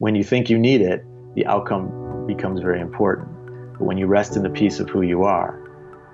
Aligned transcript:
when 0.00 0.14
you 0.14 0.24
think 0.24 0.48
you 0.48 0.58
need 0.58 0.80
it, 0.80 1.04
the 1.34 1.44
outcome 1.44 2.26
becomes 2.26 2.62
very 2.62 2.80
important. 2.80 3.28
But 3.74 3.84
when 3.84 3.98
you 3.98 4.06
rest 4.06 4.34
in 4.34 4.42
the 4.42 4.48
peace 4.48 4.80
of 4.80 4.88
who 4.88 5.02
you 5.02 5.24
are, 5.24 5.52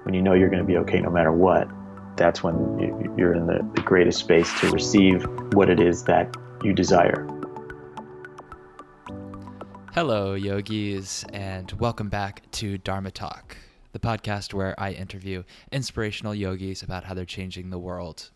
when 0.02 0.12
you 0.12 0.20
know 0.20 0.34
you're 0.34 0.48
going 0.48 0.60
to 0.60 0.66
be 0.66 0.76
okay 0.78 0.98
no 0.98 1.08
matter 1.08 1.30
what, 1.30 1.68
that's 2.16 2.42
when 2.42 3.14
you're 3.16 3.32
in 3.32 3.46
the, 3.46 3.62
greatest 3.84 4.18
space 4.18 4.52
to 4.58 4.68
receive 4.70 5.24
what 5.52 5.70
it 5.70 5.78
is 5.78 6.02
that 6.02 6.36
you 6.64 6.72
desire. 6.72 7.28
Hello, 9.94 10.34
yogis, 10.34 11.24
and 11.32 11.70
welcome 11.78 12.08
back 12.08 12.42
to 12.50 12.78
Dharma 12.78 13.12
Talk, 13.12 13.56
the 13.92 14.00
podcast 14.00 14.52
where 14.52 14.74
I 14.80 14.90
interview 14.90 15.44
inspirational 15.70 16.34
yogis 16.34 16.82
about 16.82 17.04
how 17.04 17.14
they're 17.14 17.24
changing 17.24 17.70
the 17.70 17.78
world. 17.78 18.30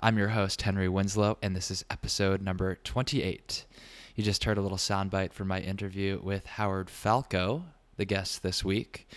I'm 0.00 0.16
your 0.16 0.28
host, 0.28 0.62
Henry 0.62 0.88
Winslow, 0.88 1.36
and 1.42 1.54
this 1.54 1.70
is 1.70 1.84
episode 1.90 2.40
number 2.40 2.76
28. 2.76 3.66
You 4.14 4.22
just 4.22 4.44
heard 4.44 4.58
a 4.58 4.62
little 4.62 4.78
soundbite 4.78 5.32
from 5.32 5.48
my 5.48 5.60
interview 5.60 6.20
with 6.22 6.46
Howard 6.46 6.88
Falco, 6.88 7.64
the 7.96 8.04
guest 8.04 8.44
this 8.44 8.64
week. 8.64 9.08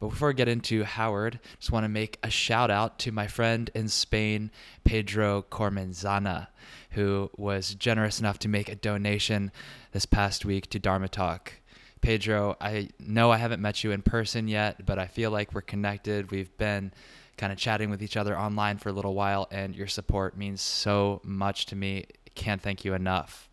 But 0.00 0.08
before 0.08 0.30
I 0.30 0.32
get 0.32 0.48
into 0.48 0.84
Howard, 0.84 1.38
just 1.58 1.70
want 1.70 1.84
to 1.84 1.90
make 1.90 2.18
a 2.22 2.30
shout 2.30 2.70
out 2.70 2.98
to 3.00 3.12
my 3.12 3.26
friend 3.26 3.70
in 3.74 3.88
Spain, 3.88 4.50
Pedro 4.84 5.44
Cormenzana, 5.50 6.46
who 6.92 7.30
was 7.36 7.74
generous 7.74 8.20
enough 8.20 8.38
to 8.38 8.48
make 8.48 8.70
a 8.70 8.74
donation 8.74 9.52
this 9.92 10.06
past 10.06 10.46
week 10.46 10.70
to 10.70 10.78
Dharma 10.78 11.08
Talk. 11.08 11.52
Pedro, 12.00 12.56
I 12.58 12.88
know 12.98 13.30
I 13.30 13.36
haven't 13.36 13.60
met 13.60 13.84
you 13.84 13.90
in 13.90 14.00
person 14.00 14.48
yet, 14.48 14.86
but 14.86 14.98
I 14.98 15.08
feel 15.08 15.30
like 15.30 15.52
we're 15.52 15.60
connected. 15.60 16.30
We've 16.30 16.56
been 16.56 16.94
kind 17.36 17.52
of 17.52 17.58
chatting 17.58 17.90
with 17.90 18.02
each 18.02 18.16
other 18.16 18.36
online 18.36 18.78
for 18.78 18.88
a 18.88 18.92
little 18.92 19.14
while, 19.14 19.46
and 19.50 19.76
your 19.76 19.88
support 19.88 20.38
means 20.38 20.62
so 20.62 21.20
much 21.22 21.66
to 21.66 21.76
me. 21.76 22.06
Can't 22.34 22.62
thank 22.62 22.86
you 22.86 22.94
enough. 22.94 23.50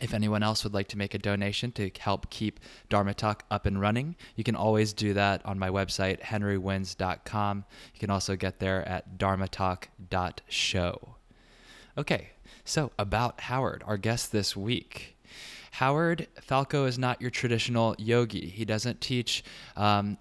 If 0.00 0.12
anyone 0.12 0.42
else 0.42 0.62
would 0.64 0.74
like 0.74 0.88
to 0.88 0.98
make 0.98 1.14
a 1.14 1.18
donation 1.18 1.72
to 1.72 1.90
help 1.98 2.28
keep 2.30 2.60
Dharma 2.88 3.14
Talk 3.14 3.44
up 3.50 3.64
and 3.66 3.80
running, 3.80 4.16
you 4.34 4.44
can 4.44 4.54
always 4.56 4.92
do 4.92 5.14
that 5.14 5.44
on 5.46 5.58
my 5.58 5.70
website, 5.70 6.20
henrywins.com. 6.20 7.64
You 7.94 8.00
can 8.00 8.10
also 8.10 8.36
get 8.36 8.58
there 8.58 8.86
at 8.86 9.18
dharmatalk.show. 9.18 11.14
Okay, 11.98 12.30
so 12.64 12.92
about 12.98 13.40
Howard, 13.42 13.82
our 13.86 13.96
guest 13.96 14.32
this 14.32 14.54
week. 14.54 15.16
Howard 15.72 16.26
Falco 16.40 16.84
is 16.84 16.98
not 16.98 17.20
your 17.20 17.30
traditional 17.30 17.94
yogi. 17.98 18.48
He 18.48 18.64
doesn't 18.64 19.00
teach 19.00 19.44
um, 19.76 20.18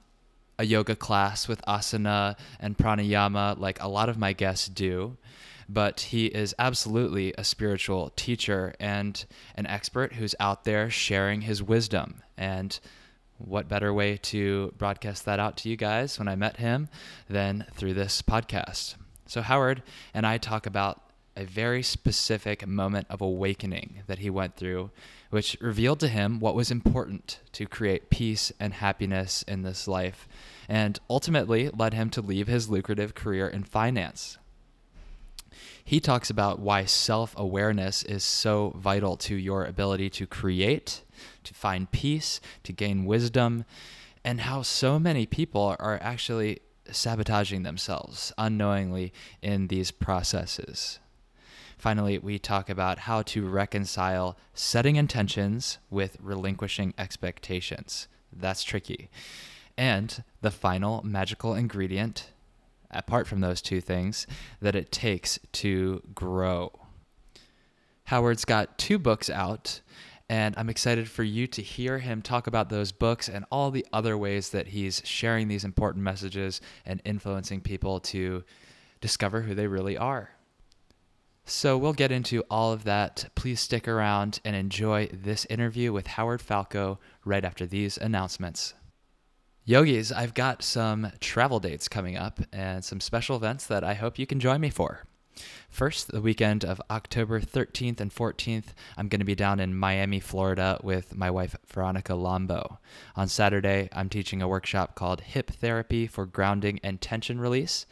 a 0.58 0.66
yoga 0.66 0.96
class 0.96 1.48
with 1.48 1.62
asana 1.66 2.36
and 2.60 2.78
pranayama 2.78 3.60
like 3.60 3.82
a 3.82 3.88
lot 3.88 4.10
of 4.10 4.18
my 4.18 4.34
guests 4.34 4.68
do 4.68 5.18
but 5.68 6.00
he 6.00 6.28
is 6.28 6.56
absolutely 6.60 7.34
a 7.38 7.44
spiritual 7.44 8.12
teacher 8.16 8.74
and 8.80 9.26
an 9.56 9.66
expert 9.68 10.14
who's 10.14 10.36
out 10.40 10.64
there 10.64 10.90
sharing 10.90 11.42
his 11.42 11.64
wisdom. 11.64 12.22
And 12.38 12.80
what 13.38 13.68
better 13.68 13.94
way 13.94 14.18
to 14.18 14.74
broadcast 14.78 15.26
that 15.26 15.40
out 15.40 15.58
to 15.58 15.70
you 15.70 15.76
guys 15.76 16.18
when 16.20 16.28
I 16.28 16.36
met 16.36 16.58
him 16.58 16.88
than 17.30 17.66
through 17.74 17.96
this 17.96 18.22
podcast? 18.22 18.96
So, 19.26 19.42
Howard 19.42 19.82
and 20.14 20.26
I 20.26 20.38
talk 20.38 20.66
about 20.66 21.02
a 21.36 21.44
very 21.44 21.84
specific 21.84 22.66
moment 22.66 23.08
of 23.10 23.20
awakening 23.20 24.04
that 24.08 24.20
he 24.20 24.30
went 24.30 24.56
through, 24.56 24.92
which 25.32 25.58
revealed 25.60 26.00
to 26.00 26.08
him 26.08 26.40
what 26.40 26.56
was 26.56 26.72
important 26.72 27.42
to 27.52 27.66
create 27.66 28.10
peace 28.10 28.54
and 28.58 28.76
happiness 28.76 29.42
in 29.44 29.64
this 29.64 29.86
life, 29.86 30.30
and 30.70 30.98
ultimately 31.10 31.70
led 31.70 31.94
him 31.94 32.10
to 32.12 32.22
leave 32.22 32.48
his 32.48 32.70
lucrative 32.70 33.16
career 33.16 33.48
in 33.48 33.64
finance 33.64 34.38
he 35.86 36.00
talks 36.00 36.32
about 36.32 36.60
why 36.60 36.84
self 36.86 37.36
awareness 37.38 38.02
is 38.02 38.24
so 38.24 38.74
vital 38.76 39.16
to 39.18 39.36
your 39.36 39.64
ability 39.66 40.10
to 40.10 40.26
create, 40.26 41.04
to 41.44 41.54
find 41.54 41.92
peace, 41.92 42.42
to 42.64 42.74
gain 42.74 43.06
wisdom, 43.06 43.66
and 44.24 44.42
how 44.42 44.64
so 44.64 44.98
many 44.98 45.28
people 45.28 45.76
are 45.80 46.00
actually 46.02 46.60
sabotaging 46.92 47.62
themselves 47.62 48.34
unknowingly 48.36 49.14
in 49.44 49.68
these 49.68 49.92
processes. 49.92 51.00
Finally, 51.78 52.18
we 52.18 52.40
talk 52.40 52.68
about 52.68 53.00
how 53.00 53.22
to 53.22 53.48
reconcile 53.48 54.36
setting 54.56 54.96
intentions 54.96 55.78
with 55.92 56.18
relinquishing 56.20 56.96
expectations. 56.98 58.08
That's 58.34 58.64
tricky. 58.64 59.10
And 59.78 60.24
the 60.42 60.52
final 60.52 61.04
magical 61.04 61.54
ingredient 61.54 62.32
apart 62.96 63.28
from 63.28 63.42
those 63.42 63.62
two 63.62 63.82
things, 63.82 64.28
that 64.62 64.76
it 64.76 64.92
takes 64.92 65.40
to 65.54 66.02
grow. 66.14 66.72
Howard's 68.06 68.46
got 68.46 68.78
two 68.78 69.00
books 69.00 69.30
out, 69.30 69.82
and 70.30 70.56
I'm 70.58 70.70
excited 70.70 71.10
for 71.10 71.24
you 71.24 71.48
to 71.48 71.62
hear 71.62 72.00
him 72.00 72.22
talk 72.22 72.48
about 72.48 72.70
those 72.70 72.92
books 72.92 73.28
and 73.28 73.46
all 73.52 73.72
the 73.72 73.86
other 73.92 74.18
ways 74.18 74.50
that 74.50 74.68
he's 74.68 75.02
sharing 75.06 75.48
these 75.48 75.64
important 75.64 76.04
messages 76.04 76.62
and 76.86 77.02
influencing 77.06 77.62
people 77.62 78.00
to 78.02 78.44
discover 79.02 79.42
who 79.42 79.54
they 79.54 79.68
really 79.68 79.98
are. 79.98 80.32
So 81.48 81.78
we'll 81.78 81.94
get 81.94 82.12
into 82.12 82.44
all 82.50 82.74
of 82.74 82.86
that. 82.86 83.30
Please 83.36 83.60
stick 83.60 83.88
around 83.88 84.40
and 84.44 84.56
enjoy 84.56 85.10
this 85.14 85.46
interview 85.46 85.94
with 85.94 86.08
Howard 86.08 86.42
Falco 86.42 87.00
right 87.24 87.46
after 87.46 87.68
these 87.68 87.98
announcements. 87.98 88.74
Yogis, 89.68 90.12
I've 90.12 90.36
got 90.36 90.62
some 90.62 91.12
travel 91.20 91.60
dates 91.60 91.88
coming 91.88 92.16
up 92.16 92.40
and 92.54 92.86
some 92.86 93.00
special 93.00 93.36
events 93.36 93.66
that 93.66 93.84
I 93.84 93.96
hope 93.96 94.20
you 94.20 94.28
can 94.28 94.40
join 94.40 94.62
me 94.62 94.70
for. 94.70 95.06
First, 95.72 96.12
the 96.12 96.22
weekend 96.22 96.64
of 96.64 96.80
October 96.92 97.42
13th 97.42 98.00
and 98.00 98.14
14th, 98.14 98.76
I'm 98.96 99.08
going 99.08 99.22
to 99.22 99.26
be 99.26 99.34
down 99.34 99.60
in 99.60 99.76
Miami, 99.76 100.20
Florida 100.20 100.80
with 100.84 101.16
my 101.16 101.32
wife, 101.32 101.56
Veronica 101.66 102.14
Lombo. 102.14 102.78
On 103.16 103.28
Saturday, 103.28 103.90
I'm 103.92 104.08
teaching 104.08 104.40
a 104.40 104.48
workshop 104.48 104.94
called 104.94 105.22
Hip 105.22 105.50
Therapy 105.50 106.06
for 106.06 106.28
Grounding 106.28 106.80
and 106.84 107.02
Tension 107.02 107.40
Release. 107.40 107.88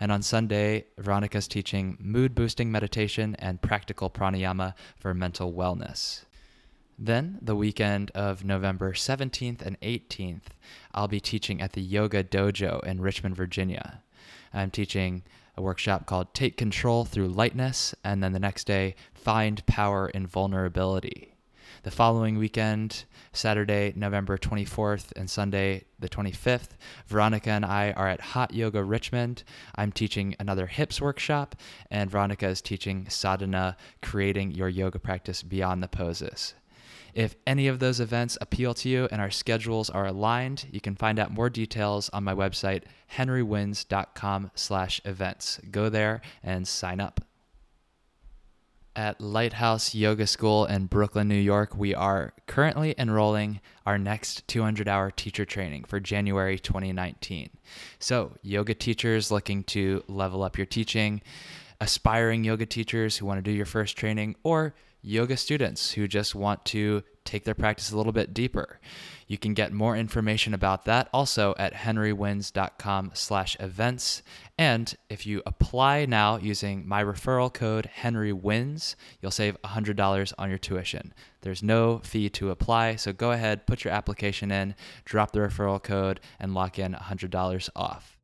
And 0.00 0.10
on 0.10 0.22
Sunday, 0.22 0.86
Veronica's 0.96 1.46
teaching 1.46 1.98
mood 2.00 2.34
boosting 2.34 2.72
meditation 2.72 3.36
and 3.38 3.60
practical 3.60 4.08
pranayama 4.08 4.72
for 4.96 5.12
mental 5.12 5.52
wellness. 5.52 6.24
Then, 7.00 7.38
the 7.40 7.54
weekend 7.54 8.10
of 8.10 8.44
November 8.44 8.92
17th 8.92 9.62
and 9.62 9.80
18th, 9.82 10.48
I'll 10.92 11.06
be 11.06 11.20
teaching 11.20 11.62
at 11.62 11.74
the 11.74 11.80
Yoga 11.80 12.24
Dojo 12.24 12.82
in 12.82 13.00
Richmond, 13.00 13.36
Virginia. 13.36 14.02
I'm 14.52 14.72
teaching 14.72 15.22
a 15.56 15.62
workshop 15.62 16.06
called 16.06 16.34
Take 16.34 16.56
Control 16.56 17.04
Through 17.04 17.28
Lightness, 17.28 17.94
and 18.02 18.20
then 18.20 18.32
the 18.32 18.40
next 18.40 18.66
day, 18.66 18.96
Find 19.14 19.64
Power 19.66 20.08
in 20.08 20.26
Vulnerability. 20.26 21.36
The 21.84 21.92
following 21.92 22.36
weekend, 22.36 23.04
Saturday, 23.32 23.92
November 23.94 24.36
24th, 24.36 25.12
and 25.14 25.30
Sunday, 25.30 25.84
the 26.00 26.08
25th, 26.08 26.70
Veronica 27.06 27.50
and 27.50 27.64
I 27.64 27.92
are 27.92 28.08
at 28.08 28.20
Hot 28.20 28.52
Yoga 28.52 28.82
Richmond. 28.82 29.44
I'm 29.76 29.92
teaching 29.92 30.34
another 30.40 30.66
hips 30.66 31.00
workshop, 31.00 31.54
and 31.92 32.10
Veronica 32.10 32.48
is 32.48 32.60
teaching 32.60 33.08
sadhana, 33.08 33.76
creating 34.02 34.50
your 34.50 34.68
yoga 34.68 34.98
practice 34.98 35.44
beyond 35.44 35.80
the 35.80 35.88
poses. 35.88 36.54
If 37.14 37.36
any 37.46 37.68
of 37.68 37.78
those 37.78 38.00
events 38.00 38.36
appeal 38.40 38.74
to 38.74 38.88
you 38.88 39.06
and 39.10 39.20
our 39.20 39.30
schedules 39.30 39.90
are 39.90 40.06
aligned, 40.06 40.66
you 40.70 40.80
can 40.80 40.96
find 40.96 41.18
out 41.18 41.32
more 41.32 41.50
details 41.50 42.08
on 42.10 42.22
my 42.24 42.34
website, 42.34 42.84
henrywins.com/events. 43.16 45.60
Go 45.70 45.88
there 45.88 46.20
and 46.42 46.68
sign 46.68 47.00
up. 47.00 47.20
At 48.96 49.20
Lighthouse 49.20 49.94
Yoga 49.94 50.26
School 50.26 50.64
in 50.64 50.86
Brooklyn, 50.86 51.28
New 51.28 51.36
York, 51.36 51.76
we 51.76 51.94
are 51.94 52.32
currently 52.48 52.96
enrolling 52.98 53.60
our 53.86 53.96
next 53.96 54.48
200 54.48 54.88
hour 54.88 55.12
teacher 55.12 55.44
training 55.44 55.84
for 55.84 56.00
January 56.00 56.58
2019. 56.58 57.50
So, 58.00 58.32
yoga 58.42 58.74
teachers 58.74 59.30
looking 59.30 59.62
to 59.64 60.02
level 60.08 60.42
up 60.42 60.58
your 60.58 60.66
teaching, 60.66 61.22
aspiring 61.80 62.42
yoga 62.42 62.66
teachers 62.66 63.16
who 63.16 63.26
want 63.26 63.38
to 63.38 63.42
do 63.42 63.52
your 63.52 63.66
first 63.66 63.96
training, 63.96 64.34
or 64.42 64.74
yoga 65.08 65.36
students 65.36 65.92
who 65.92 66.06
just 66.06 66.34
want 66.34 66.64
to 66.66 67.02
take 67.24 67.44
their 67.44 67.54
practice 67.54 67.90
a 67.90 67.96
little 67.96 68.12
bit 68.12 68.32
deeper. 68.32 68.78
You 69.26 69.36
can 69.36 69.54
get 69.54 69.72
more 69.72 69.96
information 69.96 70.54
about 70.54 70.84
that 70.86 71.08
also 71.12 71.54
at 71.58 71.74
henrywins.com 71.74 73.10
slash 73.14 73.56
events. 73.60 74.22
And 74.56 74.94
if 75.10 75.26
you 75.26 75.42
apply 75.46 76.06
now 76.06 76.36
using 76.36 76.86
my 76.86 77.02
referral 77.02 77.52
code 77.52 77.90
HenryWins, 78.02 78.94
you'll 79.20 79.30
save 79.30 79.60
$100 79.62 80.32
on 80.38 80.48
your 80.48 80.58
tuition. 80.58 81.12
There's 81.42 81.62
no 81.62 81.98
fee 81.98 82.28
to 82.30 82.50
apply, 82.50 82.96
so 82.96 83.12
go 83.12 83.32
ahead, 83.32 83.66
put 83.66 83.84
your 83.84 83.92
application 83.92 84.50
in, 84.50 84.74
drop 85.04 85.32
the 85.32 85.40
referral 85.40 85.82
code, 85.82 86.20
and 86.40 86.54
lock 86.54 86.78
in 86.78 86.94
$100 86.94 87.70
off. 87.76 88.16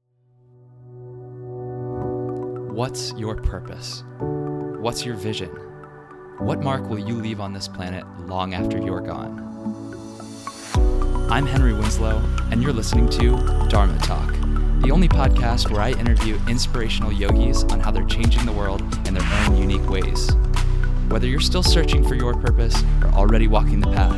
What's 2.75 3.12
your 3.12 3.37
purpose? 3.37 4.02
What's 4.80 5.04
your 5.04 5.14
vision? 5.16 5.74
What 6.44 6.61
mark 6.61 6.91
will 6.91 6.99
you 6.99 7.14
leave 7.14 7.41
on 7.41 7.55
this 7.55 7.67
planet 7.67 8.05
long 8.26 8.52
after 8.52 8.76
you're 8.76 9.00
gone? 9.00 9.41
I'm 11.31 11.46
Henry 11.46 11.73
Winslow, 11.73 12.23
and 12.50 12.62
you're 12.62 12.75
listening 12.75 13.08
to 13.08 13.31
Dharma 13.70 13.99
Talk, 14.00 14.29
the 14.82 14.91
only 14.93 15.08
podcast 15.08 15.70
where 15.70 15.81
I 15.81 15.93
interview 15.93 16.38
inspirational 16.46 17.11
yogis 17.11 17.64
on 17.64 17.81
how 17.81 17.91
they're 17.91 18.05
changing 18.05 18.44
the 18.44 18.52
world 18.52 18.82
in 19.08 19.14
their 19.14 19.26
own 19.46 19.56
unique 19.56 19.88
ways. 19.88 20.32
Whether 21.08 21.29
you're 21.29 21.41
still 21.41 21.62
searching 21.62 22.06
for 22.06 22.14
your 22.14 22.35
purpose 22.35 22.79
or 23.00 23.08
already 23.14 23.49
walking 23.49 23.81
the 23.81 23.90
path, 23.93 24.12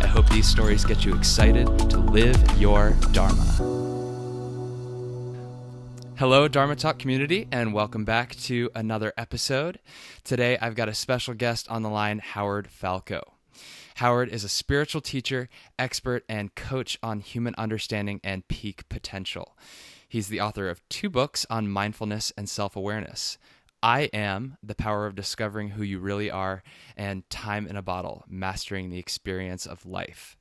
I 0.00 0.06
hope 0.06 0.30
these 0.30 0.46
stories 0.46 0.84
get 0.84 1.04
you 1.04 1.16
excited 1.16 1.66
to 1.90 1.98
live 1.98 2.40
your 2.60 2.92
Dharma. 3.10 3.81
Hello, 6.22 6.46
Dharma 6.46 6.76
Talk 6.76 7.00
community, 7.00 7.48
and 7.50 7.74
welcome 7.74 8.04
back 8.04 8.36
to 8.42 8.70
another 8.76 9.12
episode. 9.16 9.80
Today, 10.22 10.56
I've 10.56 10.76
got 10.76 10.88
a 10.88 10.94
special 10.94 11.34
guest 11.34 11.68
on 11.68 11.82
the 11.82 11.88
line, 11.88 12.20
Howard 12.20 12.68
Falco. 12.68 13.34
Howard 13.96 14.28
is 14.28 14.44
a 14.44 14.48
spiritual 14.48 15.00
teacher, 15.00 15.48
expert, 15.80 16.24
and 16.28 16.54
coach 16.54 16.96
on 17.02 17.22
human 17.22 17.56
understanding 17.58 18.20
and 18.22 18.46
peak 18.46 18.88
potential. 18.88 19.58
He's 20.08 20.28
the 20.28 20.40
author 20.40 20.68
of 20.68 20.88
two 20.88 21.10
books 21.10 21.44
on 21.50 21.68
mindfulness 21.68 22.32
and 22.36 22.48
self 22.48 22.76
awareness. 22.76 23.36
I 23.82 24.02
Am 24.14 24.58
The 24.62 24.76
Power 24.76 25.06
of 25.06 25.16
Discovering 25.16 25.70
Who 25.70 25.82
You 25.82 25.98
Really 25.98 26.30
Are, 26.30 26.62
and 26.96 27.28
Time 27.30 27.66
in 27.66 27.74
a 27.74 27.82
Bottle 27.82 28.22
Mastering 28.28 28.90
the 28.90 28.98
Experience 29.00 29.66
of 29.66 29.84
Life. 29.84 30.36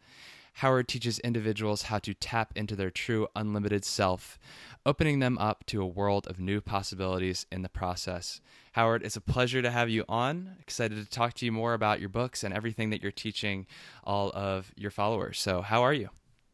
Howard 0.56 0.88
teaches 0.88 1.20
individuals 1.20 1.84
how 1.84 2.00
to 2.00 2.14
tap 2.14 2.52
into 2.56 2.76
their 2.76 2.92
true 2.92 3.28
unlimited 3.36 3.86
self, 3.86 4.38
opening 4.86 5.20
them 5.20 5.38
up 5.38 5.66
to 5.68 5.82
a 5.82 5.86
world 5.86 6.28
of 6.28 6.40
new 6.40 6.62
possibilities 6.62 7.46
in 7.52 7.62
the 7.62 7.70
process. 7.70 8.42
Howard, 8.74 9.04
it's 9.04 9.16
a 9.16 9.22
pleasure 9.22 9.62
to 9.62 9.72
have 9.72 9.90
you 9.90 10.06
on. 10.08 10.56
Excited 10.60 10.98
to 10.98 11.10
talk 11.10 11.34
to 11.36 11.46
you 11.46 11.52
more 11.52 11.74
about 11.74 12.00
your 12.00 12.10
books 12.10 12.44
and 12.44 12.54
everything 12.54 12.90
that 12.90 13.02
you're 13.02 13.12
teaching 13.12 13.68
all 14.04 14.32
of 14.34 14.72
your 14.76 14.92
followers. 14.92 15.40
So, 15.40 15.62
how 15.62 15.84
are 15.84 15.94
you? 15.94 16.10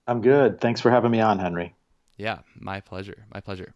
I'm 0.08 0.22
good. 0.22 0.60
Thanks 0.62 0.82
for 0.82 0.90
having 0.90 1.12
me 1.12 1.22
on, 1.22 1.40
Henry. 1.40 1.76
Yeah, 2.18 2.40
my 2.56 2.82
pleasure. 2.82 3.26
My 3.34 3.42
pleasure 3.42 3.74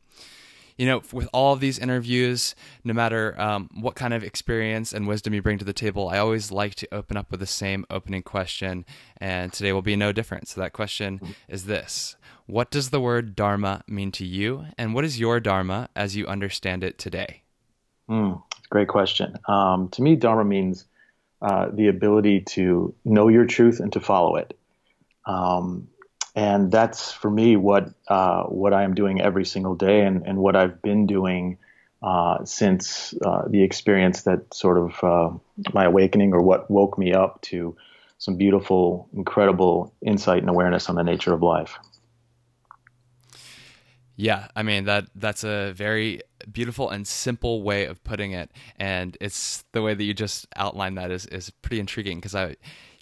you 0.77 0.85
know, 0.85 1.01
with 1.11 1.27
all 1.33 1.53
of 1.53 1.59
these 1.59 1.79
interviews, 1.79 2.55
no 2.83 2.93
matter 2.93 3.39
um, 3.39 3.69
what 3.73 3.95
kind 3.95 4.13
of 4.13 4.23
experience 4.23 4.93
and 4.93 5.07
wisdom 5.07 5.33
you 5.33 5.41
bring 5.41 5.57
to 5.57 5.65
the 5.65 5.73
table, 5.73 6.09
I 6.09 6.17
always 6.17 6.51
like 6.51 6.75
to 6.75 6.93
open 6.93 7.17
up 7.17 7.31
with 7.31 7.39
the 7.39 7.45
same 7.45 7.85
opening 7.89 8.23
question. 8.23 8.85
And 9.17 9.53
today 9.53 9.73
will 9.73 9.81
be 9.81 9.95
no 9.95 10.11
different. 10.11 10.47
So 10.47 10.61
that 10.61 10.73
question 10.73 11.21
is 11.47 11.65
this 11.65 12.15
What 12.45 12.71
does 12.71 12.89
the 12.89 13.01
word 13.01 13.35
Dharma 13.35 13.83
mean 13.87 14.11
to 14.13 14.25
you? 14.25 14.65
And 14.77 14.93
what 14.93 15.05
is 15.05 15.19
your 15.19 15.39
Dharma 15.39 15.89
as 15.95 16.15
you 16.15 16.27
understand 16.27 16.83
it 16.83 16.97
today? 16.97 17.43
Mm, 18.09 18.41
great 18.69 18.87
question. 18.87 19.35
Um, 19.47 19.89
to 19.89 20.01
me, 20.01 20.15
Dharma 20.15 20.43
means 20.43 20.85
uh, 21.41 21.69
the 21.73 21.87
ability 21.87 22.41
to 22.41 22.93
know 23.05 23.27
your 23.27 23.45
truth 23.45 23.79
and 23.79 23.91
to 23.93 23.99
follow 23.99 24.35
it. 24.35 24.57
Um, 25.25 25.87
and 26.35 26.71
that's 26.71 27.11
for 27.11 27.29
me 27.29 27.57
what 27.57 27.89
uh, 28.07 28.43
what 28.43 28.73
I 28.73 28.83
am 28.83 28.93
doing 28.93 29.21
every 29.21 29.45
single 29.45 29.75
day, 29.75 30.01
and, 30.01 30.25
and 30.25 30.37
what 30.37 30.55
I've 30.55 30.81
been 30.81 31.05
doing 31.05 31.57
uh, 32.01 32.43
since 32.45 33.13
uh, 33.25 33.43
the 33.47 33.63
experience 33.63 34.23
that 34.23 34.53
sort 34.53 34.77
of 34.77 35.03
uh, 35.03 35.37
my 35.73 35.85
awakening, 35.85 36.33
or 36.33 36.41
what 36.41 36.69
woke 36.71 36.97
me 36.97 37.13
up 37.13 37.41
to 37.43 37.75
some 38.17 38.37
beautiful, 38.37 39.09
incredible 39.13 39.93
insight 40.05 40.41
and 40.41 40.49
awareness 40.49 40.89
on 40.89 40.95
the 40.95 41.03
nature 41.03 41.33
of 41.33 41.41
life. 41.41 41.77
Yeah, 44.15 44.47
I 44.55 44.63
mean 44.63 44.85
that 44.85 45.07
that's 45.15 45.43
a 45.43 45.73
very 45.73 46.21
beautiful 46.51 46.89
and 46.89 47.07
simple 47.07 47.63
way 47.63 47.85
of 47.85 48.03
putting 48.03 48.31
it, 48.31 48.51
and 48.77 49.17
it's 49.19 49.63
the 49.71 49.81
way 49.81 49.95
that 49.95 50.03
you 50.03 50.13
just 50.13 50.47
outlined 50.55 50.97
that 50.97 51.11
is 51.11 51.25
is 51.25 51.49
pretty 51.49 51.79
intriguing 51.79 52.19
because 52.19 52.35
I 52.35 52.55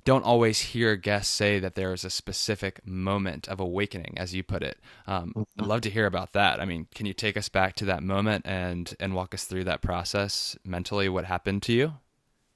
don't 0.06 0.24
always 0.24 0.60
hear 0.60 0.96
guests 0.96 1.34
say 1.34 1.60
that 1.60 1.76
there 1.76 1.94
is 1.94 2.04
a 2.04 2.10
specific 2.10 2.86
moment 2.86 3.48
of 3.48 3.60
awakening, 3.60 4.16
as 4.18 4.34
you 4.34 4.44
put 4.44 4.64
it. 4.64 4.80
Um, 5.08 5.34
I'd 5.36 5.42
mm-hmm. 5.42 5.66
love 5.66 5.82
to 5.82 5.90
hear 5.90 6.06
about 6.06 6.34
that. 6.34 6.60
I 6.60 6.66
mean, 6.66 6.88
can 6.94 7.06
you 7.06 7.14
take 7.14 7.38
us 7.38 7.50
back 7.50 7.76
to 7.78 7.86
that 7.86 8.04
moment 8.04 8.46
and 8.46 8.94
and 9.00 9.14
walk 9.14 9.34
us 9.34 9.46
through 9.46 9.66
that 9.66 9.82
process 9.82 10.58
mentally? 10.66 11.10
What 11.10 11.26
happened 11.26 11.64
to 11.64 11.74
you? 11.74 11.94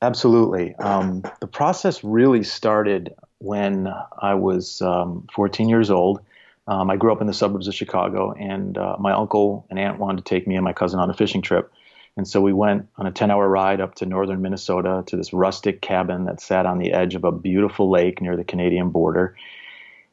Absolutely. 0.01 0.75
Um, 0.75 1.23
the 1.39 1.47
process 1.47 2.03
really 2.03 2.43
started 2.43 3.15
when 3.37 3.87
I 4.21 4.33
was 4.33 4.81
um, 4.81 5.27
14 5.33 5.69
years 5.69 5.89
old. 5.89 6.19
Um, 6.67 6.89
I 6.89 6.97
grew 6.97 7.11
up 7.11 7.21
in 7.21 7.27
the 7.27 7.33
suburbs 7.33 7.67
of 7.69 7.73
Chicago, 7.73 8.33
and 8.33 8.77
uh, 8.77 8.97
my 8.99 9.13
uncle 9.13 9.65
and 9.69 9.79
aunt 9.79 9.99
wanted 9.99 10.25
to 10.25 10.29
take 10.29 10.45
me 10.45 10.55
and 10.55 10.63
my 10.63 10.73
cousin 10.73 10.99
on 10.99 11.09
a 11.09 11.13
fishing 11.13 11.41
trip. 11.41 11.71
And 12.15 12.27
so 12.27 12.41
we 12.41 12.53
went 12.53 12.87
on 12.97 13.07
a 13.07 13.11
10 13.11 13.31
hour 13.31 13.47
ride 13.47 13.81
up 13.81 13.95
to 13.95 14.05
northern 14.05 14.41
Minnesota 14.41 15.03
to 15.07 15.17
this 15.17 15.33
rustic 15.33 15.81
cabin 15.81 16.25
that 16.25 16.41
sat 16.41 16.65
on 16.65 16.77
the 16.77 16.93
edge 16.93 17.15
of 17.15 17.23
a 17.23 17.31
beautiful 17.31 17.89
lake 17.89 18.21
near 18.21 18.37
the 18.37 18.43
Canadian 18.43 18.89
border. 18.89 19.35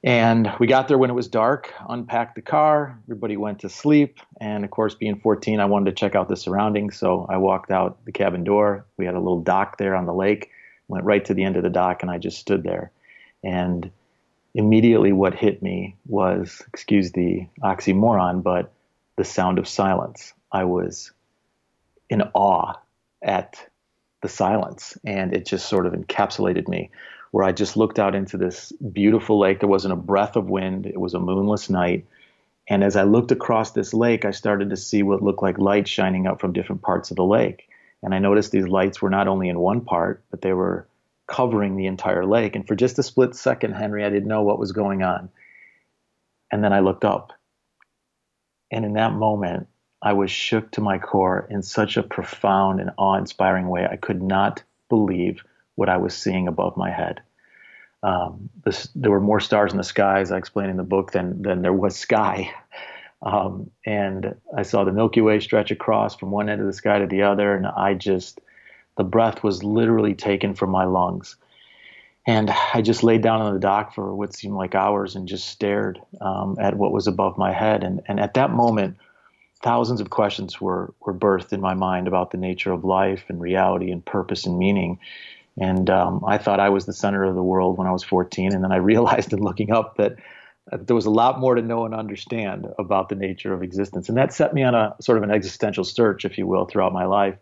And 0.02 0.50
we 0.58 0.66
got 0.66 0.88
there 0.88 0.96
when 0.96 1.10
it 1.10 1.14
was 1.14 1.28
dark, 1.28 1.74
unpacked 1.86 2.34
the 2.34 2.40
car, 2.40 2.98
everybody 3.04 3.36
went 3.36 3.58
to 3.60 3.68
sleep. 3.68 4.18
And 4.40 4.64
of 4.64 4.70
course, 4.70 4.94
being 4.94 5.20
14, 5.20 5.60
I 5.60 5.66
wanted 5.66 5.90
to 5.90 5.96
check 5.96 6.14
out 6.14 6.28
the 6.28 6.36
surroundings. 6.36 6.96
So 6.96 7.26
I 7.28 7.36
walked 7.36 7.70
out 7.70 8.02
the 8.06 8.12
cabin 8.12 8.42
door. 8.42 8.86
We 8.96 9.04
had 9.04 9.14
a 9.14 9.20
little 9.20 9.42
dock 9.42 9.76
there 9.76 9.94
on 9.94 10.06
the 10.06 10.14
lake, 10.14 10.50
went 10.88 11.04
right 11.04 11.22
to 11.26 11.34
the 11.34 11.44
end 11.44 11.56
of 11.56 11.62
the 11.62 11.70
dock, 11.70 12.02
and 12.02 12.10
I 12.10 12.16
just 12.16 12.38
stood 12.38 12.62
there. 12.62 12.92
And 13.44 13.90
immediately 14.54 15.12
what 15.12 15.34
hit 15.34 15.62
me 15.62 15.96
was, 16.06 16.62
excuse 16.68 17.12
the 17.12 17.46
oxymoron, 17.62 18.42
but 18.42 18.72
the 19.16 19.24
sound 19.24 19.58
of 19.58 19.68
silence. 19.68 20.32
I 20.50 20.64
was 20.64 21.12
in 22.10 22.22
awe 22.34 22.74
at 23.22 23.66
the 24.20 24.28
silence, 24.28 24.98
and 25.06 25.32
it 25.32 25.46
just 25.46 25.66
sort 25.66 25.86
of 25.86 25.94
encapsulated 25.94 26.68
me. 26.68 26.90
Where 27.30 27.44
I 27.44 27.52
just 27.52 27.76
looked 27.76 28.00
out 28.00 28.16
into 28.16 28.36
this 28.36 28.72
beautiful 28.72 29.38
lake. 29.38 29.60
There 29.60 29.68
wasn't 29.68 29.92
a 29.92 29.96
breath 29.96 30.34
of 30.34 30.50
wind. 30.50 30.84
It 30.84 31.00
was 31.00 31.14
a 31.14 31.20
moonless 31.20 31.70
night. 31.70 32.04
And 32.68 32.82
as 32.82 32.96
I 32.96 33.04
looked 33.04 33.30
across 33.30 33.70
this 33.70 33.94
lake, 33.94 34.24
I 34.24 34.32
started 34.32 34.70
to 34.70 34.76
see 34.76 35.04
what 35.04 35.22
looked 35.22 35.42
like 35.42 35.58
lights 35.58 35.90
shining 35.90 36.26
up 36.26 36.40
from 36.40 36.52
different 36.52 36.82
parts 36.82 37.10
of 37.10 37.16
the 37.16 37.24
lake. 37.24 37.68
And 38.02 38.14
I 38.14 38.18
noticed 38.18 38.50
these 38.50 38.66
lights 38.66 39.00
were 39.00 39.10
not 39.10 39.28
only 39.28 39.48
in 39.48 39.60
one 39.60 39.82
part, 39.82 40.24
but 40.30 40.42
they 40.42 40.52
were 40.52 40.88
covering 41.28 41.76
the 41.76 41.86
entire 41.86 42.26
lake. 42.26 42.56
And 42.56 42.66
for 42.66 42.74
just 42.74 42.98
a 42.98 43.02
split 43.04 43.36
second, 43.36 43.74
Henry, 43.74 44.04
I 44.04 44.10
didn't 44.10 44.28
know 44.28 44.42
what 44.42 44.58
was 44.58 44.72
going 44.72 45.04
on. 45.04 45.30
And 46.50 46.64
then 46.64 46.72
I 46.72 46.80
looked 46.80 47.04
up. 47.04 47.32
And 48.72 48.84
in 48.84 48.94
that 48.94 49.12
moment, 49.12 49.68
I 50.02 50.14
was 50.14 50.30
shook 50.30 50.70
to 50.72 50.80
my 50.80 50.98
core 50.98 51.46
in 51.50 51.62
such 51.62 51.96
a 51.96 52.02
profound 52.02 52.80
and 52.80 52.90
awe 52.96 53.16
inspiring 53.16 53.68
way. 53.68 53.86
I 53.90 53.96
could 53.96 54.22
not 54.22 54.62
believe 54.88 55.42
what 55.74 55.88
I 55.88 55.98
was 55.98 56.14
seeing 56.14 56.48
above 56.48 56.76
my 56.76 56.90
head. 56.90 57.20
Um, 58.02 58.48
this, 58.64 58.88
there 58.94 59.10
were 59.10 59.20
more 59.20 59.40
stars 59.40 59.72
in 59.72 59.78
the 59.78 59.84
sky, 59.84 60.20
as 60.20 60.32
I 60.32 60.38
explain 60.38 60.70
in 60.70 60.78
the 60.78 60.82
book, 60.82 61.12
than, 61.12 61.42
than 61.42 61.62
there 61.62 61.72
was 61.72 61.96
sky. 61.96 62.52
Um, 63.22 63.70
and 63.84 64.34
I 64.56 64.62
saw 64.62 64.84
the 64.84 64.92
Milky 64.92 65.20
Way 65.20 65.40
stretch 65.40 65.70
across 65.70 66.16
from 66.16 66.30
one 66.30 66.48
end 66.48 66.62
of 66.62 66.66
the 66.66 66.72
sky 66.72 67.00
to 67.00 67.06
the 67.06 67.20
other, 67.20 67.54
and 67.54 67.66
I 67.66 67.92
just, 67.92 68.40
the 68.96 69.04
breath 69.04 69.44
was 69.44 69.62
literally 69.62 70.14
taken 70.14 70.54
from 70.54 70.70
my 70.70 70.84
lungs. 70.84 71.36
And 72.26 72.50
I 72.72 72.80
just 72.80 73.02
laid 73.02 73.22
down 73.22 73.42
on 73.42 73.52
the 73.52 73.60
dock 73.60 73.94
for 73.94 74.14
what 74.14 74.34
seemed 74.34 74.54
like 74.54 74.74
hours 74.74 75.16
and 75.16 75.28
just 75.28 75.48
stared 75.48 76.00
um, 76.22 76.56
at 76.58 76.76
what 76.76 76.92
was 76.92 77.06
above 77.06 77.36
my 77.36 77.52
head. 77.52 77.84
And, 77.84 78.00
and 78.06 78.18
at 78.18 78.32
that 78.34 78.52
moment, 78.52 78.96
thousands 79.62 80.00
of 80.00 80.10
questions 80.10 80.60
were 80.60 80.92
were 81.00 81.14
birthed 81.14 81.52
in 81.52 81.60
my 81.60 81.74
mind 81.74 82.08
about 82.08 82.30
the 82.30 82.38
nature 82.38 82.72
of 82.72 82.84
life 82.84 83.24
and 83.28 83.40
reality 83.40 83.90
and 83.90 84.04
purpose 84.04 84.46
and 84.46 84.58
meaning. 84.58 84.98
And 85.58 85.90
um, 85.90 86.24
I 86.26 86.38
thought 86.38 86.60
I 86.60 86.68
was 86.68 86.86
the 86.86 86.92
center 86.92 87.24
of 87.24 87.34
the 87.34 87.42
world 87.42 87.76
when 87.76 87.86
I 87.86 87.92
was 87.92 88.04
14, 88.04 88.54
and 88.54 88.64
then 88.64 88.72
I 88.72 88.76
realized 88.92 89.32
in 89.32 89.40
looking 89.40 89.72
up 89.72 89.96
that, 89.96 90.16
that 90.70 90.86
there 90.86 90.96
was 90.96 91.06
a 91.06 91.10
lot 91.10 91.40
more 91.40 91.54
to 91.54 91.62
know 91.62 91.84
and 91.84 91.94
understand 91.94 92.66
about 92.78 93.08
the 93.08 93.14
nature 93.14 93.52
of 93.52 93.62
existence, 93.62 94.08
and 94.08 94.16
that 94.16 94.32
set 94.32 94.54
me 94.54 94.62
on 94.62 94.74
a 94.74 94.94
sort 95.00 95.18
of 95.18 95.24
an 95.24 95.30
existential 95.30 95.84
search, 95.84 96.24
if 96.24 96.38
you 96.38 96.46
will, 96.46 96.64
throughout 96.64 96.92
my 96.92 97.04
life. 97.04 97.36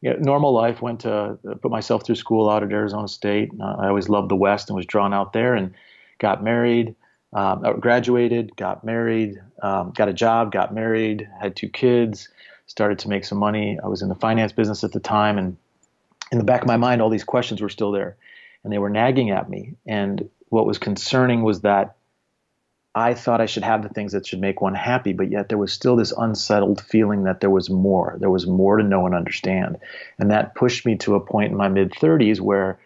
You 0.00 0.10
know, 0.10 0.16
normal 0.18 0.52
life 0.52 0.82
went 0.82 1.00
to 1.00 1.38
uh, 1.48 1.54
put 1.62 1.70
myself 1.70 2.04
through 2.04 2.16
school 2.16 2.50
out 2.50 2.62
at 2.62 2.72
Arizona 2.72 3.08
State. 3.08 3.50
I 3.62 3.88
always 3.88 4.08
loved 4.08 4.30
the 4.30 4.36
West 4.36 4.68
and 4.68 4.76
was 4.76 4.86
drawn 4.86 5.14
out 5.14 5.32
there, 5.32 5.54
and 5.54 5.74
got 6.18 6.42
married 6.42 6.94
um, 7.34 7.80
graduated, 7.80 8.56
got 8.56 8.84
married, 8.84 9.40
um, 9.60 9.90
got 9.90 10.08
a 10.08 10.12
job, 10.12 10.52
got 10.52 10.72
married, 10.72 11.28
had 11.40 11.56
two 11.56 11.68
kids, 11.68 12.28
started 12.66 13.00
to 13.00 13.08
make 13.08 13.24
some 13.24 13.38
money. 13.38 13.78
I 13.82 13.88
was 13.88 14.02
in 14.02 14.08
the 14.08 14.14
finance 14.14 14.52
business 14.52 14.84
at 14.84 14.92
the 14.92 15.00
time, 15.00 15.36
and 15.36 15.56
in 16.30 16.38
the 16.38 16.44
back 16.44 16.62
of 16.62 16.68
my 16.68 16.76
mind, 16.76 17.02
all 17.02 17.10
these 17.10 17.24
questions 17.24 17.60
were 17.60 17.68
still 17.68 17.90
there, 17.90 18.16
and 18.62 18.72
they 18.72 18.78
were 18.78 18.90
nagging 18.90 19.30
at 19.30 19.50
me. 19.50 19.74
And 19.84 20.30
what 20.48 20.66
was 20.66 20.78
concerning 20.78 21.42
was 21.42 21.62
that 21.62 21.96
I 22.94 23.14
thought 23.14 23.40
I 23.40 23.46
should 23.46 23.64
have 23.64 23.82
the 23.82 23.88
things 23.88 24.12
that 24.12 24.26
should 24.26 24.40
make 24.40 24.60
one 24.60 24.74
happy, 24.74 25.12
but 25.12 25.28
yet 25.28 25.48
there 25.48 25.58
was 25.58 25.72
still 25.72 25.96
this 25.96 26.12
unsettled 26.16 26.80
feeling 26.80 27.24
that 27.24 27.40
there 27.40 27.50
was 27.50 27.68
more. 27.68 28.16
There 28.20 28.30
was 28.30 28.46
more 28.46 28.76
to 28.76 28.84
know 28.84 29.06
and 29.06 29.14
understand. 29.16 29.78
And 30.18 30.30
that 30.30 30.54
pushed 30.54 30.86
me 30.86 30.96
to 30.98 31.16
a 31.16 31.20
point 31.20 31.50
in 31.50 31.56
my 31.56 31.68
mid 31.68 31.90
30s 31.90 32.40
where 32.40 32.78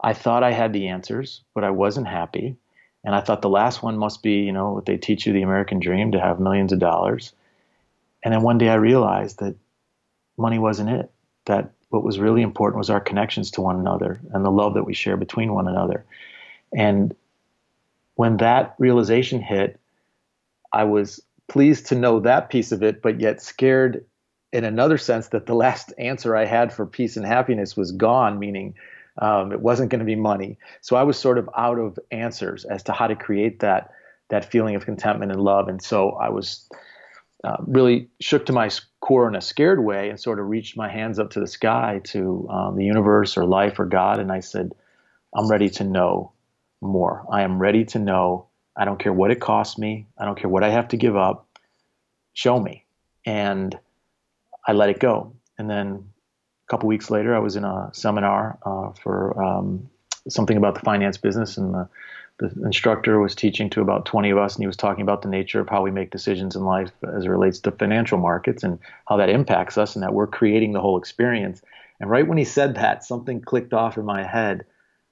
I 0.00 0.12
thought 0.12 0.42
I 0.42 0.50
had 0.50 0.72
the 0.72 0.88
answers, 0.88 1.42
but 1.54 1.62
I 1.62 1.70
wasn't 1.70 2.08
happy. 2.08 2.56
And 3.04 3.14
I 3.14 3.20
thought 3.20 3.42
the 3.42 3.48
last 3.48 3.82
one 3.82 3.96
must 3.96 4.22
be, 4.22 4.40
you 4.40 4.52
know, 4.52 4.72
what 4.72 4.86
they 4.86 4.96
teach 4.96 5.26
you 5.26 5.32
the 5.32 5.42
American 5.42 5.80
dream 5.80 6.12
to 6.12 6.20
have 6.20 6.40
millions 6.40 6.72
of 6.72 6.78
dollars. 6.78 7.32
And 8.22 8.34
then 8.34 8.42
one 8.42 8.58
day 8.58 8.68
I 8.68 8.74
realized 8.74 9.38
that 9.38 9.54
money 10.36 10.58
wasn't 10.58 10.90
it. 10.90 11.10
That 11.46 11.70
what 11.90 12.02
was 12.02 12.18
really 12.18 12.42
important 12.42 12.78
was 12.78 12.90
our 12.90 13.00
connections 13.00 13.50
to 13.52 13.60
one 13.60 13.78
another 13.78 14.20
and 14.32 14.44
the 14.44 14.50
love 14.50 14.74
that 14.74 14.84
we 14.84 14.94
share 14.94 15.16
between 15.16 15.54
one 15.54 15.68
another. 15.68 16.04
And 16.72 17.14
when 18.16 18.38
that 18.38 18.74
realization 18.78 19.40
hit, 19.40 19.78
I 20.72 20.84
was 20.84 21.22
pleased 21.46 21.86
to 21.86 21.94
know 21.94 22.20
that 22.20 22.50
piece 22.50 22.72
of 22.72 22.82
it, 22.82 23.00
but 23.00 23.20
yet 23.20 23.40
scared 23.40 24.04
in 24.52 24.64
another 24.64 24.98
sense 24.98 25.28
that 25.28 25.46
the 25.46 25.54
last 25.54 25.92
answer 25.98 26.36
I 26.36 26.44
had 26.44 26.72
for 26.72 26.84
peace 26.84 27.16
and 27.16 27.24
happiness 27.24 27.76
was 27.76 27.92
gone, 27.92 28.38
meaning 28.38 28.74
um, 29.18 29.52
it 29.52 29.60
wasn't 29.60 29.90
going 29.90 30.00
to 30.00 30.04
be 30.04 30.14
money. 30.14 30.58
So 30.80 30.96
I 30.96 31.02
was 31.02 31.18
sort 31.18 31.38
of 31.38 31.48
out 31.56 31.78
of 31.78 31.98
answers 32.10 32.64
as 32.64 32.82
to 32.84 32.92
how 32.92 33.06
to 33.06 33.16
create 33.16 33.60
that 33.60 33.92
that 34.30 34.50
feeling 34.50 34.74
of 34.74 34.84
contentment 34.84 35.32
and 35.32 35.40
love. 35.40 35.68
And 35.68 35.82
so 35.82 36.10
I 36.10 36.28
was 36.28 36.68
uh, 37.44 37.56
really 37.66 38.08
shook 38.20 38.46
to 38.46 38.52
my 38.52 38.70
core 39.00 39.28
in 39.28 39.34
a 39.34 39.40
scared 39.40 39.82
way 39.82 40.10
and 40.10 40.20
sort 40.20 40.38
of 40.38 40.46
reached 40.46 40.76
my 40.76 40.90
hands 40.90 41.18
up 41.18 41.30
to 41.30 41.40
the 41.40 41.46
sky 41.46 42.00
to 42.04 42.46
um, 42.50 42.76
the 42.76 42.84
universe 42.84 43.38
or 43.38 43.46
life 43.46 43.78
or 43.78 43.86
God. 43.86 44.18
And 44.18 44.30
I 44.30 44.40
said, 44.40 44.72
I'm 45.34 45.48
ready 45.48 45.70
to 45.70 45.84
know 45.84 46.32
more. 46.80 47.24
I 47.30 47.42
am 47.42 47.58
ready 47.58 47.84
to 47.86 47.98
know. 47.98 48.48
I 48.76 48.84
don't 48.84 48.98
care 48.98 49.12
what 49.12 49.30
it 49.30 49.40
costs 49.40 49.78
me. 49.78 50.06
I 50.18 50.24
don't 50.24 50.38
care 50.38 50.50
what 50.50 50.62
I 50.62 50.70
have 50.70 50.88
to 50.88 50.96
give 50.96 51.16
up. 51.16 51.48
Show 52.34 52.58
me. 52.60 52.84
And 53.24 53.78
I 54.66 54.72
let 54.72 54.90
it 54.90 55.00
go. 55.00 55.32
And 55.56 55.70
then 55.70 56.10
couple 56.68 56.88
weeks 56.88 57.10
later, 57.10 57.34
I 57.34 57.38
was 57.38 57.56
in 57.56 57.64
a 57.64 57.90
seminar 57.92 58.58
uh, 58.64 58.92
for 59.02 59.42
um, 59.42 59.88
something 60.28 60.56
about 60.56 60.74
the 60.74 60.80
finance 60.80 61.16
business, 61.16 61.56
and 61.56 61.74
the, 61.74 61.88
the, 62.38 62.64
instructor 62.64 63.18
was 63.20 63.34
teaching 63.34 63.70
to 63.70 63.80
about 63.80 64.06
20 64.06 64.30
of 64.30 64.38
us, 64.38 64.54
and 64.54 64.62
he 64.62 64.66
was 64.66 64.76
talking 64.76 65.02
about 65.02 65.22
the 65.22 65.28
nature 65.28 65.60
of 65.60 65.68
how 65.68 65.82
we 65.82 65.90
make 65.90 66.10
decisions 66.10 66.56
in 66.56 66.64
life 66.64 66.92
as 67.16 67.24
it 67.24 67.28
relates 67.28 67.58
to 67.60 67.70
financial 67.72 68.18
markets 68.18 68.62
and 68.62 68.78
how 69.08 69.16
that 69.16 69.30
impacts 69.30 69.78
us, 69.78 69.96
and 69.96 70.02
that 70.02 70.14
we're 70.14 70.26
creating 70.26 70.72
the 70.72 70.80
whole 70.80 70.98
experience. 70.98 71.62
And 72.00 72.10
right 72.10 72.26
when 72.26 72.38
he 72.38 72.44
said 72.44 72.76
that, 72.76 73.04
something 73.04 73.40
clicked 73.40 73.72
off 73.72 73.96
in 73.96 74.04
my 74.04 74.22
head 74.22 74.64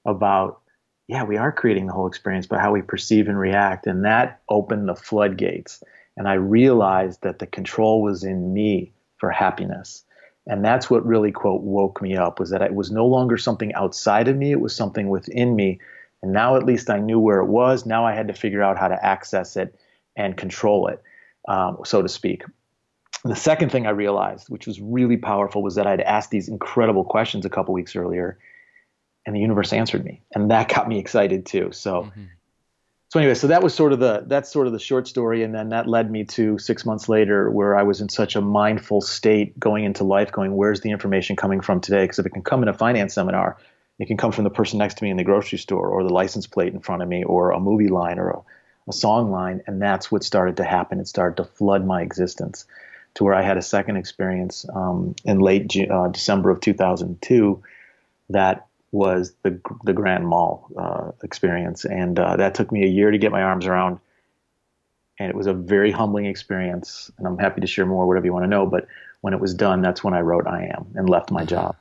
about 0.05 0.61
yeah, 1.07 1.23
we 1.23 1.37
are 1.37 1.51
creating 1.53 1.87
the 1.87 1.93
whole 1.93 2.07
experience, 2.07 2.47
but 2.47 2.59
how 2.59 2.73
we 2.73 2.81
perceive 2.81 3.29
and 3.29 3.39
react. 3.39 3.87
And 3.87 4.03
that 4.03 4.41
opened 4.49 4.89
the 4.89 4.95
floodgates. 4.95 5.81
And 6.17 6.27
I 6.27 6.33
realized 6.33 7.21
that 7.21 7.39
the 7.39 7.47
control 7.47 8.01
was 8.01 8.23
in 8.23 8.53
me 8.53 8.91
for 9.17 9.31
happiness. 9.31 10.03
And 10.47 10.63
that's 10.63 10.89
what 10.89 11.05
really, 11.05 11.31
quote, 11.31 11.61
woke 11.61 12.01
me 12.01 12.15
up 12.15 12.39
was 12.39 12.49
that 12.51 12.61
it 12.61 12.73
was 12.73 12.89
no 12.89 13.05
longer 13.05 13.37
something 13.37 13.73
outside 13.73 14.27
of 14.27 14.37
me, 14.37 14.51
it 14.51 14.61
was 14.61 14.75
something 14.75 15.09
within 15.09 15.55
me. 15.55 15.79
And 16.23 16.33
now 16.33 16.55
at 16.55 16.63
least 16.63 16.89
I 16.89 16.99
knew 16.99 17.19
where 17.19 17.39
it 17.39 17.47
was. 17.47 17.85
Now 17.85 18.05
I 18.05 18.13
had 18.13 18.27
to 18.29 18.33
figure 18.33 18.63
out 18.63 18.77
how 18.77 18.87
to 18.87 19.05
access 19.05 19.55
it 19.57 19.75
and 20.15 20.35
control 20.35 20.87
it, 20.87 21.03
um, 21.47 21.77
so 21.85 22.01
to 22.01 22.09
speak. 22.09 22.43
the 23.23 23.35
second 23.35 23.71
thing 23.71 23.85
I 23.85 23.91
realized, 23.91 24.49
which 24.49 24.67
was 24.67 24.79
really 24.79 25.17
powerful, 25.17 25.61
was 25.61 25.75
that 25.75 25.85
I'd 25.85 26.01
asked 26.01 26.31
these 26.31 26.47
incredible 26.47 27.03
questions 27.03 27.45
a 27.45 27.49
couple 27.49 27.73
weeks 27.73 27.95
earlier 27.95 28.39
and 29.27 29.35
the 29.35 29.41
universe 29.41 29.73
answered 29.73 30.05
me, 30.05 30.21
and 30.33 30.49
that 30.49 30.69
got 30.69 30.87
me 30.87 30.97
excited 30.97 31.45
too. 31.45 31.69
So, 31.73 32.03
mm-hmm. 32.03 32.23
So 33.09 33.19
anyway, 33.19 33.35
so 33.35 33.47
that 33.47 33.63
was 33.63 33.73
sort 33.73 33.93
of 33.93 33.99
the 33.99 34.23
that's 34.27 34.51
sort 34.51 34.67
of 34.67 34.73
the 34.73 34.79
short 34.79 35.07
story, 35.07 35.43
and 35.43 35.55
then 35.55 35.69
that 35.69 35.87
led 35.87 36.11
me 36.11 36.25
to 36.25 36.57
six 36.57 36.85
months 36.85 37.07
later, 37.07 37.49
where 37.49 37.77
I 37.77 37.83
was 37.83 38.01
in 38.01 38.09
such 38.09 38.35
a 38.35 38.41
mindful 38.41 38.99
state 38.99 39.57
going 39.57 39.85
into 39.85 40.03
life, 40.03 40.31
going, 40.31 40.55
"Where's 40.55 40.81
the 40.81 40.91
information 40.91 41.37
coming 41.37 41.61
from 41.61 41.79
today?" 41.79 42.03
Because 42.03 42.19
if 42.19 42.25
it 42.25 42.31
can 42.31 42.43
come 42.43 42.63
in 42.63 42.69
a 42.69 42.73
finance 42.73 43.13
seminar, 43.13 43.57
it 43.97 44.07
can 44.07 44.17
come 44.17 44.33
from 44.33 44.43
the 44.43 44.49
person 44.49 44.77
next 44.77 44.95
to 44.95 45.05
me 45.05 45.09
in 45.09 45.17
the 45.17 45.23
grocery 45.23 45.57
store, 45.57 45.87
or 45.87 46.03
the 46.03 46.13
license 46.13 46.47
plate 46.47 46.73
in 46.73 46.81
front 46.81 47.01
of 47.01 47.07
me, 47.07 47.23
or 47.23 47.51
a 47.51 47.59
movie 47.61 47.87
line, 47.87 48.19
or 48.19 48.29
a, 48.29 48.41
a 48.89 48.93
song 48.93 49.31
line, 49.31 49.61
and 49.67 49.81
that's 49.81 50.11
what 50.11 50.23
started 50.23 50.57
to 50.57 50.65
happen. 50.65 50.99
It 50.99 51.07
started 51.07 51.37
to 51.37 51.45
flood 51.45 51.85
my 51.85 52.01
existence 52.01 52.65
to 53.17 53.23
where 53.23 53.33
I 53.33 53.41
had 53.41 53.57
a 53.57 53.61
second 53.61 53.97
experience 53.97 54.65
um, 54.73 55.15
in 55.25 55.39
late 55.39 55.75
uh, 55.89 56.09
December 56.09 56.51
of 56.51 56.59
2002 56.59 57.63
that 58.29 58.66
was 58.91 59.33
the 59.43 59.59
the 59.83 59.93
Grand 59.93 60.27
Mal 60.27 60.69
uh, 60.77 61.11
experience, 61.23 61.85
and 61.85 62.17
uh, 62.17 62.37
that 62.37 62.55
took 62.55 62.71
me 62.71 62.83
a 62.83 62.87
year 62.87 63.11
to 63.11 63.17
get 63.17 63.31
my 63.31 63.41
arms 63.41 63.65
around. 63.65 63.99
And 65.19 65.29
it 65.29 65.35
was 65.35 65.47
a 65.47 65.53
very 65.53 65.91
humbling 65.91 66.25
experience, 66.25 67.09
and 67.17 67.25
I'm 67.25 67.39
happy 67.39 67.61
to 67.61 67.67
share 67.67 67.87
more, 67.87 68.05
whatever 68.07 68.25
you 68.25 68.33
want 68.33 68.43
to 68.43 68.49
know. 68.49 68.67
But 68.67 68.87
when 69.21 69.33
it 69.33 69.39
was 69.39 69.53
done, 69.53 69.81
that's 69.81 70.03
when 70.03 70.13
I 70.13 70.21
wrote 70.21 70.47
"I 70.47 70.65
Am" 70.65 70.87
and 70.95 71.09
left 71.09 71.31
my 71.31 71.43
job. 71.43 71.75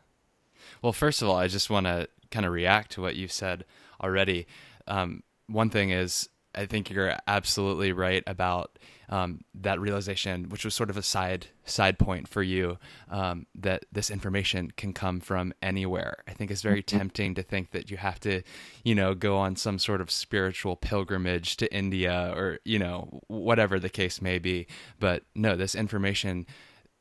Well, 0.83 0.93
first 0.93 1.23
of 1.23 1.29
all, 1.29 1.37
I 1.37 1.49
just 1.49 1.71
want 1.71 1.87
to 1.87 2.09
kind 2.31 2.47
of 2.47 2.53
react 2.53 2.93
to 2.93 3.03
what 3.03 3.17
you 3.17 3.29
said 3.29 3.65
already. 4.03 4.47
Um, 4.87 5.23
one 5.47 5.71
thing 5.71 5.91
is, 5.91 6.29
I 6.57 6.67
think 6.67 6.91
you're 6.91 7.17
absolutely 7.27 7.93
right 7.93 8.23
about 8.27 8.79
um, 9.09 9.45
that 9.55 9.81
realization, 9.81 10.49
which 10.49 10.65
was 10.65 10.75
sort 10.75 10.91
of 10.91 10.97
a 10.97 11.03
side 11.03 11.49
side 11.65 11.99
point 11.99 12.29
for 12.29 12.43
you, 12.43 12.79
um, 13.11 13.47
that 13.55 13.85
this 13.93 14.11
information 14.11 14.73
can 14.77 14.93
come 14.93 15.21
from 15.21 15.53
anywhere. 15.63 16.17
I 16.27 16.33
think 16.33 16.51
it's 16.51 16.63
very 16.63 16.83
mm-hmm. 16.83 16.99
tempting 16.99 17.35
to 17.35 17.43
think 17.43 17.71
that 17.71 17.91
you 17.91 17.97
have 17.99 18.19
to, 18.21 18.43
you 18.85 18.95
know, 18.95 19.15
go 19.15 19.37
on 19.37 19.57
some 19.57 19.79
sort 19.79 20.01
of 20.01 20.11
spiritual 20.11 20.77
pilgrimage 20.77 21.57
to 21.59 21.73
India 21.73 22.33
or 22.37 22.59
you 22.65 22.79
know 22.79 23.21
whatever 23.29 23.79
the 23.79 23.91
case 23.91 24.21
may 24.21 24.39
be. 24.39 24.67
But 24.99 25.23
no, 25.35 25.57
this 25.57 25.75
information, 25.75 26.47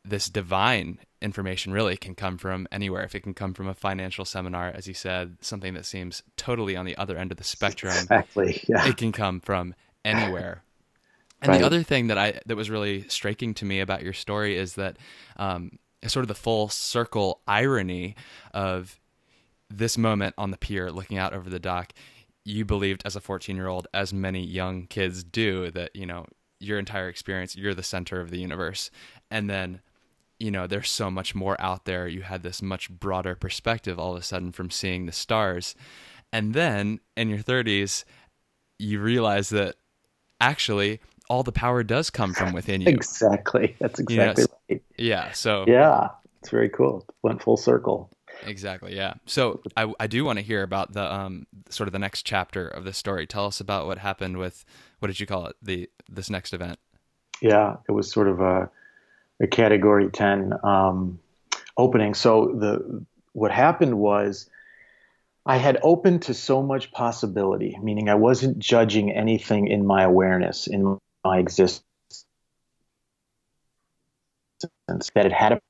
this 0.04 0.30
divine 0.30 1.00
information, 1.26 1.74
really 1.74 1.98
can 1.98 2.16
come 2.16 2.38
from 2.38 2.68
anywhere. 2.72 3.04
If 3.04 3.16
it 3.16 3.22
can 3.22 3.34
come 3.34 3.54
from 3.54 3.68
a 3.68 3.74
financial 3.74 4.24
seminar, 4.24 4.70
as 4.70 4.88
you 4.88 4.94
said, 4.94 5.38
something 5.42 5.74
that 5.74 5.86
seems 5.86 6.24
totally 6.38 6.78
on 6.78 6.86
the 6.86 6.96
other 6.96 7.18
end 7.18 7.32
of 7.32 7.38
the 7.38 7.44
spectrum, 7.44 7.98
exactly, 7.98 8.64
yeah. 8.70 8.88
it 8.88 8.96
can 8.96 9.12
come 9.12 9.42
from 9.42 9.76
anywhere. 10.06 10.62
And 11.42 11.52
right. 11.52 11.60
the 11.60 11.66
other 11.66 11.84
thing 11.84 12.08
that 12.08 12.18
I 12.18 12.40
that 12.46 12.56
was 12.56 12.70
really 12.70 13.08
striking 13.10 13.54
to 13.56 13.66
me 13.66 13.82
about 13.82 14.02
your 14.02 14.14
story 14.14 14.58
is 14.58 14.76
that 14.76 14.98
um, 15.36 15.78
sort 16.08 16.24
of 16.24 16.30
the 16.30 16.34
full 16.34 16.70
circle 16.70 17.42
irony 17.46 18.16
of 18.54 19.00
this 19.70 19.98
moment 19.98 20.34
on 20.38 20.52
the 20.52 20.58
pier, 20.58 20.92
looking 20.92 21.18
out 21.18 21.34
over 21.34 21.50
the 21.50 21.60
dock. 21.60 21.94
You 22.46 22.64
believed 22.64 23.04
as 23.06 23.16
a 23.16 23.22
14 23.22 23.56
year 23.56 23.68
old, 23.68 23.88
as 23.94 24.14
many 24.14 24.44
young 24.44 24.88
kids 24.88 25.24
do, 25.24 25.70
that 25.72 25.96
you 25.96 26.06
know 26.06 26.26
your 26.60 26.80
entire 26.80 27.10
experience, 27.10 27.56
you're 27.56 27.76
the 27.76 27.84
center 27.84 28.22
of 28.22 28.32
the 28.32 28.40
universe, 28.40 28.90
and 29.30 29.50
then 29.50 29.82
you 30.40 30.52
know 30.52 30.68
there's 30.68 30.90
so 30.90 31.10
much 31.10 31.36
more 31.36 31.60
out 31.60 31.86
there. 31.86 32.08
You 32.08 32.22
had 32.22 32.44
this 32.44 32.62
much 32.62 32.90
broader 32.90 33.36
perspective 33.36 34.00
all 34.00 34.14
of 34.14 34.20
a 34.20 34.24
sudden 34.24 34.52
from 34.52 34.70
seeing 34.70 35.06
the 35.06 35.12
stars, 35.12 35.76
and 36.32 36.54
then 36.54 37.00
in 37.16 37.30
your 37.30 37.40
30s, 37.40 38.04
you 38.78 39.00
realize 39.00 39.50
that 39.50 39.76
actually 40.42 41.00
all 41.30 41.44
the 41.44 41.52
power 41.52 41.84
does 41.84 42.10
come 42.10 42.34
from 42.34 42.54
within 42.54 42.82
you. 42.82 42.90
exactly. 42.90 43.76
That's 43.80 44.00
exactly 44.00 44.44
yes. 44.44 44.48
right. 44.70 44.84
Yeah. 44.98 45.32
So 45.32 45.66
yeah, 45.68 46.10
it's 46.42 46.50
very 46.50 46.70
cool. 46.70 47.06
Went 47.24 47.42
full 47.42 47.58
circle. 47.58 48.10
Exactly. 48.46 48.96
Yeah. 48.96 49.14
So 49.26 49.62
I, 49.78 49.92
I 50.00 50.08
do 50.08 50.26
want 50.26 50.40
to 50.40 50.46
hear 50.46 50.62
about 50.62 50.94
the 50.94 51.12
um 51.12 51.48
sort 51.70 51.88
of 51.88 51.94
the 51.94 52.00
next 52.00 52.24
chapter 52.24 52.68
of 52.68 52.84
the 52.84 52.94
story. 52.94 53.26
Tell 53.26 53.46
us 53.46 53.60
about 53.60 53.88
what 53.88 53.98
happened 53.98 54.38
with 54.38 54.66
what 55.00 55.08
did 55.08 55.20
you 55.20 55.26
call 55.26 55.48
it 55.48 55.56
the 55.62 55.90
this 56.10 56.30
next 56.30 56.54
event? 56.54 56.80
Yeah, 57.42 57.78
it 57.88 57.92
was 57.92 58.12
sort 58.12 58.28
of 58.28 58.40
a 58.40 58.70
a 59.42 59.48
category 59.48 60.10
ten 60.10 60.54
um, 60.64 61.20
opening. 61.78 62.14
So 62.14 62.56
the 62.58 63.06
what 63.34 63.52
happened 63.52 63.98
was 63.98 64.50
I 65.46 65.58
had 65.58 65.78
opened 65.84 66.24
to 66.24 66.34
so 66.34 66.64
much 66.64 66.92
possibility, 66.92 67.78
meaning 67.82 68.10
I 68.10 68.16
wasn't 68.16 68.58
judging 68.60 69.12
anything 69.12 69.68
in 69.68 69.86
my 69.86 70.04
awareness, 70.04 70.68
in 70.68 70.98
my 71.24 71.38
existence 71.38 71.84
that 75.14 75.26
it 75.26 75.34
had 75.34 75.54
a, 75.54 75.62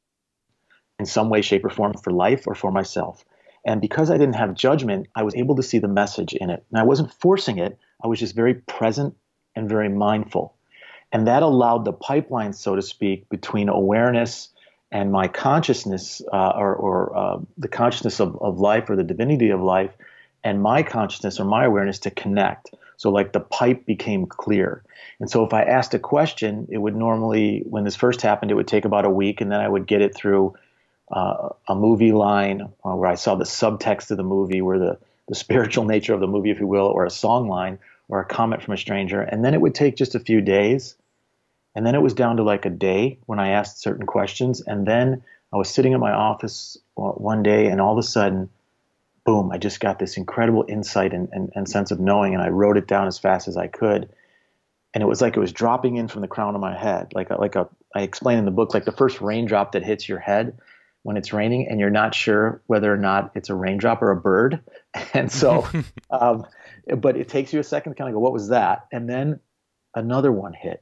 in 1.00 1.05
some 1.05 1.29
way, 1.29 1.41
shape, 1.41 1.65
or 1.65 1.69
form 1.69 1.93
for 1.93 2.12
life 2.12 2.48
or 2.48 2.55
for 2.55 2.72
myself. 2.72 3.25
And 3.65 3.81
because 3.81 4.12
I 4.12 4.17
didn't 4.17 4.36
have 4.36 4.53
judgment, 4.53 5.07
I 5.15 5.24
was 5.24 5.36
able 5.36 5.55
to 5.55 5.63
see 5.63 5.79
the 5.79 5.88
message 5.88 6.34
in 6.34 6.50
it. 6.50 6.63
And 6.69 6.79
I 6.79 6.84
wasn't 6.84 7.12
forcing 7.19 7.57
it, 7.57 7.77
I 8.03 8.07
was 8.07 8.19
just 8.19 8.36
very 8.36 8.53
present 8.53 9.15
and 9.55 9.67
very 9.67 9.89
mindful. 9.89 10.55
And 11.15 11.27
that 11.27 11.43
allowed 11.43 11.86
the 11.86 11.93
pipeline, 11.93 12.51
so 12.51 12.75
to 12.75 12.81
speak, 12.81 13.29
between 13.29 13.69
awareness 13.69 14.50
and 14.91 15.13
my 15.13 15.29
consciousness, 15.29 16.22
uh, 16.34 16.51
or, 16.57 16.75
or 16.75 17.17
uh, 17.17 17.38
the 17.57 17.69
consciousness 17.69 18.19
of, 18.19 18.38
of 18.41 18.60
life 18.60 18.89
or 18.89 18.98
the 18.98 19.03
divinity 19.05 19.51
of 19.51 19.62
life, 19.62 19.91
and 20.43 20.62
my 20.62 20.84
consciousness 20.84 21.39
or 21.39 21.45
my 21.45 21.63
awareness 21.63 22.00
to 22.00 22.12
connect. 22.12 22.72
So, 22.98 23.12
like 23.12 23.31
the 23.31 23.39
pipe 23.39 23.86
became 23.86 24.25
clear. 24.25 24.84
And 25.22 25.31
so 25.31 25.45
if 25.45 25.53
I 25.53 25.63
asked 25.63 25.93
a 25.93 26.00
question, 26.00 26.67
it 26.69 26.79
would 26.79 26.98
normally, 26.98 27.63
when 27.65 27.86
this 27.86 27.95
first 27.95 28.22
happened, 28.22 28.51
it 28.51 28.55
would 28.55 28.67
take 28.67 28.84
about 28.84 29.05
a 29.05 29.10
week, 29.10 29.39
and 29.39 29.50
then 29.50 29.62
I 29.62 29.69
would 29.69 29.88
get 29.88 30.01
it 30.01 30.13
through 30.13 30.55
uh, 31.10 31.48
a 31.69 31.75
movie 31.75 32.12
line 32.12 32.74
uh, 32.84 32.93
where 32.93 33.10
I 33.10 33.15
saw 33.15 33.36
the 33.36 33.45
subtext 33.45 34.12
of 34.12 34.17
the 34.17 34.24
movie, 34.24 34.62
where 34.62 34.79
the, 34.79 34.98
the 35.29 35.36
spiritual 35.45 35.86
nature 35.86 36.13
of 36.13 36.19
the 36.19 36.27
movie, 36.27 36.51
if 36.51 36.60
you 36.60 36.67
will, 36.67 36.88
or 36.88 37.05
a 37.05 37.10
song 37.10 37.48
line 37.48 37.79
or 38.10 38.19
a 38.19 38.25
comment 38.25 38.62
from 38.62 38.74
a 38.74 38.77
stranger. 38.77 39.22
And 39.22 39.45
then 39.45 39.53
it 39.53 39.62
would 39.62 39.75
take 39.75 39.95
just 39.95 40.13
a 40.13 40.19
few 40.19 40.41
days. 40.41 40.95
And 41.75 41.86
then 41.86 41.96
it 41.96 42.01
was 42.01 42.13
down 42.13 42.38
to 42.38 42.44
like 42.44 42.65
a 42.65 42.70
day 42.70 43.20
when 43.25 43.39
I 43.39 43.50
asked 43.50 43.82
certain 43.82 44.05
questions. 44.05 44.62
And 44.62 44.88
then 44.88 45.24
I 45.53 45.58
was 45.58 45.70
sitting 45.70 45.94
at 45.94 46.00
my 46.00 46.12
office 46.12 46.77
one 46.96 47.44
day, 47.44 47.67
and 47.67 47.82
all 47.82 47.91
of 47.91 47.98
a 47.98 48.03
sudden, 48.03 48.50
boom, 49.25 49.51
I 49.51 49.58
just 49.58 49.79
got 49.79 50.00
this 50.00 50.17
incredible 50.17 50.65
insight 50.67 51.13
and, 51.13 51.29
and, 51.32 51.51
and 51.55 51.67
sense 51.67 51.91
of 51.91 52.00
knowing. 52.00 52.34
And 52.34 52.41
I 52.41 52.50
wrote 52.50 52.77
it 52.77 52.88
down 52.88 53.08
as 53.08 53.20
fast 53.20 53.48
as 53.48 53.58
I 53.58 53.67
could 53.67 54.10
and 54.96 55.01
it 55.01 55.08
was 55.08 55.22
like 55.22 55.36
it 55.36 55.39
was 55.41 55.51
dropping 55.51 55.98
in 55.98 56.08
from 56.08 56.22
the 56.22 56.27
crown 56.27 56.55
of 56.55 56.62
my 56.62 56.75
head, 56.75 57.12
like 57.13 57.29
a, 57.29 57.36
like 57.36 57.55
a 57.55 57.67
I 57.94 58.01
explain 58.01 58.39
in 58.39 58.46
the 58.46 58.51
book, 58.51 58.74
like 58.74 58.86
the 58.86 58.94
first 58.94 59.20
raindrop 59.20 59.74
that 59.74 59.84
hits 59.84 60.08
your 60.08 60.20
head 60.20 60.58
when 61.03 61.17
it's 61.17 61.34
raining, 61.34 61.67
and 61.67 61.79
you're 61.79 61.89
not 61.89 62.15
sure 62.15 62.62
whether 62.65 62.91
or 62.91 62.98
not 62.98 63.32
it's 63.36 63.50
a 63.50 63.53
raindrop 63.53 64.01
or 64.01 64.12
a 64.12 64.15
bird, 64.15 64.62
and 65.13 65.29
so, 65.29 65.67
um, 66.10 66.46
but 66.98 67.17
it 67.17 67.27
takes 67.27 67.53
you 67.53 67.60
a 67.60 67.63
second 67.63 67.91
to 67.91 67.98
kind 67.98 68.10
of 68.10 68.13
go, 68.13 68.20
what 68.20 68.32
was 68.32 68.48
that? 68.48 68.88
And 68.91 69.08
then 69.08 69.41
another 69.94 70.32
one 70.32 70.53
hit, 70.53 70.82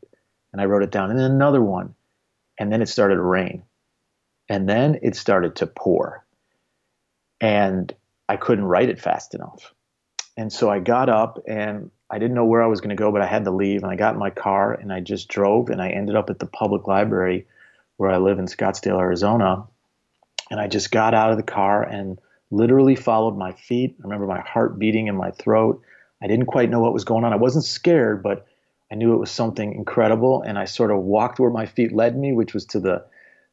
and 0.53 0.61
I 0.61 0.65
wrote 0.65 0.83
it 0.83 0.91
down, 0.91 1.09
and 1.09 1.19
then 1.19 1.31
another 1.31 1.61
one, 1.61 1.95
and 2.57 2.71
then 2.71 2.81
it 2.81 2.87
started 2.87 3.15
to 3.15 3.21
rain, 3.21 3.63
And 4.47 4.69
then 4.69 4.99
it 5.01 5.15
started 5.15 5.55
to 5.57 5.67
pour. 5.67 6.25
And 7.41 7.93
I 8.29 8.37
couldn't 8.37 8.65
write 8.65 8.89
it 8.89 9.01
fast 9.01 9.35
enough. 9.35 9.73
And 10.37 10.51
so 10.51 10.69
I 10.69 10.79
got 10.79 11.09
up 11.09 11.43
and 11.47 11.91
I 12.09 12.19
didn't 12.19 12.35
know 12.35 12.45
where 12.45 12.63
I 12.63 12.67
was 12.67 12.81
going 12.81 12.95
to 12.95 12.95
go, 12.95 13.11
but 13.11 13.21
I 13.21 13.25
had 13.25 13.45
to 13.45 13.51
leave. 13.51 13.83
And 13.83 13.91
I 13.91 13.95
got 13.95 14.13
in 14.13 14.19
my 14.19 14.29
car 14.29 14.73
and 14.73 14.93
I 14.93 14.99
just 14.99 15.27
drove 15.27 15.69
and 15.69 15.81
I 15.81 15.89
ended 15.89 16.15
up 16.15 16.29
at 16.29 16.39
the 16.39 16.45
public 16.45 16.87
library 16.87 17.47
where 17.97 18.09
I 18.09 18.17
live 18.17 18.39
in 18.39 18.45
Scottsdale, 18.45 18.99
Arizona. 18.99 19.65
And 20.49 20.59
I 20.59 20.67
just 20.67 20.91
got 20.91 21.13
out 21.13 21.31
of 21.31 21.37
the 21.37 21.43
car 21.43 21.83
and 21.83 22.19
literally 22.51 22.95
followed 22.95 23.37
my 23.37 23.51
feet. 23.53 23.95
I 23.99 24.03
remember 24.03 24.27
my 24.27 24.41
heart 24.41 24.77
beating 24.77 25.07
in 25.07 25.15
my 25.15 25.31
throat. 25.31 25.81
I 26.21 26.27
didn't 26.27 26.45
quite 26.45 26.69
know 26.69 26.79
what 26.79 26.93
was 26.93 27.05
going 27.05 27.23
on. 27.23 27.33
I 27.33 27.37
wasn't 27.37 27.65
scared, 27.65 28.23
but 28.23 28.45
I 28.93 28.95
knew 28.95 29.15
it 29.15 29.19
was 29.19 29.31
something 29.31 29.73
incredible. 29.73 30.43
And 30.43 30.55
I 30.55 30.65
sort 30.65 30.91
of 30.91 30.99
walked 30.99 31.39
where 31.39 31.49
my 31.49 31.65
feet 31.65 31.91
led 31.91 32.15
me, 32.15 32.31
which 32.31 32.53
was 32.53 32.67
to 32.67 32.79
the 32.79 33.03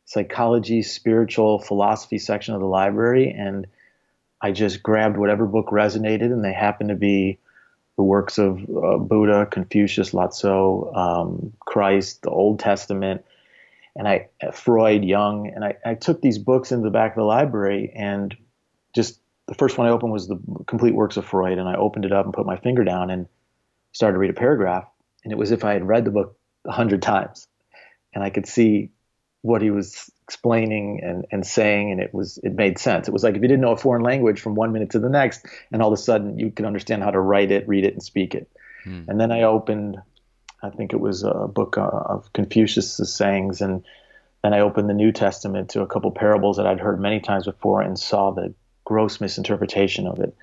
psychology, 0.05 0.83
spiritual 0.83 1.59
philosophy 1.59 2.19
section 2.19 2.53
of 2.53 2.61
the 2.61 2.67
library. 2.67 3.35
And 3.35 3.67
I 4.43 4.53
just 4.53 4.83
grabbed 4.83 5.17
whatever 5.17 5.47
book 5.47 5.69
resonated, 5.69 6.27
and 6.27 6.45
they 6.45 6.53
happened 6.53 6.91
to 6.91 6.95
be 6.95 7.39
the 7.97 8.03
works 8.03 8.37
of 8.37 8.59
uh, 8.59 8.99
Buddha, 8.99 9.47
Confucius, 9.51 10.13
Lao 10.13 10.93
um, 10.95 11.55
Christ, 11.61 12.21
the 12.21 12.31
Old 12.31 12.59
Testament, 12.59 13.25
and 13.97 14.07
I 14.07 14.29
Freud, 14.53 15.05
Jung, 15.05 15.51
and 15.55 15.65
I, 15.65 15.77
I 15.85 15.95
took 15.95 16.21
these 16.21 16.39
books 16.39 16.71
into 16.71 16.85
the 16.85 16.91
back 16.91 17.13
of 17.13 17.17
the 17.17 17.25
library, 17.25 17.93
and 17.95 18.37
just 18.95 19.21
the 19.47 19.55
first 19.55 19.79
one 19.79 19.87
I 19.87 19.91
opened 19.91 20.13
was 20.13 20.29
the 20.29 20.39
complete 20.67 20.95
works 20.95 21.17
of 21.17 21.25
Freud, 21.25 21.59
and 21.59 21.69
I 21.69 21.77
opened 21.77 22.05
it 22.05 22.13
up 22.13 22.25
and 22.25 22.35
put 22.35 22.47
my 22.47 22.57
finger 22.57 22.85
down 22.85 23.11
and 23.11 23.27
started 23.93 24.15
to 24.15 24.19
read 24.19 24.31
a 24.31 24.35
paragraph, 24.35 24.87
and 25.25 25.33
it 25.33 25.39
was 25.39 25.51
if 25.51 25.65
I 25.65 25.73
had 25.73 25.87
read 25.87 26.05
the 26.05 26.11
book 26.11 26.37
a 26.67 26.73
hundred 26.73 27.03
times, 27.03 27.47
and 28.15 28.25
I 28.25 28.31
could 28.31 28.47
see 28.47 28.91
what 29.43 29.63
he 29.63 29.71
was 29.71 30.11
explaining 30.25 31.01
and, 31.03 31.27
and 31.33 31.47
saying 31.47 31.91
and 31.91 32.01
it 32.01 32.15
was 32.15 32.39
it 32.39 32.55
made 32.55 32.79
sense. 32.79 33.09
It 33.09 33.13
was 33.13 33.25
like 33.25 33.35
if 33.35 33.43
you 33.43 33.49
didn't 33.49 33.63
know 33.63 33.73
a 33.73 33.77
foreign 33.77 34.03
language 34.03 34.41
from 34.41 34.55
one 34.55 34.73
minute 34.73 34.91
to 34.91 34.99
the 34.99 35.09
next 35.09 35.45
and 35.73 35.83
all 35.83 35.93
of 35.93 35.99
a 35.99 36.03
sudden 36.03 36.39
you 36.39 36.51
could 36.51 36.67
understand 36.67 37.03
how 37.03 37.11
to 37.11 37.21
write 37.21 37.51
it 37.51 37.67
read 37.67 37.85
it 37.85 37.95
and 37.95 38.03
speak 38.03 38.35
it. 38.35 38.49
Hmm. 38.85 39.03
and 39.09 39.21
then 39.21 39.31
i 39.33 39.43
opened 39.43 39.99
i 40.63 40.71
think 40.71 40.93
it 40.93 41.01
was 41.01 41.23
a 41.23 41.49
book 41.49 41.77
uh, 41.77 41.87
of 41.87 42.33
confucius's 42.33 43.15
sayings 43.15 43.61
and 43.61 43.85
then 44.43 44.55
i 44.55 44.61
opened 44.61 44.89
the 44.89 44.95
new 44.95 45.13
testament 45.13 45.71
to 45.71 45.83
a 45.83 45.87
couple 45.87 46.11
parables 46.13 46.57
that 46.57 46.67
i'd 46.67 46.81
heard 46.81 47.01
many 47.01 47.21
times 47.21 47.45
before 47.45 47.83
and 47.83 47.99
saw 47.99 48.31
the 48.31 48.55
gross 48.85 49.21
misinterpretation 49.21 50.07
of 50.07 50.19
it. 50.19 50.35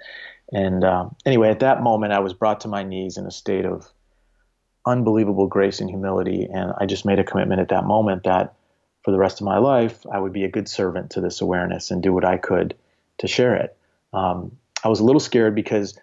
And 0.53 0.83
uh, 0.83 1.09
anyway 1.25 1.49
at 1.49 1.61
that 1.61 1.81
moment 1.81 2.13
i 2.13 2.19
was 2.19 2.33
brought 2.33 2.61
to 2.61 2.67
my 2.67 2.83
knees 2.83 3.17
in 3.17 3.25
a 3.25 3.31
state 3.31 3.65
of 3.65 3.89
unbelievable 4.87 5.47
grace 5.47 5.79
and 5.81 5.89
humility 5.89 6.47
and 6.51 6.73
i 6.79 6.85
just 6.85 7.05
made 7.05 7.19
a 7.19 7.23
commitment 7.23 7.61
at 7.61 7.69
that 7.69 7.85
moment 7.85 8.23
that 8.23 8.55
for 9.07 9.11
the 9.11 9.17
rest 9.17 9.39
of 9.39 9.45
my 9.45 9.57
life, 9.57 10.05
I 10.11 10.19
would 10.19 10.33
be 10.33 10.43
a 10.43 10.49
good 10.49 10.67
servant 10.67 11.11
to 11.11 11.21
this 11.21 11.39
awareness 11.39 11.91
and 11.91 12.03
do 12.03 12.11
what 12.11 12.25
I 12.25 12.35
could 12.35 12.75
to 13.19 13.27
share 13.29 13.55
it. 13.55 13.77
Um, 14.11 14.57
I 14.83 14.89
was 14.89 14.99
a 14.99 15.05
little 15.05 15.21
scared 15.21 15.55
because 15.55 15.97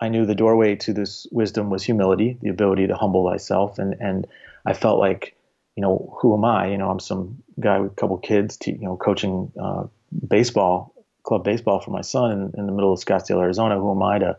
I 0.00 0.08
knew 0.08 0.24
the 0.24 0.34
doorway 0.34 0.76
to 0.76 0.94
this 0.94 1.26
wisdom 1.30 1.68
was 1.68 1.82
humility, 1.82 2.38
the 2.40 2.48
ability 2.48 2.86
to 2.86 2.94
humble 2.94 3.30
thyself, 3.30 3.78
and 3.78 3.96
and 4.00 4.26
I 4.64 4.72
felt 4.72 4.98
like, 4.98 5.36
you 5.76 5.82
know, 5.82 6.16
who 6.22 6.32
am 6.32 6.46
I? 6.46 6.68
You 6.68 6.78
know, 6.78 6.88
I'm 6.88 6.98
some 6.98 7.42
guy 7.60 7.78
with 7.78 7.92
a 7.92 7.94
couple 7.94 8.16
kids, 8.16 8.56
you 8.64 8.78
know, 8.78 8.96
coaching 8.96 9.52
uh, 9.62 9.84
baseball, 10.26 10.94
club 11.24 11.44
baseball 11.44 11.80
for 11.80 11.90
my 11.90 12.00
son 12.00 12.32
in, 12.32 12.52
in 12.58 12.64
the 12.66 12.72
middle 12.72 12.94
of 12.94 13.00
Scottsdale, 13.00 13.42
Arizona. 13.42 13.78
Who 13.78 13.90
am 13.90 14.02
I 14.02 14.18
to 14.20 14.38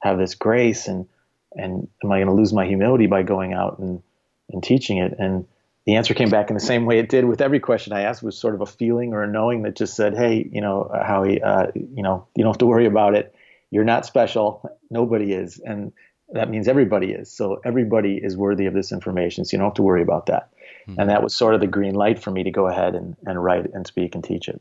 have 0.00 0.18
this 0.18 0.34
grace 0.34 0.86
and 0.86 1.08
and 1.56 1.88
am 2.02 2.12
I 2.12 2.18
going 2.18 2.28
to 2.28 2.34
lose 2.34 2.52
my 2.52 2.66
humility 2.66 3.06
by 3.06 3.22
going 3.22 3.52
out 3.52 3.78
and 3.78 4.02
and 4.50 4.62
teaching 4.62 4.98
it? 4.98 5.14
And 5.18 5.46
the 5.86 5.96
answer 5.96 6.14
came 6.14 6.30
back 6.30 6.50
in 6.50 6.54
the 6.54 6.60
same 6.60 6.86
way 6.86 6.98
it 6.98 7.08
did 7.08 7.24
with 7.24 7.40
every 7.40 7.60
question 7.60 7.92
I 7.92 8.02
asked. 8.02 8.22
Was 8.22 8.38
sort 8.38 8.54
of 8.54 8.60
a 8.60 8.66
feeling 8.66 9.12
or 9.12 9.22
a 9.22 9.28
knowing 9.28 9.62
that 9.62 9.76
just 9.76 9.94
said, 9.94 10.16
"Hey, 10.16 10.48
you 10.50 10.60
know, 10.60 10.90
Howie, 10.92 11.42
uh, 11.42 11.66
you 11.74 12.02
know, 12.02 12.26
you 12.36 12.44
don't 12.44 12.52
have 12.52 12.58
to 12.58 12.66
worry 12.66 12.86
about 12.86 13.14
it. 13.14 13.34
You're 13.70 13.84
not 13.84 14.06
special. 14.06 14.78
Nobody 14.90 15.32
is, 15.32 15.58
and 15.58 15.92
that 16.32 16.50
means 16.50 16.68
everybody 16.68 17.12
is. 17.12 17.32
So 17.32 17.60
everybody 17.64 18.16
is 18.16 18.36
worthy 18.36 18.66
of 18.66 18.74
this 18.74 18.92
information. 18.92 19.44
So 19.44 19.56
you 19.56 19.58
don't 19.58 19.68
have 19.68 19.74
to 19.74 19.82
worry 19.82 20.02
about 20.02 20.26
that." 20.26 20.50
Mm-hmm. 20.88 21.00
And 21.00 21.10
that 21.10 21.22
was 21.22 21.36
sort 21.36 21.54
of 21.54 21.60
the 21.60 21.66
green 21.66 21.94
light 21.94 22.18
for 22.18 22.30
me 22.30 22.42
to 22.42 22.50
go 22.50 22.66
ahead 22.66 22.94
and, 22.94 23.16
and 23.24 23.42
write 23.42 23.72
and 23.72 23.86
speak 23.86 24.14
and 24.14 24.24
teach 24.24 24.48
it. 24.48 24.60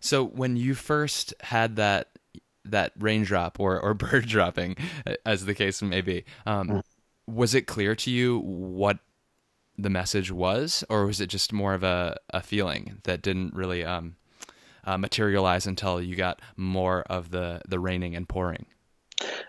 So 0.00 0.24
when 0.24 0.56
you 0.56 0.74
first 0.74 1.34
had 1.40 1.76
that 1.76 2.13
that 2.64 2.92
raindrop 2.98 3.60
or 3.60 3.80
or 3.80 3.94
bird 3.94 4.26
dropping, 4.26 4.76
as 5.24 5.44
the 5.44 5.54
case 5.54 5.82
may 5.82 6.00
be, 6.00 6.24
um, 6.46 6.68
mm-hmm. 6.68 7.34
was 7.34 7.54
it 7.54 7.66
clear 7.66 7.94
to 7.96 8.10
you 8.10 8.38
what 8.40 8.98
the 9.76 9.90
message 9.90 10.30
was, 10.30 10.84
or 10.88 11.06
was 11.06 11.20
it 11.20 11.26
just 11.26 11.52
more 11.52 11.74
of 11.74 11.82
a, 11.82 12.16
a 12.30 12.42
feeling 12.42 12.98
that 13.04 13.22
didn't 13.22 13.54
really 13.54 13.84
um, 13.84 14.16
uh, 14.84 14.96
materialize 14.96 15.66
until 15.66 16.00
you 16.00 16.16
got 16.16 16.40
more 16.56 17.02
of 17.02 17.30
the 17.30 17.60
the 17.68 17.78
raining 17.78 18.14
and 18.14 18.28
pouring? 18.28 18.66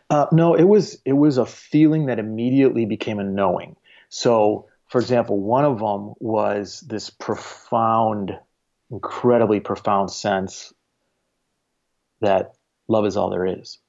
Uh, 0.10 0.28
no, 0.32 0.56
it 0.56 0.63
was 0.63 1.01
it 1.06 1.13
was 1.13 1.38
a 1.38 1.45
feeling 1.45 2.08
that 2.08 2.19
immediately 2.19 2.86
became 2.86 3.19
a 3.19 3.23
knowing. 3.23 3.75
So, 4.10 4.67
for 4.88 4.99
example, 4.99 5.39
one 5.39 5.65
of 5.65 5.80
them 5.80 6.13
was 6.19 6.82
this 6.82 7.10
profound, 7.10 8.38
incredibly 8.91 9.60
profound 9.60 10.12
sense 10.12 10.73
that 12.21 12.54
love 12.88 13.06
is 13.06 13.17
all 13.17 13.30
there 13.30 13.45
is, 13.45 13.80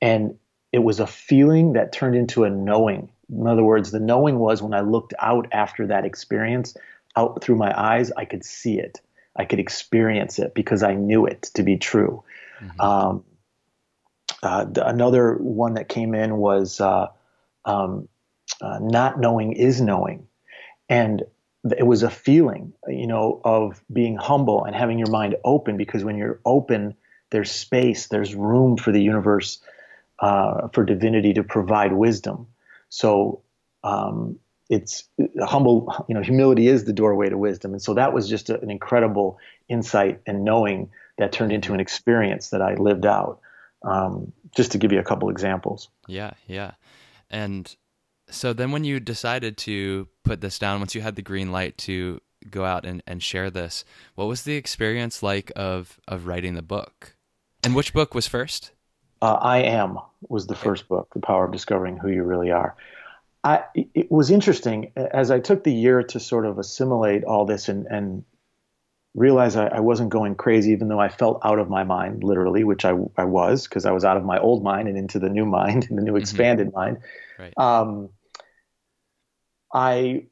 and 0.00 0.36
it 0.72 0.80
was 0.80 1.00
a 1.00 1.06
feeling 1.06 1.74
that 1.74 1.92
turned 1.92 2.16
into 2.16 2.44
a 2.44 2.50
knowing 2.50 3.08
in 3.30 3.46
other 3.46 3.62
words, 3.62 3.90
the 3.90 4.00
knowing 4.00 4.38
was 4.38 4.62
when 4.62 4.74
I 4.74 4.80
looked 4.80 5.14
out 5.18 5.48
after 5.52 5.86
that 5.86 6.04
experience, 6.04 6.76
out 7.16 7.42
through 7.42 7.56
my 7.56 7.72
eyes, 7.78 8.12
I 8.16 8.24
could 8.24 8.44
see 8.44 8.78
it. 8.78 9.00
I 9.36 9.44
could 9.44 9.58
experience 9.58 10.38
it 10.38 10.54
because 10.54 10.82
I 10.82 10.94
knew 10.94 11.26
it 11.26 11.42
to 11.54 11.62
be 11.62 11.76
true. 11.76 12.22
Mm-hmm. 12.60 12.80
Um, 12.80 13.24
uh, 14.42 14.64
the, 14.64 14.86
another 14.86 15.34
one 15.34 15.74
that 15.74 15.88
came 15.88 16.14
in 16.14 16.36
was 16.36 16.80
uh, 16.80 17.08
um, 17.64 18.08
uh, 18.60 18.78
not 18.80 19.18
knowing 19.18 19.52
is 19.52 19.80
knowing. 19.80 20.26
And 20.88 21.22
it 21.76 21.86
was 21.86 22.02
a 22.02 22.10
feeling, 22.10 22.74
you 22.86 23.06
know, 23.06 23.40
of 23.42 23.82
being 23.92 24.16
humble 24.16 24.64
and 24.64 24.76
having 24.76 24.98
your 24.98 25.10
mind 25.10 25.36
open 25.44 25.76
because 25.76 26.04
when 26.04 26.16
you're 26.16 26.40
open, 26.44 26.94
there's 27.34 27.50
space, 27.50 28.06
there's 28.06 28.32
room 28.32 28.76
for 28.76 28.92
the 28.92 29.02
universe, 29.02 29.58
uh, 30.20 30.68
for 30.72 30.84
divinity 30.84 31.34
to 31.34 31.42
provide 31.42 31.92
wisdom. 31.92 32.46
So 32.90 33.42
um, 33.82 34.38
it's 34.70 35.02
humble, 35.42 35.92
you 36.08 36.14
know, 36.14 36.22
humility 36.22 36.68
is 36.68 36.84
the 36.84 36.92
doorway 36.92 37.28
to 37.30 37.36
wisdom. 37.36 37.72
And 37.72 37.82
so 37.82 37.94
that 37.94 38.12
was 38.12 38.28
just 38.28 38.50
a, 38.50 38.60
an 38.60 38.70
incredible 38.70 39.38
insight 39.68 40.20
and 40.28 40.44
knowing 40.44 40.90
that 41.18 41.32
turned 41.32 41.50
into 41.52 41.74
an 41.74 41.80
experience 41.80 42.50
that 42.50 42.62
I 42.62 42.76
lived 42.76 43.04
out. 43.04 43.40
Um, 43.82 44.32
just 44.54 44.70
to 44.72 44.78
give 44.78 44.92
you 44.92 45.00
a 45.00 45.04
couple 45.04 45.28
examples. 45.28 45.88
Yeah, 46.06 46.34
yeah. 46.46 46.74
And 47.30 47.74
so 48.30 48.52
then 48.52 48.70
when 48.70 48.84
you 48.84 49.00
decided 49.00 49.58
to 49.58 50.06
put 50.22 50.40
this 50.40 50.60
down, 50.60 50.78
once 50.78 50.94
you 50.94 51.00
had 51.00 51.16
the 51.16 51.22
green 51.22 51.50
light 51.50 51.76
to 51.78 52.20
go 52.48 52.64
out 52.64 52.86
and, 52.86 53.02
and 53.08 53.20
share 53.20 53.50
this, 53.50 53.84
what 54.14 54.28
was 54.28 54.42
the 54.42 54.54
experience 54.54 55.20
like 55.20 55.50
of, 55.56 55.98
of 56.06 56.28
writing 56.28 56.54
the 56.54 56.62
book? 56.62 57.16
And 57.64 57.74
which 57.74 57.92
book 57.92 58.14
was 58.14 58.26
first? 58.26 58.72
Uh, 59.22 59.34
I 59.34 59.58
Am 59.58 59.98
was 60.28 60.46
the 60.46 60.54
first 60.54 60.88
book, 60.88 61.08
The 61.14 61.20
Power 61.20 61.46
of 61.46 61.52
Discovering 61.52 61.96
Who 61.96 62.08
You 62.08 62.22
Really 62.22 62.50
Are. 62.50 62.76
I, 63.42 63.64
it 63.74 64.10
was 64.10 64.30
interesting 64.30 64.92
as 64.96 65.30
I 65.30 65.38
took 65.38 65.64
the 65.64 65.72
year 65.72 66.02
to 66.02 66.20
sort 66.20 66.46
of 66.46 66.58
assimilate 66.58 67.24
all 67.24 67.44
this 67.44 67.68
and, 67.68 67.86
and 67.86 68.24
realize 69.14 69.54
I, 69.54 69.66
I, 69.66 69.80
wasn't 69.80 70.10
going 70.10 70.34
crazy, 70.34 70.72
even 70.72 70.88
though 70.88 70.98
I 70.98 71.08
felt 71.08 71.40
out 71.44 71.58
of 71.58 71.68
my 71.68 71.84
mind, 71.84 72.24
literally, 72.24 72.64
which 72.64 72.84
I, 72.84 72.94
I 73.16 73.24
was 73.24 73.64
because 73.64 73.84
I 73.84 73.92
was 73.92 74.04
out 74.04 74.16
of 74.16 74.24
my 74.24 74.38
old 74.38 74.64
mind 74.64 74.88
and 74.88 74.96
into 74.96 75.18
the 75.18 75.28
new 75.28 75.44
mind, 75.44 75.86
and 75.88 75.98
the 75.98 76.02
new 76.02 76.12
mm-hmm. 76.12 76.20
expanded 76.20 76.68
mm-hmm. 76.68 76.76
mind. 76.76 76.98
Right. 77.38 77.52
Um, 77.58 78.08
I 79.72 80.26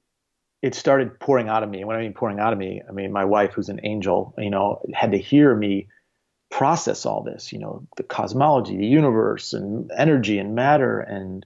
it 0.62 0.74
started 0.74 1.18
pouring 1.18 1.48
out 1.48 1.64
of 1.64 1.68
me. 1.68 1.78
And 1.78 1.88
when 1.88 1.96
I 1.96 2.00
mean 2.00 2.14
pouring 2.14 2.38
out 2.38 2.52
of 2.52 2.58
me, 2.58 2.82
I 2.88 2.92
mean 2.92 3.12
my 3.12 3.24
wife, 3.24 3.52
who's 3.52 3.68
an 3.68 3.80
angel, 3.82 4.32
you 4.38 4.50
know, 4.50 4.80
had 4.94 5.10
to 5.10 5.18
hear 5.18 5.54
me 5.54 5.88
process 6.52 7.06
all 7.06 7.22
this, 7.22 7.52
you 7.52 7.58
know, 7.58 7.84
the 7.96 8.04
cosmology, 8.04 8.76
the 8.76 8.86
universe, 8.86 9.54
and 9.54 9.90
energy 9.96 10.38
and 10.38 10.54
matter, 10.54 11.00
and 11.00 11.44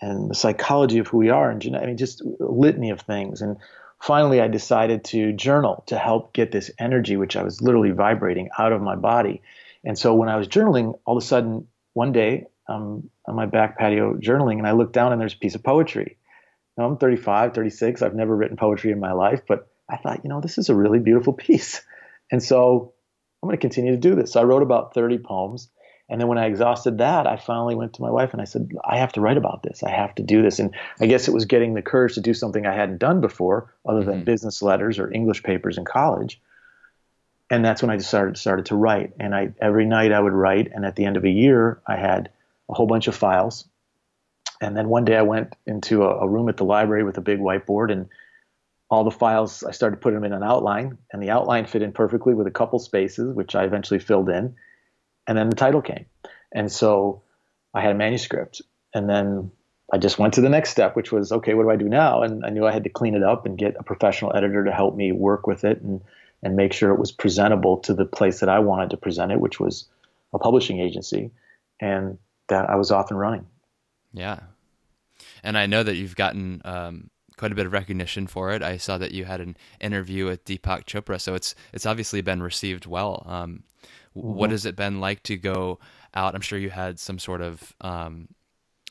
and 0.00 0.30
the 0.30 0.34
psychology 0.34 0.98
of 0.98 1.08
who 1.08 1.18
we 1.18 1.30
are, 1.30 1.50
and 1.50 1.76
I 1.76 1.86
mean, 1.86 1.96
just 1.96 2.20
a 2.20 2.36
litany 2.40 2.90
of 2.90 3.00
things. 3.00 3.40
And 3.40 3.56
finally, 4.00 4.40
I 4.40 4.48
decided 4.48 5.04
to 5.04 5.32
journal 5.32 5.84
to 5.86 5.98
help 5.98 6.32
get 6.32 6.52
this 6.52 6.70
energy, 6.78 7.16
which 7.16 7.36
I 7.36 7.42
was 7.42 7.62
literally 7.62 7.90
vibrating, 7.90 8.50
out 8.58 8.72
of 8.72 8.82
my 8.82 8.96
body. 8.96 9.42
And 9.84 9.98
so 9.98 10.14
when 10.14 10.28
I 10.28 10.36
was 10.36 10.48
journaling, 10.48 10.98
all 11.04 11.16
of 11.16 11.22
a 11.22 11.26
sudden, 11.26 11.68
one 11.92 12.12
day, 12.12 12.46
I'm 12.68 13.10
on 13.26 13.34
my 13.34 13.46
back 13.46 13.78
patio 13.78 14.14
journaling, 14.14 14.58
and 14.58 14.66
I 14.66 14.72
look 14.72 14.92
down 14.92 15.12
and 15.12 15.20
there's 15.20 15.34
a 15.34 15.38
piece 15.38 15.54
of 15.54 15.62
poetry. 15.62 16.16
Now, 16.76 16.86
I'm 16.86 16.96
35, 16.96 17.54
36. 17.54 18.02
I've 18.02 18.14
never 18.14 18.34
written 18.34 18.56
poetry 18.56 18.90
in 18.90 18.98
my 18.98 19.12
life, 19.12 19.42
but 19.46 19.68
I 19.88 19.96
thought, 19.96 20.24
you 20.24 20.30
know, 20.30 20.40
this 20.40 20.58
is 20.58 20.70
a 20.70 20.74
really 20.74 20.98
beautiful 20.98 21.32
piece. 21.32 21.82
And 22.32 22.42
so 22.42 22.93
I'm 23.44 23.48
going 23.48 23.58
to 23.58 23.60
continue 23.60 23.90
to 23.90 23.98
do 23.98 24.14
this. 24.14 24.32
So 24.32 24.40
I 24.40 24.44
wrote 24.44 24.62
about 24.62 24.94
30 24.94 25.18
poems, 25.18 25.68
And 26.08 26.18
then 26.18 26.28
when 26.28 26.38
I 26.38 26.46
exhausted 26.46 26.96
that, 26.96 27.26
I 27.26 27.36
finally 27.36 27.74
went 27.74 27.92
to 27.94 28.02
my 28.02 28.10
wife 28.10 28.32
and 28.32 28.40
I 28.40 28.46
said, 28.46 28.70
I 28.82 28.96
have 28.96 29.12
to 29.12 29.20
write 29.20 29.36
about 29.36 29.62
this. 29.62 29.82
I 29.82 29.90
have 29.90 30.14
to 30.14 30.22
do 30.22 30.40
this. 30.40 30.58
And 30.58 30.74
I 30.98 31.04
guess 31.04 31.28
it 31.28 31.34
was 31.34 31.44
getting 31.44 31.74
the 31.74 31.82
courage 31.82 32.14
to 32.14 32.22
do 32.22 32.32
something 32.32 32.64
I 32.64 32.74
hadn't 32.74 33.00
done 33.00 33.20
before, 33.20 33.74
other 33.84 34.02
than 34.02 34.14
mm-hmm. 34.16 34.24
business 34.24 34.62
letters 34.62 34.98
or 34.98 35.12
English 35.12 35.42
papers 35.42 35.76
in 35.76 35.84
college. 35.84 36.40
And 37.50 37.62
that's 37.62 37.82
when 37.82 37.90
I 37.90 37.98
started 37.98 38.38
started 38.38 38.66
to 38.66 38.76
write. 38.76 39.12
And 39.20 39.34
I 39.34 39.52
every 39.60 39.84
night 39.84 40.10
I 40.10 40.20
would 40.20 40.32
write. 40.32 40.72
And 40.72 40.86
at 40.86 40.96
the 40.96 41.04
end 41.04 41.18
of 41.18 41.24
a 41.24 41.30
year, 41.30 41.82
I 41.86 41.96
had 41.96 42.30
a 42.70 42.74
whole 42.74 42.86
bunch 42.86 43.08
of 43.08 43.14
files. 43.14 43.68
And 44.62 44.74
then 44.74 44.88
one 44.88 45.04
day 45.04 45.16
I 45.16 45.22
went 45.22 45.54
into 45.66 46.04
a, 46.04 46.20
a 46.20 46.28
room 46.28 46.48
at 46.48 46.56
the 46.56 46.64
library 46.64 47.04
with 47.04 47.18
a 47.18 47.20
big 47.20 47.40
whiteboard 47.40 47.92
and 47.92 48.08
all 48.94 49.04
the 49.04 49.10
files 49.10 49.62
I 49.62 49.72
started 49.72 50.00
putting 50.00 50.20
them 50.20 50.24
in 50.24 50.32
an 50.32 50.42
outline, 50.42 50.98
and 51.12 51.22
the 51.22 51.30
outline 51.30 51.66
fit 51.66 51.82
in 51.82 51.92
perfectly 51.92 52.34
with 52.34 52.46
a 52.46 52.50
couple 52.50 52.78
spaces, 52.78 53.34
which 53.34 53.54
I 53.54 53.64
eventually 53.64 54.00
filled 54.00 54.28
in 54.30 54.54
and 55.26 55.36
then 55.36 55.48
the 55.48 55.56
title 55.56 55.82
came. 55.82 56.06
And 56.52 56.70
so 56.70 57.22
I 57.72 57.80
had 57.80 57.92
a 57.92 57.94
manuscript. 57.94 58.62
And 58.94 59.08
then 59.08 59.50
I 59.92 59.98
just 59.98 60.18
went 60.18 60.34
to 60.34 60.40
the 60.40 60.48
next 60.48 60.70
step, 60.70 60.96
which 60.96 61.12
was, 61.12 61.32
okay, 61.32 61.54
what 61.54 61.64
do 61.64 61.70
I 61.70 61.76
do 61.76 61.88
now? 61.88 62.22
And 62.22 62.44
I 62.44 62.50
knew 62.50 62.66
I 62.66 62.72
had 62.72 62.84
to 62.84 62.90
clean 62.90 63.14
it 63.14 63.22
up 63.22 63.46
and 63.46 63.58
get 63.58 63.76
a 63.78 63.82
professional 63.82 64.34
editor 64.34 64.64
to 64.64 64.72
help 64.72 64.96
me 64.96 65.12
work 65.12 65.46
with 65.46 65.64
it 65.64 65.80
and, 65.80 66.00
and 66.42 66.56
make 66.56 66.72
sure 66.72 66.92
it 66.92 66.98
was 66.98 67.12
presentable 67.12 67.78
to 67.78 67.94
the 67.94 68.04
place 68.04 68.40
that 68.40 68.48
I 68.48 68.60
wanted 68.60 68.90
to 68.90 68.96
present 68.96 69.32
it, 69.32 69.40
which 69.40 69.58
was 69.58 69.88
a 70.32 70.38
publishing 70.38 70.80
agency. 70.80 71.30
And 71.80 72.18
that 72.48 72.68
I 72.68 72.76
was 72.76 72.90
off 72.90 73.10
and 73.10 73.18
running. 73.18 73.46
Yeah. 74.12 74.40
And 75.42 75.56
I 75.56 75.66
know 75.66 75.82
that 75.82 75.96
you've 75.96 76.14
gotten 76.14 76.60
um, 76.64 77.10
quite 77.36 77.52
a 77.52 77.54
bit 77.54 77.66
of 77.66 77.72
recognition 77.72 78.26
for 78.26 78.50
it. 78.52 78.62
I 78.62 78.76
saw 78.76 78.98
that 78.98 79.12
you 79.12 79.24
had 79.24 79.40
an 79.40 79.56
interview 79.80 80.26
with 80.26 80.44
Deepak 80.44 80.84
Chopra, 80.84 81.20
so 81.20 81.34
it's 81.34 81.54
it's 81.72 81.86
obviously 81.86 82.20
been 82.20 82.42
received 82.42 82.86
well. 82.86 83.24
Um, 83.26 83.64
Mm-hmm. 84.16 84.34
What 84.34 84.50
has 84.50 84.64
it 84.64 84.76
been 84.76 85.00
like 85.00 85.22
to 85.24 85.36
go 85.36 85.78
out? 86.14 86.34
I'm 86.34 86.40
sure 86.40 86.58
you 86.58 86.70
had 86.70 86.98
some 86.98 87.18
sort 87.18 87.40
of 87.40 87.74
um, 87.80 88.28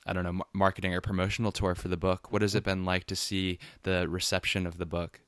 I 0.06 0.13
don't 0.13 0.23
know 0.23 0.43
marketing 0.53 0.93
or 0.93 1.01
promotional 1.01 1.51
tour 1.51 1.75
for 1.75 1.88
the 1.88 1.97
book. 1.97 2.32
What 2.32 2.41
has 2.41 2.56
it 2.56 2.63
been 2.63 2.84
like 2.84 3.06
to 3.06 3.15
see 3.15 3.60
the 3.84 4.08
reception 4.10 4.67
of 4.67 4.77
the 4.77 4.86
book? 4.86 5.21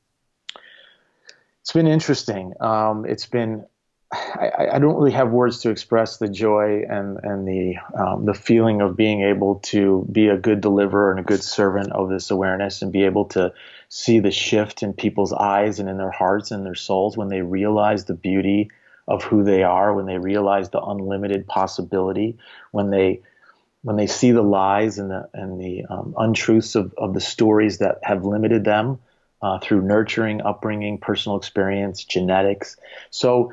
It's 1.61 1.71
been 1.71 1.87
interesting. 1.87 2.53
Um, 2.59 3.05
it's 3.05 3.25
been 3.25 3.65
I, 4.11 4.69
I, 4.73 4.79
don't 4.79 4.95
really 4.95 5.11
have 5.11 5.31
words 5.31 5.61
to 5.61 5.71
express 5.71 6.17
the 6.17 6.27
joy 6.27 6.83
and 6.87 7.17
and 7.23 7.47
the 7.47 7.75
um, 7.97 8.25
the 8.25 8.33
feeling 8.33 8.81
of 8.81 8.95
being 8.95 9.21
able 9.21 9.55
to 9.65 10.07
be 10.11 10.27
a 10.27 10.37
good 10.37 10.61
deliverer 10.61 11.09
and 11.11 11.19
a 11.19 11.23
good 11.23 11.43
servant 11.43 11.91
of 11.91 12.09
this 12.09 12.29
awareness 12.29 12.81
and 12.81 12.91
be 12.91 13.03
able 13.03 13.25
to 13.25 13.51
see 13.89 14.19
the 14.19 14.31
shift 14.31 14.83
in 14.83 14.93
people's 14.93 15.33
eyes 15.33 15.79
and 15.79 15.89
in 15.89 15.97
their 15.97 16.11
hearts 16.11 16.51
and 16.51 16.65
their 16.65 16.75
souls 16.75 17.17
when 17.17 17.29
they 17.29 17.41
realize 17.41 18.05
the 18.05 18.13
beauty 18.13 18.69
of 19.07 19.23
who 19.23 19.43
they 19.43 19.63
are, 19.63 19.93
when 19.93 20.05
they 20.05 20.17
realize 20.17 20.69
the 20.69 20.81
unlimited 20.81 21.47
possibility, 21.47 22.37
when 22.71 22.91
they 22.91 23.21
when 23.81 23.95
they 23.95 24.07
see 24.07 24.31
the 24.31 24.43
lies 24.43 24.99
and 24.99 25.09
the 25.09 25.27
and 25.33 25.59
the 25.59 25.83
um, 25.89 26.13
untruths 26.17 26.75
of, 26.75 26.93
of 26.97 27.13
the 27.13 27.21
stories 27.21 27.79
that 27.79 27.99
have 28.03 28.23
limited 28.23 28.63
them 28.63 28.99
uh, 29.41 29.59
through 29.59 29.81
nurturing, 29.81 30.41
upbringing, 30.41 30.99
personal 30.99 31.37
experience, 31.37 32.03
genetics. 32.03 32.77
So 33.09 33.51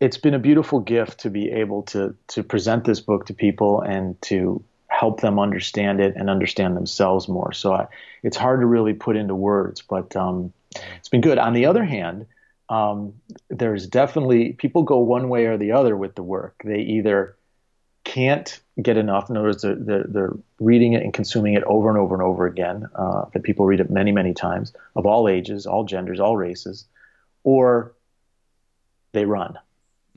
it's 0.00 0.16
been 0.16 0.34
a 0.34 0.38
beautiful 0.38 0.80
gift 0.80 1.20
to 1.20 1.30
be 1.30 1.50
able 1.50 1.82
to 1.82 2.16
to 2.28 2.42
present 2.42 2.84
this 2.84 3.00
book 3.00 3.26
to 3.26 3.34
people 3.34 3.82
and 3.82 4.20
to 4.22 4.64
help 4.88 5.20
them 5.20 5.38
understand 5.38 6.00
it 6.00 6.14
and 6.16 6.28
understand 6.28 6.76
themselves 6.76 7.28
more. 7.28 7.52
So 7.52 7.74
I, 7.74 7.86
it's 8.22 8.36
hard 8.36 8.60
to 8.60 8.66
really 8.66 8.92
put 8.92 9.16
into 9.16 9.34
words, 9.34 9.82
but 9.82 10.16
um, 10.16 10.52
it's 10.96 11.08
been 11.08 11.20
good. 11.20 11.38
On 11.38 11.52
the 11.52 11.66
other 11.66 11.84
hand, 11.84 12.26
um, 12.68 13.14
there's 13.48 13.86
definitely 13.86 14.52
people 14.54 14.82
go 14.82 14.98
one 14.98 15.28
way 15.28 15.46
or 15.46 15.56
the 15.56 15.72
other 15.72 15.96
with 15.96 16.16
the 16.16 16.22
work. 16.22 16.60
They 16.64 16.80
either 16.80 17.36
can't 18.04 18.60
get 18.82 18.96
enough. 18.96 19.30
In 19.30 19.36
other 19.36 19.48
words, 19.48 19.62
they're, 19.62 19.76
they're, 19.76 20.04
they're 20.08 20.36
reading 20.58 20.94
it 20.94 21.02
and 21.02 21.14
consuming 21.14 21.54
it 21.54 21.62
over 21.64 21.88
and 21.88 21.98
over 21.98 22.14
and 22.14 22.22
over 22.22 22.46
again. 22.46 22.86
Uh, 22.94 23.26
that 23.32 23.42
people 23.42 23.66
read 23.66 23.80
it 23.80 23.90
many, 23.90 24.12
many 24.12 24.34
times, 24.34 24.72
of 24.96 25.06
all 25.06 25.28
ages, 25.28 25.66
all 25.66 25.84
genders, 25.84 26.20
all 26.20 26.36
races, 26.36 26.84
or 27.44 27.92
they 29.12 29.24
run 29.24 29.56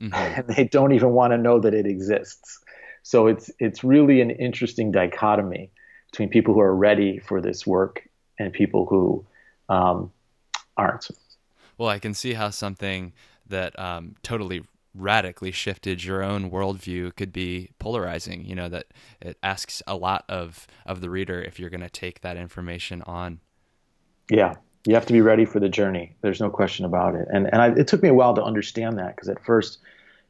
mm-hmm. 0.00 0.14
and 0.14 0.48
they 0.48 0.64
don't 0.64 0.92
even 0.92 1.10
want 1.10 1.32
to 1.32 1.38
know 1.38 1.60
that 1.60 1.74
it 1.74 1.86
exists. 1.86 2.60
So 3.02 3.26
it's 3.26 3.50
it's 3.58 3.84
really 3.84 4.20
an 4.20 4.30
interesting 4.30 4.90
dichotomy 4.90 5.70
between 6.10 6.28
people 6.28 6.54
who 6.54 6.60
are 6.60 6.74
ready 6.74 7.18
for 7.18 7.40
this 7.40 7.66
work 7.66 8.08
and 8.38 8.52
people 8.52 8.86
who 8.86 9.26
um, 9.68 10.10
aren't 10.76 11.08
well, 11.78 11.88
I 11.88 11.98
can 11.98 12.14
see 12.14 12.34
how 12.34 12.50
something 12.50 13.12
that 13.46 13.78
um, 13.78 14.14
totally 14.22 14.62
radically 14.94 15.50
shifted 15.50 16.04
your 16.04 16.22
own 16.22 16.50
worldview 16.50 17.14
could 17.16 17.32
be 17.32 17.70
polarizing. 17.78 18.44
You 18.44 18.54
know 18.54 18.68
that 18.68 18.86
it 19.20 19.38
asks 19.42 19.82
a 19.86 19.96
lot 19.96 20.24
of 20.28 20.66
of 20.86 21.00
the 21.00 21.10
reader 21.10 21.42
if 21.42 21.58
you're 21.58 21.70
going 21.70 21.80
to 21.80 21.90
take 21.90 22.20
that 22.20 22.36
information 22.36 23.02
on. 23.02 23.40
Yeah, 24.30 24.54
you 24.86 24.94
have 24.94 25.06
to 25.06 25.12
be 25.12 25.20
ready 25.20 25.44
for 25.44 25.60
the 25.60 25.68
journey. 25.68 26.14
There's 26.20 26.40
no 26.40 26.50
question 26.50 26.84
about 26.84 27.14
it. 27.14 27.28
And 27.32 27.46
and 27.46 27.62
I, 27.62 27.68
it 27.68 27.88
took 27.88 28.02
me 28.02 28.08
a 28.08 28.14
while 28.14 28.34
to 28.34 28.42
understand 28.42 28.98
that 28.98 29.16
because 29.16 29.28
at 29.28 29.44
first, 29.44 29.78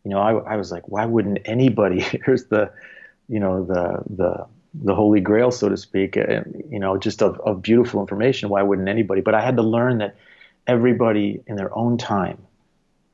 you 0.05 0.11
know, 0.11 0.19
I, 0.19 0.55
I 0.55 0.57
was 0.57 0.71
like, 0.71 0.89
why 0.89 1.07
wouldn't 1.07 1.39
anybody? 1.45 2.01
Here's 2.25 2.45
the, 2.45 2.71
you 3.29 3.41
know, 3.41 3.65
the 3.65 4.03
the 4.09 4.47
the 4.75 4.95
holy 4.95 5.21
grail, 5.21 5.51
so 5.51 5.69
to 5.69 5.77
speak, 5.77 6.17
and 6.17 6.63
you 6.71 6.79
know, 6.79 6.97
just 6.97 7.23
of, 7.23 7.41
of 7.41 7.63
beautiful 7.63 8.01
information. 8.01 8.49
Why 8.49 8.63
wouldn't 8.63 8.89
anybody? 8.89 9.21
But 9.21 9.35
I 9.35 9.41
had 9.41 9.57
to 9.57 9.63
learn 9.63 9.99
that 9.99 10.17
everybody 10.67 11.43
in 11.47 11.57
their 11.57 11.77
own 11.77 11.99
time 11.99 12.39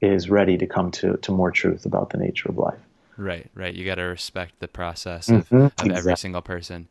is 0.01 0.31
ready 0.31 0.57
to 0.57 0.67
come 0.67 0.91
to, 0.91 1.17
to 1.19 1.33
more 1.33 1.51
truth 1.51 1.85
about 1.85 2.11
the 2.11 2.19
nature 2.19 2.49
of 2.49 2.57
life. 2.57 2.79
Right, 3.17 3.51
right. 3.55 3.75
You 3.75 3.85
got 3.85 3.97
to 3.97 4.03
respect 4.03 4.61
the 4.61 4.69
process 4.69 5.29
of, 5.29 5.47
mm-hmm, 5.47 5.57
of 5.57 5.73
exactly. 5.73 5.95
every 5.95 6.17
single 6.17 6.41
person. 6.41 6.89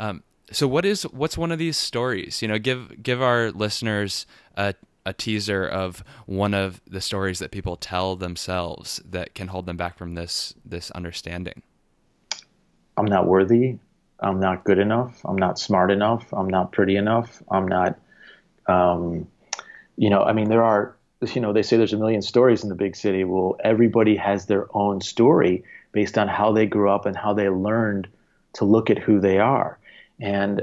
Um, 0.00 0.24
so, 0.52 0.68
what 0.68 0.84
is 0.84 1.02
what's 1.04 1.36
one 1.36 1.52
of 1.52 1.58
these 1.58 1.76
stories? 1.76 2.42
You 2.42 2.48
know, 2.48 2.58
give 2.58 3.02
give 3.02 3.22
our 3.22 3.50
listeners 3.50 4.26
a 4.56 4.74
a 5.04 5.12
teaser 5.12 5.66
of 5.66 6.04
one 6.26 6.54
of 6.54 6.80
the 6.86 7.00
stories 7.00 7.40
that 7.40 7.50
people 7.50 7.76
tell 7.76 8.14
themselves 8.14 9.00
that 9.04 9.34
can 9.34 9.48
hold 9.48 9.66
them 9.66 9.76
back 9.76 9.98
from 9.98 10.14
this 10.14 10.54
this 10.64 10.90
understanding. 10.92 11.62
I'm 12.96 13.06
not 13.06 13.26
worthy. 13.26 13.78
I'm 14.20 14.38
not 14.38 14.62
good 14.62 14.78
enough. 14.78 15.20
I'm 15.24 15.36
not 15.36 15.58
smart 15.58 15.90
enough. 15.90 16.32
I'm 16.32 16.48
not 16.48 16.70
pretty 16.70 16.94
enough. 16.94 17.42
I'm 17.50 17.66
not 17.66 17.98
um, 18.66 19.26
you 19.96 20.10
know, 20.10 20.22
I 20.22 20.32
mean, 20.32 20.48
there 20.48 20.62
are, 20.62 20.96
you 21.34 21.40
know, 21.40 21.52
they 21.52 21.62
say 21.62 21.76
there's 21.76 21.92
a 21.92 21.98
million 21.98 22.22
stories 22.22 22.62
in 22.62 22.68
the 22.68 22.74
big 22.74 22.96
city. 22.96 23.24
Well, 23.24 23.56
everybody 23.62 24.16
has 24.16 24.46
their 24.46 24.66
own 24.76 25.00
story 25.00 25.64
based 25.92 26.18
on 26.18 26.28
how 26.28 26.52
they 26.52 26.66
grew 26.66 26.90
up 26.90 27.06
and 27.06 27.16
how 27.16 27.34
they 27.34 27.48
learned 27.48 28.08
to 28.54 28.64
look 28.64 28.90
at 28.90 28.98
who 28.98 29.20
they 29.20 29.38
are. 29.38 29.78
And, 30.20 30.62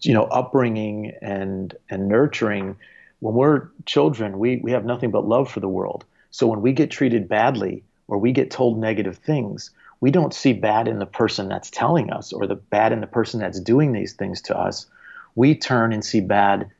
you 0.00 0.14
know, 0.14 0.24
upbringing 0.24 1.12
and, 1.22 1.74
and 1.88 2.08
nurturing, 2.08 2.76
when 3.20 3.34
we're 3.34 3.68
children, 3.86 4.38
we, 4.38 4.56
we 4.56 4.72
have 4.72 4.84
nothing 4.84 5.10
but 5.10 5.26
love 5.26 5.50
for 5.50 5.60
the 5.60 5.68
world. 5.68 6.04
So 6.30 6.46
when 6.46 6.62
we 6.62 6.72
get 6.72 6.90
treated 6.90 7.28
badly 7.28 7.84
or 8.08 8.18
we 8.18 8.32
get 8.32 8.50
told 8.50 8.78
negative 8.78 9.18
things, 9.18 9.70
we 10.00 10.10
don't 10.10 10.34
see 10.34 10.52
bad 10.52 10.88
in 10.88 10.98
the 10.98 11.06
person 11.06 11.48
that's 11.48 11.70
telling 11.70 12.10
us 12.10 12.32
or 12.32 12.46
the 12.46 12.56
bad 12.56 12.92
in 12.92 13.00
the 13.00 13.06
person 13.06 13.40
that's 13.40 13.60
doing 13.60 13.92
these 13.92 14.14
things 14.14 14.40
to 14.42 14.58
us. 14.58 14.86
We 15.34 15.54
turn 15.54 15.92
and 15.92 16.04
see 16.04 16.20
bad 16.20 16.70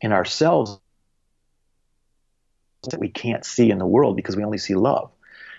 in 0.00 0.12
ourselves 0.12 0.78
that 2.90 3.00
we 3.00 3.08
can't 3.08 3.44
see 3.44 3.70
in 3.70 3.78
the 3.78 3.86
world 3.86 4.16
because 4.16 4.36
we 4.36 4.44
only 4.44 4.58
see 4.58 4.74
love. 4.74 5.10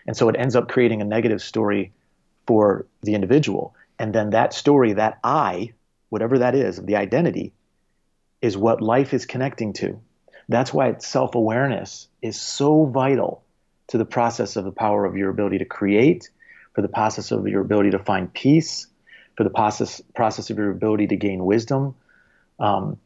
And 0.06 0.16
so 0.16 0.30
it 0.30 0.36
ends 0.38 0.56
up 0.56 0.70
creating 0.70 1.02
a 1.02 1.06
negative 1.06 1.42
story 1.42 1.92
for 2.46 2.86
the 3.02 3.16
individual. 3.16 3.76
And 4.00 4.14
then 4.14 4.32
that 4.32 4.54
story, 4.54 4.94
that 4.94 5.20
I, 5.24 5.74
whatever 6.10 6.40
that 6.40 6.56
is, 6.56 6.78
the 6.78 6.96
identity, 6.98 7.54
is 8.42 8.58
what 8.58 8.82
life 8.82 9.14
is 9.14 9.26
connecting 9.26 9.74
to. 9.74 10.00
That's 10.50 10.74
why 10.74 10.96
self 11.00 11.36
awareness 11.36 12.08
is 12.22 12.40
so 12.40 12.86
vital 12.86 13.44
to 13.88 13.98
the 13.98 14.06
process 14.06 14.56
of 14.56 14.66
the 14.66 14.72
power 14.72 15.06
of 15.06 15.16
your 15.16 15.30
ability 15.30 15.60
to 15.60 15.66
create, 15.66 16.30
for 16.74 16.82
the 16.82 16.88
process 16.88 17.32
of 17.32 17.48
your 17.48 17.62
ability 17.62 17.92
to 17.92 18.00
find 18.00 18.32
peace, 18.32 18.88
for 19.36 19.44
the 19.44 19.50
process, 19.50 20.02
process 20.16 20.50
of 20.50 20.58
your 20.58 20.72
ability 20.72 21.08
to 21.08 21.16
gain 21.16 21.44
wisdom. 21.44 21.96
Um, 22.60 22.98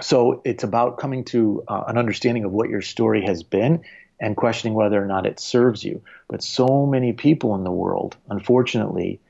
so 0.00 0.42
it's 0.44 0.64
about 0.64 0.98
coming 0.98 1.24
to 1.26 1.64
uh, 1.66 1.84
an 1.88 1.98
understanding 1.98 2.44
of 2.44 2.52
what 2.52 2.68
your 2.68 2.82
story 2.82 3.24
has 3.26 3.42
been 3.42 3.82
and 4.20 4.36
questioning 4.36 4.74
whether 4.74 5.02
or 5.02 5.06
not 5.06 5.26
it 5.26 5.40
serves 5.40 5.82
you. 5.82 6.02
But 6.28 6.42
so 6.42 6.86
many 6.86 7.12
people 7.12 7.54
in 7.54 7.64
the 7.64 7.72
world, 7.72 8.16
unfortunately, 8.28 9.20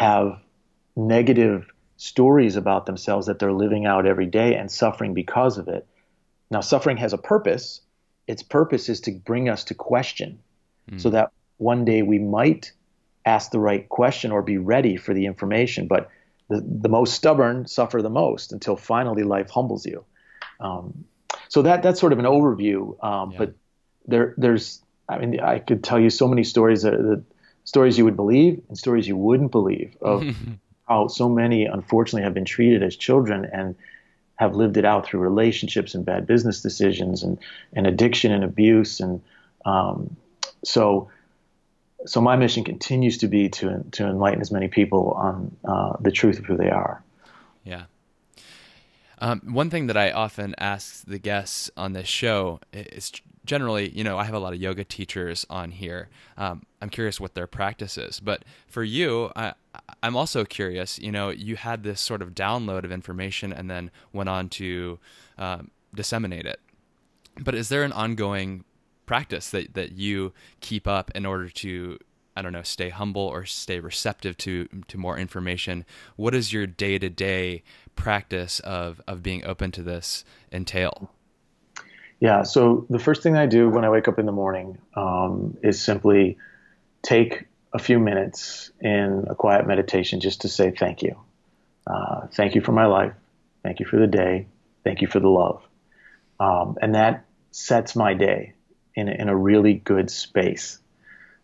have 0.00 0.40
negative 0.96 1.66
stories 1.98 2.56
about 2.56 2.86
themselves 2.86 3.26
that 3.26 3.38
they're 3.38 3.52
living 3.52 3.84
out 3.84 4.06
every 4.06 4.24
day 4.24 4.54
and 4.54 4.70
suffering 4.70 5.12
because 5.12 5.58
of 5.58 5.68
it. 5.68 5.86
Now, 6.50 6.62
suffering 6.62 6.96
has 6.96 7.12
a 7.12 7.18
purpose. 7.18 7.82
Its 8.26 8.42
purpose 8.42 8.88
is 8.88 9.02
to 9.02 9.12
bring 9.12 9.50
us 9.50 9.64
to 9.64 9.74
question 9.74 10.38
mm. 10.90 10.98
so 10.98 11.10
that 11.10 11.32
one 11.58 11.84
day 11.84 12.00
we 12.00 12.18
might 12.18 12.72
ask 13.26 13.50
the 13.50 13.58
right 13.58 13.86
question 13.90 14.32
or 14.32 14.40
be 14.40 14.56
ready 14.56 14.96
for 14.96 15.12
the 15.12 15.26
information. 15.26 15.86
But 15.86 16.08
the, 16.48 16.64
the 16.66 16.88
most 16.88 17.12
stubborn 17.12 17.66
suffer 17.66 18.00
the 18.00 18.08
most 18.08 18.54
until 18.54 18.76
finally 18.76 19.22
life 19.22 19.50
humbles 19.50 19.84
you. 19.84 20.06
Um, 20.60 21.04
so 21.48 21.60
that 21.60 21.82
that's 21.82 22.00
sort 22.00 22.14
of 22.14 22.18
an 22.18 22.24
overview. 22.24 22.96
Um, 23.04 23.32
yeah. 23.32 23.38
But 23.38 23.54
there 24.06 24.34
there's 24.38 24.80
I 25.10 25.18
mean 25.18 25.40
I 25.40 25.58
could 25.58 25.84
tell 25.84 26.00
you 26.00 26.08
so 26.08 26.26
many 26.26 26.42
stories 26.42 26.82
that, 26.82 26.92
that 26.92 27.22
stories 27.64 27.98
you 27.98 28.04
would 28.04 28.16
believe 28.16 28.62
and 28.68 28.76
stories 28.76 29.06
you 29.06 29.16
wouldn't 29.16 29.52
believe 29.52 29.96
of 30.00 30.24
how 30.88 31.06
so 31.06 31.28
many, 31.28 31.66
unfortunately, 31.66 32.22
have 32.22 32.34
been 32.34 32.44
treated 32.44 32.82
as 32.82 32.96
children 32.96 33.44
and 33.44 33.76
have 34.36 34.56
lived 34.56 34.76
it 34.76 34.84
out 34.84 35.06
through 35.06 35.20
relationships 35.20 35.94
and 35.94 36.04
bad 36.04 36.26
business 36.26 36.62
decisions 36.62 37.22
and, 37.22 37.38
and 37.72 37.86
addiction 37.86 38.32
and 38.32 38.42
abuse. 38.42 38.98
And 39.00 39.22
um, 39.64 40.16
so, 40.64 41.10
so 42.06 42.20
my 42.20 42.36
mission 42.36 42.64
continues 42.64 43.18
to 43.18 43.28
be 43.28 43.50
to, 43.50 43.84
to 43.92 44.06
enlighten 44.06 44.40
as 44.40 44.50
many 44.50 44.68
people 44.68 45.12
on 45.12 45.56
uh, 45.64 45.96
the 46.00 46.10
truth 46.10 46.38
of 46.38 46.46
who 46.46 46.56
they 46.56 46.70
are. 46.70 47.02
Yeah. 47.64 47.84
Um, 49.18 49.42
one 49.52 49.68
thing 49.68 49.86
that 49.88 49.96
I 49.98 50.10
often 50.10 50.54
ask 50.56 51.04
the 51.04 51.18
guests 51.18 51.70
on 51.76 51.92
this 51.92 52.08
show 52.08 52.60
is 52.72 53.12
generally, 53.50 53.88
you 53.88 54.04
know, 54.04 54.16
I 54.16 54.22
have 54.26 54.34
a 54.34 54.38
lot 54.38 54.52
of 54.52 54.60
yoga 54.60 54.84
teachers 54.84 55.44
on 55.50 55.72
here. 55.72 56.08
Um, 56.38 56.62
I'm 56.80 56.88
curious 56.88 57.18
what 57.18 57.34
their 57.34 57.48
practice 57.48 57.98
is, 57.98 58.20
but 58.20 58.44
for 58.68 58.84
you, 58.84 59.32
I, 59.34 59.54
I'm 60.04 60.14
also 60.14 60.44
curious. 60.44 61.00
You 61.00 61.10
know, 61.10 61.30
you 61.30 61.56
had 61.56 61.82
this 61.82 62.00
sort 62.00 62.22
of 62.22 62.30
download 62.30 62.84
of 62.84 62.92
information 62.92 63.52
and 63.52 63.68
then 63.68 63.90
went 64.12 64.28
on 64.28 64.50
to 64.50 65.00
um, 65.36 65.72
disseminate 65.92 66.46
it. 66.46 66.60
But 67.40 67.56
is 67.56 67.68
there 67.70 67.82
an 67.82 67.90
ongoing 67.90 68.62
practice 69.04 69.50
that 69.50 69.74
that 69.74 69.90
you 69.90 70.32
keep 70.60 70.86
up 70.86 71.10
in 71.16 71.26
order 71.26 71.48
to 71.48 71.98
I 72.36 72.42
don't 72.42 72.52
know, 72.52 72.62
stay 72.62 72.90
humble 72.90 73.22
or 73.22 73.44
stay 73.46 73.80
receptive 73.80 74.36
to 74.38 74.68
to 74.86 74.96
more 74.96 75.18
information. 75.18 75.84
What 76.14 76.36
is 76.36 76.52
your 76.52 76.68
day 76.68 77.00
to 77.00 77.10
day 77.10 77.64
practice 77.96 78.60
of 78.60 79.00
of 79.08 79.24
being 79.24 79.44
open 79.44 79.72
to 79.72 79.82
this 79.82 80.24
entail? 80.52 81.10
Yeah. 82.20 82.42
So 82.42 82.86
the 82.90 82.98
first 82.98 83.22
thing 83.22 83.36
I 83.36 83.46
do 83.46 83.70
when 83.70 83.84
I 83.84 83.90
wake 83.90 84.06
up 84.06 84.18
in 84.18 84.26
the 84.26 84.32
morning 84.32 84.78
um, 84.94 85.56
is 85.62 85.82
simply 85.82 86.36
take 87.02 87.46
a 87.72 87.78
few 87.78 87.98
minutes 87.98 88.70
in 88.80 89.24
a 89.28 89.34
quiet 89.34 89.66
meditation 89.66 90.20
just 90.20 90.42
to 90.42 90.48
say 90.48 90.70
thank 90.70 91.02
you. 91.02 91.16
Uh, 91.86 92.26
thank 92.34 92.54
you 92.54 92.60
for 92.60 92.72
my 92.72 92.86
life. 92.86 93.14
Thank 93.62 93.80
you 93.80 93.86
for 93.86 93.98
the 93.98 94.06
day. 94.06 94.46
Thank 94.84 95.00
you 95.00 95.08
for 95.08 95.18
the 95.18 95.28
love. 95.28 95.62
Um, 96.38 96.76
and 96.80 96.94
that 96.94 97.24
sets 97.52 97.96
my 97.96 98.14
day 98.14 98.52
in, 98.94 99.08
in 99.08 99.28
a 99.28 99.36
really 99.36 99.74
good 99.74 100.10
space. 100.10 100.78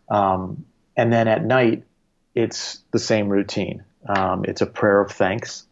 Um, 0.09 0.65
and 0.95 1.11
then 1.11 1.27
at 1.27 1.43
night, 1.43 1.83
it's 2.35 2.81
the 2.91 2.99
same 2.99 3.29
routine. 3.29 3.83
Um, 4.07 4.45
it's 4.45 4.61
a 4.61 4.65
prayer 4.67 5.01
of 5.01 5.11
thanks 5.11 5.65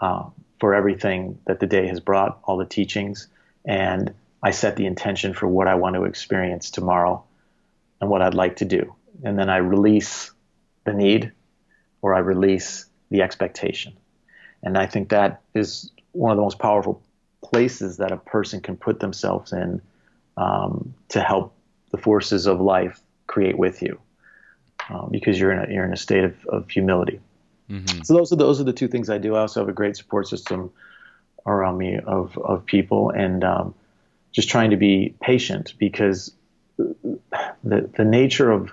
uh, 0.00 0.24
for 0.60 0.74
everything 0.74 1.38
that 1.46 1.58
the 1.58 1.66
day 1.66 1.88
has 1.88 2.00
brought, 2.00 2.38
all 2.44 2.58
the 2.58 2.66
teachings, 2.66 3.28
and 3.64 4.14
I 4.42 4.50
set 4.50 4.76
the 4.76 4.86
intention 4.86 5.34
for 5.34 5.46
what 5.46 5.68
I 5.68 5.76
want 5.76 5.94
to 5.94 6.04
experience 6.04 6.70
tomorrow 6.70 7.24
and 8.00 8.10
what 8.10 8.22
I'd 8.22 8.34
like 8.34 8.56
to 8.56 8.64
do. 8.64 8.94
And 9.22 9.38
then 9.38 9.48
I 9.48 9.58
release 9.58 10.32
the 10.84 10.92
need 10.92 11.32
or 12.00 12.14
I 12.14 12.18
release 12.18 12.86
the 13.10 13.22
expectation. 13.22 13.92
And 14.62 14.76
I 14.76 14.86
think 14.86 15.10
that 15.10 15.42
is 15.54 15.90
one 16.12 16.32
of 16.32 16.36
the 16.36 16.42
most 16.42 16.58
powerful 16.58 17.02
places 17.42 17.98
that 17.98 18.10
a 18.10 18.16
person 18.16 18.60
can 18.60 18.76
put 18.76 19.00
themselves 19.00 19.52
in 19.52 19.80
um, 20.36 20.94
to 21.10 21.20
help 21.20 21.54
the 21.90 21.98
forces 21.98 22.46
of 22.46 22.60
life 22.60 23.00
create 23.26 23.56
with 23.56 23.82
you 23.82 24.00
um, 24.90 25.08
because 25.10 25.38
you're 25.38 25.52
in 25.52 25.70
a, 25.70 25.72
you're 25.72 25.84
in 25.84 25.92
a 25.92 25.96
state 25.96 26.24
of, 26.24 26.46
of 26.46 26.70
humility. 26.70 27.20
Mm-hmm. 27.70 28.02
So 28.02 28.14
those 28.14 28.32
are 28.32 28.36
those 28.36 28.60
are 28.60 28.64
the 28.64 28.72
two 28.72 28.88
things 28.88 29.08
I 29.08 29.18
do. 29.18 29.36
I 29.36 29.40
also 29.40 29.60
have 29.60 29.68
a 29.68 29.72
great 29.72 29.96
support 29.96 30.28
system 30.28 30.72
around 31.46 31.78
me 31.78 31.98
of 31.98 32.36
of 32.38 32.66
people 32.66 33.10
and 33.10 33.44
um, 33.44 33.74
just 34.32 34.48
trying 34.48 34.70
to 34.70 34.76
be 34.76 35.14
patient 35.20 35.74
because 35.78 36.32
the 36.76 37.90
the 37.96 38.04
nature 38.04 38.50
of 38.50 38.72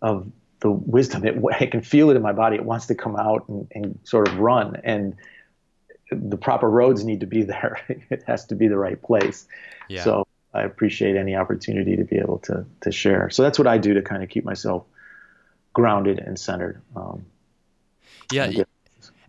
of 0.00 0.30
the 0.60 0.70
wisdom 0.70 1.24
it, 1.24 1.36
I 1.60 1.66
can 1.66 1.80
feel 1.80 2.10
it 2.10 2.16
in 2.16 2.22
my 2.22 2.32
body. 2.32 2.56
It 2.56 2.64
wants 2.64 2.86
to 2.86 2.94
come 2.94 3.16
out 3.16 3.48
and, 3.48 3.66
and 3.74 3.98
sort 4.04 4.28
of 4.28 4.38
run 4.38 4.80
and 4.84 5.16
the 6.10 6.36
proper 6.36 6.68
roads 6.68 7.04
need 7.04 7.20
to 7.20 7.26
be 7.26 7.42
there. 7.42 7.80
it 8.10 8.22
has 8.26 8.44
to 8.46 8.54
be 8.54 8.68
the 8.68 8.76
right 8.76 9.00
place. 9.00 9.46
Yeah. 9.88 10.04
So 10.04 10.26
I 10.54 10.62
appreciate 10.62 11.16
any 11.16 11.34
opportunity 11.34 11.96
to 11.96 12.04
be 12.04 12.16
able 12.16 12.38
to 12.40 12.66
to 12.82 12.92
share. 12.92 13.30
So 13.30 13.42
that's 13.42 13.58
what 13.58 13.66
I 13.66 13.78
do 13.78 13.94
to 13.94 14.02
kind 14.02 14.22
of 14.22 14.28
keep 14.28 14.44
myself 14.44 14.84
grounded 15.72 16.18
and 16.18 16.38
centered. 16.38 16.82
Um, 16.94 17.24
yeah. 18.46 18.64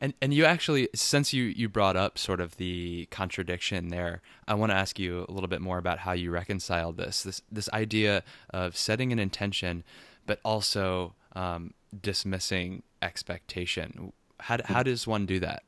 And, 0.04 0.14
and 0.22 0.34
you 0.34 0.44
actually, 0.44 0.90
since 0.94 1.32
you, 1.32 1.46
you 1.46 1.70
brought 1.70 1.96
up 1.96 2.18
sort 2.18 2.42
of 2.42 2.58
the 2.58 3.08
contradiction 3.10 3.88
there, 3.88 4.22
I 4.46 4.54
want 4.54 4.74
to 4.74 4.76
ask 4.76 5.00
you 5.00 5.26
a 5.30 5.32
little 5.32 5.48
bit 5.48 5.62
more 5.62 5.78
about 5.78 6.00
how 6.00 6.12
you 6.12 6.30
reconciled 6.30 6.98
this 6.98 7.24
this 7.24 7.42
this 7.50 7.70
idea 7.70 8.22
of 8.50 8.76
setting 8.76 9.14
an 9.14 9.20
intention, 9.20 9.86
but 10.26 10.42
also 10.44 11.14
um, 11.38 11.74
dismissing 12.02 12.84
expectation. 13.02 14.12
How 14.42 14.58
how 14.66 14.84
does 14.84 15.08
one 15.08 15.26
do 15.26 15.40
that? 15.40 15.64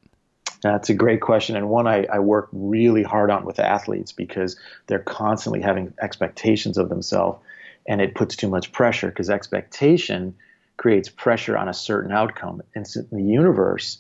That's 0.61 0.89
a 0.89 0.93
great 0.93 1.21
question, 1.21 1.55
and 1.55 1.69
one 1.69 1.87
I, 1.87 2.03
I 2.11 2.19
work 2.19 2.49
really 2.51 3.03
hard 3.03 3.31
on 3.31 3.45
with 3.45 3.57
athletes 3.57 4.11
because 4.11 4.57
they're 4.87 4.99
constantly 4.99 5.61
having 5.61 5.93
expectations 6.01 6.77
of 6.77 6.89
themselves, 6.89 7.39
and 7.87 8.01
it 8.01 8.15
puts 8.15 8.35
too 8.35 8.49
much 8.49 8.73
pressure 8.73 9.07
because 9.07 9.29
expectation 9.29 10.35
creates 10.75 11.07
pressure 11.07 11.55
on 11.55 11.69
a 11.69 11.73
certain 11.73 12.11
outcome. 12.11 12.61
And 12.75 12.85
so 12.85 13.01
the 13.09 13.23
universe 13.23 13.99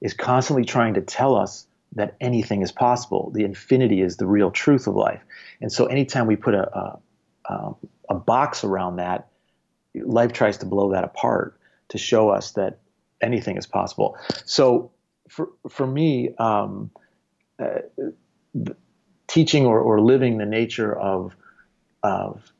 is 0.00 0.14
constantly 0.14 0.64
trying 0.64 0.94
to 0.94 1.00
tell 1.00 1.36
us 1.36 1.66
that 1.92 2.16
anything 2.20 2.62
is 2.62 2.72
possible. 2.72 3.30
The 3.34 3.44
infinity 3.44 4.02
is 4.02 4.16
the 4.16 4.26
real 4.26 4.50
truth 4.50 4.86
of 4.86 4.94
life. 4.94 5.22
And 5.60 5.72
so 5.72 5.86
anytime 5.86 6.26
we 6.26 6.36
put 6.36 6.54
a, 6.54 6.98
a, 7.44 7.74
a 8.10 8.14
box 8.14 8.64
around 8.64 8.96
that, 8.96 9.28
life 9.94 10.32
tries 10.32 10.58
to 10.58 10.66
blow 10.66 10.92
that 10.92 11.04
apart 11.04 11.58
to 11.88 11.98
show 11.98 12.28
us 12.28 12.52
that 12.52 12.78
anything 13.20 13.56
is 13.56 13.66
possible. 13.66 14.16
So 14.44 14.92
for, 15.28 15.48
for 15.68 15.86
me, 15.86 16.34
um, 16.38 16.90
uh, 17.58 17.80
teaching 19.26 19.66
or, 19.66 19.80
or 19.80 20.00
living 20.00 20.38
the 20.38 20.46
nature 20.46 20.96
of, 20.96 21.34
of 22.02 22.52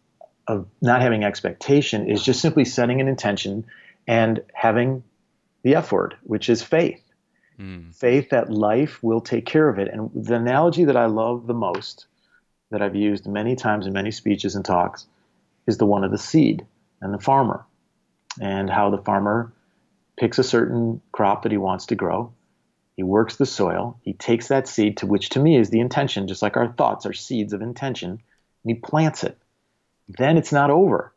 of 0.48 0.66
not 0.80 1.02
having 1.02 1.22
expectation 1.22 2.08
is 2.08 2.24
just 2.24 2.40
simply 2.40 2.64
setting 2.64 3.00
an 3.00 3.06
intention 3.06 3.66
and 4.06 4.42
having 4.54 5.04
the 5.62 5.74
F 5.76 5.92
word, 5.92 6.16
which 6.22 6.48
is 6.48 6.62
faith. 6.62 7.02
Mm. 7.58 7.94
Faith 7.94 8.30
that 8.30 8.50
life 8.50 9.02
will 9.02 9.20
take 9.20 9.46
care 9.46 9.68
of 9.68 9.78
it. 9.78 9.88
And 9.92 10.10
the 10.14 10.34
analogy 10.34 10.84
that 10.84 10.96
I 10.96 11.06
love 11.06 11.46
the 11.46 11.54
most, 11.54 12.06
that 12.70 12.82
I've 12.82 12.96
used 12.96 13.26
many 13.26 13.56
times 13.56 13.86
in 13.86 13.92
many 13.92 14.10
speeches 14.10 14.54
and 14.54 14.64
talks, 14.64 15.06
is 15.66 15.78
the 15.78 15.86
one 15.86 16.04
of 16.04 16.10
the 16.10 16.18
seed 16.18 16.66
and 17.00 17.12
the 17.12 17.18
farmer, 17.18 17.66
and 18.40 18.70
how 18.70 18.90
the 18.90 19.02
farmer 19.02 19.52
picks 20.18 20.38
a 20.38 20.44
certain 20.44 21.00
crop 21.12 21.42
that 21.42 21.52
he 21.52 21.58
wants 21.58 21.86
to 21.86 21.94
grow. 21.94 22.32
He 22.96 23.02
works 23.02 23.36
the 23.36 23.46
soil. 23.46 23.98
He 24.02 24.12
takes 24.12 24.48
that 24.48 24.66
seed, 24.66 24.98
to 24.98 25.06
which 25.06 25.30
to 25.30 25.40
me 25.40 25.56
is 25.56 25.70
the 25.70 25.80
intention, 25.80 26.26
just 26.26 26.42
like 26.42 26.56
our 26.56 26.72
thoughts 26.72 27.06
are 27.06 27.12
seeds 27.12 27.52
of 27.52 27.62
intention, 27.62 28.10
and 28.10 28.20
he 28.64 28.74
plants 28.74 29.24
it 29.24 29.38
then 30.08 30.36
it's 30.36 30.52
not 30.52 30.70
over. 30.70 31.12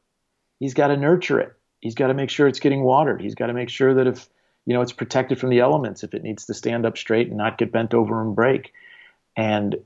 He's 0.60 0.74
got 0.74 0.88
to 0.88 0.98
nurture 0.98 1.40
it. 1.40 1.54
He's 1.80 1.96
got 1.96 2.08
to 2.08 2.14
make 2.14 2.30
sure 2.30 2.48
it's 2.48 2.60
getting 2.60 2.84
watered. 2.84 3.22
He's 3.22 3.36
got 3.36 3.48
to 3.48 3.54
make 3.54 3.70
sure 3.70 3.96
that 3.96 4.08
if 4.08 4.28
you 4.66 4.74
know 4.74 4.82
it's 4.82 4.94
protected 4.94 5.40
from 5.40 5.50
the 5.50 5.60
elements, 5.60 6.04
if 6.04 6.14
it 6.14 6.24
needs 6.24 6.46
to 6.46 6.54
stand 6.54 6.86
up 6.86 6.98
straight 6.98 7.28
and 7.28 7.38
not 7.38 7.58
get 7.58 7.72
bent 7.72 7.94
over 7.94 8.22
and 8.22 8.36
break. 8.36 8.74
And 9.36 9.78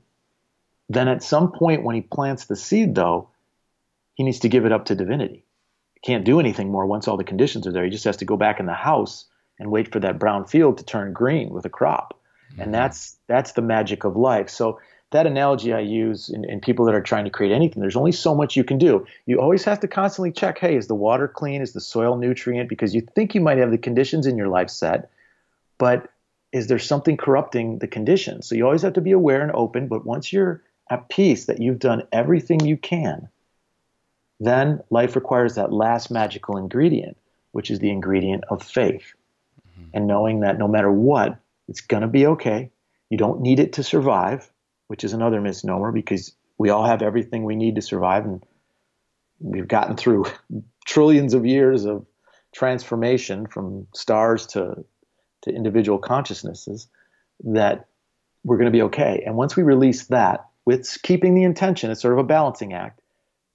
then 0.88 1.08
at 1.08 1.22
some 1.22 1.52
point 1.52 1.82
when 1.82 1.94
he 1.94 2.02
plants 2.02 2.44
the 2.44 2.56
seed, 2.56 2.94
though, 2.94 3.28
he 4.14 4.22
needs 4.22 4.40
to 4.40 4.48
give 4.48 4.64
it 4.64 4.72
up 4.72 4.86
to 4.86 4.94
divinity. 4.94 5.44
He 5.94 6.00
can't 6.00 6.24
do 6.24 6.40
anything 6.40 6.70
more 6.70 6.86
once 6.86 7.08
all 7.08 7.16
the 7.16 7.24
conditions 7.24 7.66
are 7.66 7.72
there. 7.72 7.84
He 7.84 7.90
just 7.90 8.04
has 8.04 8.18
to 8.18 8.24
go 8.24 8.36
back 8.36 8.60
in 8.60 8.66
the 8.66 8.74
house 8.74 9.24
and 9.58 9.70
wait 9.70 9.92
for 9.92 10.00
that 10.00 10.18
brown 10.18 10.44
field 10.46 10.78
to 10.78 10.84
turn 10.84 11.12
green 11.12 11.50
with 11.50 11.64
a 11.64 11.70
crop. 11.70 12.18
Mm-hmm. 12.52 12.62
And 12.62 12.74
that's 12.74 13.16
that's 13.26 13.52
the 13.52 13.62
magic 13.62 14.04
of 14.04 14.16
life. 14.16 14.48
So 14.50 14.80
that 15.12 15.26
analogy 15.26 15.72
I 15.72 15.80
use 15.80 16.28
in, 16.28 16.44
in, 16.44 16.60
people 16.60 16.84
that 16.86 16.94
are 16.94 17.00
trying 17.00 17.24
to 17.24 17.30
create 17.30 17.52
anything, 17.52 17.80
there's 17.80 17.96
only 17.96 18.12
so 18.12 18.34
much 18.34 18.56
you 18.56 18.64
can 18.64 18.78
do. 18.78 19.06
You 19.26 19.40
always 19.40 19.64
have 19.64 19.80
to 19.80 19.88
constantly 19.88 20.32
check 20.32 20.58
hey, 20.58 20.76
is 20.76 20.88
the 20.88 20.94
water 20.94 21.28
clean? 21.28 21.62
Is 21.62 21.72
the 21.72 21.80
soil 21.80 22.16
nutrient? 22.16 22.68
Because 22.68 22.94
you 22.94 23.00
think 23.00 23.34
you 23.34 23.40
might 23.40 23.58
have 23.58 23.70
the 23.70 23.78
conditions 23.78 24.26
in 24.26 24.36
your 24.36 24.48
life 24.48 24.70
set, 24.70 25.10
but 25.78 26.10
is 26.52 26.66
there 26.66 26.78
something 26.78 27.16
corrupting 27.16 27.78
the 27.78 27.86
conditions? 27.86 28.48
So 28.48 28.54
you 28.54 28.64
always 28.64 28.82
have 28.82 28.94
to 28.94 29.00
be 29.00 29.12
aware 29.12 29.42
and 29.42 29.52
open. 29.52 29.88
But 29.88 30.04
once 30.04 30.32
you're 30.32 30.62
at 30.90 31.08
peace 31.08 31.46
that 31.46 31.60
you've 31.60 31.78
done 31.78 32.02
everything 32.12 32.60
you 32.60 32.76
can, 32.76 33.28
then 34.40 34.80
life 34.90 35.16
requires 35.16 35.54
that 35.54 35.72
last 35.72 36.10
magical 36.10 36.56
ingredient, 36.56 37.16
which 37.52 37.70
is 37.70 37.78
the 37.78 37.90
ingredient 37.90 38.44
of 38.48 38.62
faith. 38.62 39.12
Mm-hmm. 39.70 39.90
And 39.94 40.06
knowing 40.06 40.40
that 40.40 40.58
no 40.58 40.68
matter 40.68 40.90
what, 40.90 41.38
it's 41.68 41.80
going 41.80 42.02
to 42.02 42.08
be 42.08 42.26
okay. 42.26 42.70
You 43.10 43.18
don't 43.18 43.40
need 43.40 43.60
it 43.60 43.74
to 43.74 43.82
survive 43.82 44.50
which 44.88 45.04
is 45.04 45.12
another 45.12 45.40
misnomer 45.40 45.92
because 45.92 46.34
we 46.58 46.70
all 46.70 46.86
have 46.86 47.02
everything 47.02 47.44
we 47.44 47.56
need 47.56 47.76
to 47.76 47.82
survive 47.82 48.24
and 48.24 48.42
we've 49.40 49.68
gotten 49.68 49.96
through 49.96 50.24
trillions 50.86 51.34
of 51.34 51.44
years 51.46 51.84
of 51.84 52.06
transformation 52.54 53.46
from 53.46 53.86
stars 53.94 54.46
to 54.46 54.84
to 55.42 55.50
individual 55.50 55.98
consciousnesses 55.98 56.88
that 57.44 57.86
we're 58.42 58.56
going 58.56 58.72
to 58.72 58.76
be 58.76 58.82
okay. 58.82 59.22
And 59.26 59.36
once 59.36 59.56
we 59.56 59.62
release 59.62 60.06
that 60.06 60.46
with 60.66 60.98
keeping 61.02 61.34
the 61.34 61.44
intention 61.44 61.90
it's 61.90 62.02
sort 62.02 62.12
of 62.12 62.18
a 62.18 62.24
balancing 62.24 62.74
act 62.74 63.00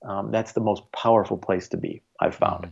um, 0.03 0.31
that's 0.31 0.53
the 0.53 0.61
most 0.61 0.91
powerful 0.91 1.37
place 1.37 1.67
to 1.67 1.77
be 1.77 2.01
i've 2.19 2.33
found 2.33 2.71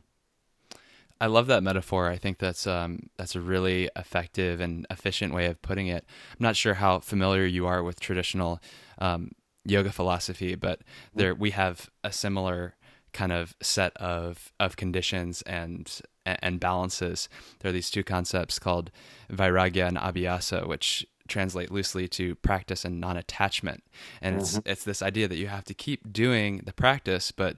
I 1.22 1.28
love 1.28 1.48
that 1.48 1.64
metaphor. 1.64 2.10
I 2.10 2.18
think 2.18 2.38
that's 2.38 2.66
um, 2.66 3.10
that's 3.18 3.36
a 3.36 3.42
really 3.42 3.90
effective 3.96 4.62
and 4.62 4.88
efficient 4.90 5.34
way 5.34 5.48
of 5.48 5.62
putting 5.62 5.88
it. 5.88 6.06
I'm 6.32 6.44
not 6.44 6.56
sure 6.56 6.76
how 6.76 7.00
familiar 7.00 7.46
you 7.46 7.66
are 7.68 7.84
with 7.84 8.00
traditional 8.00 8.62
um, 9.00 9.32
yoga 9.66 9.92
philosophy, 9.92 10.56
but 10.56 10.82
there 11.14 11.36
we 11.36 11.52
have 11.52 11.90
a 12.04 12.12
similar 12.12 12.76
kind 13.12 13.32
of 13.32 13.56
set 13.62 13.96
of 13.98 14.52
of 14.60 14.78
conditions 14.78 15.42
and 15.44 16.02
and 16.26 16.60
balances. 16.60 17.28
There 17.60 17.70
are 17.70 17.74
these 17.74 17.90
two 17.90 18.04
concepts 18.04 18.60
called 18.60 18.92
vairagya 19.32 19.88
and 19.88 19.98
abhyasa, 19.98 20.68
which 20.68 21.06
translate 21.28 21.72
loosely 21.72 22.08
to 22.08 22.36
practice 22.36 22.86
and 22.86 23.00
non-attachment. 23.00 23.84
And 24.22 24.36
mm-hmm. 24.36 24.58
it's 24.60 24.62
it's 24.66 24.84
this 24.84 25.02
idea 25.02 25.28
that 25.28 25.38
you 25.38 25.48
have 25.48 25.66
to 25.66 25.74
keep 25.74 26.12
doing 26.12 26.62
the 26.66 26.74
practice, 26.74 27.32
but 27.32 27.58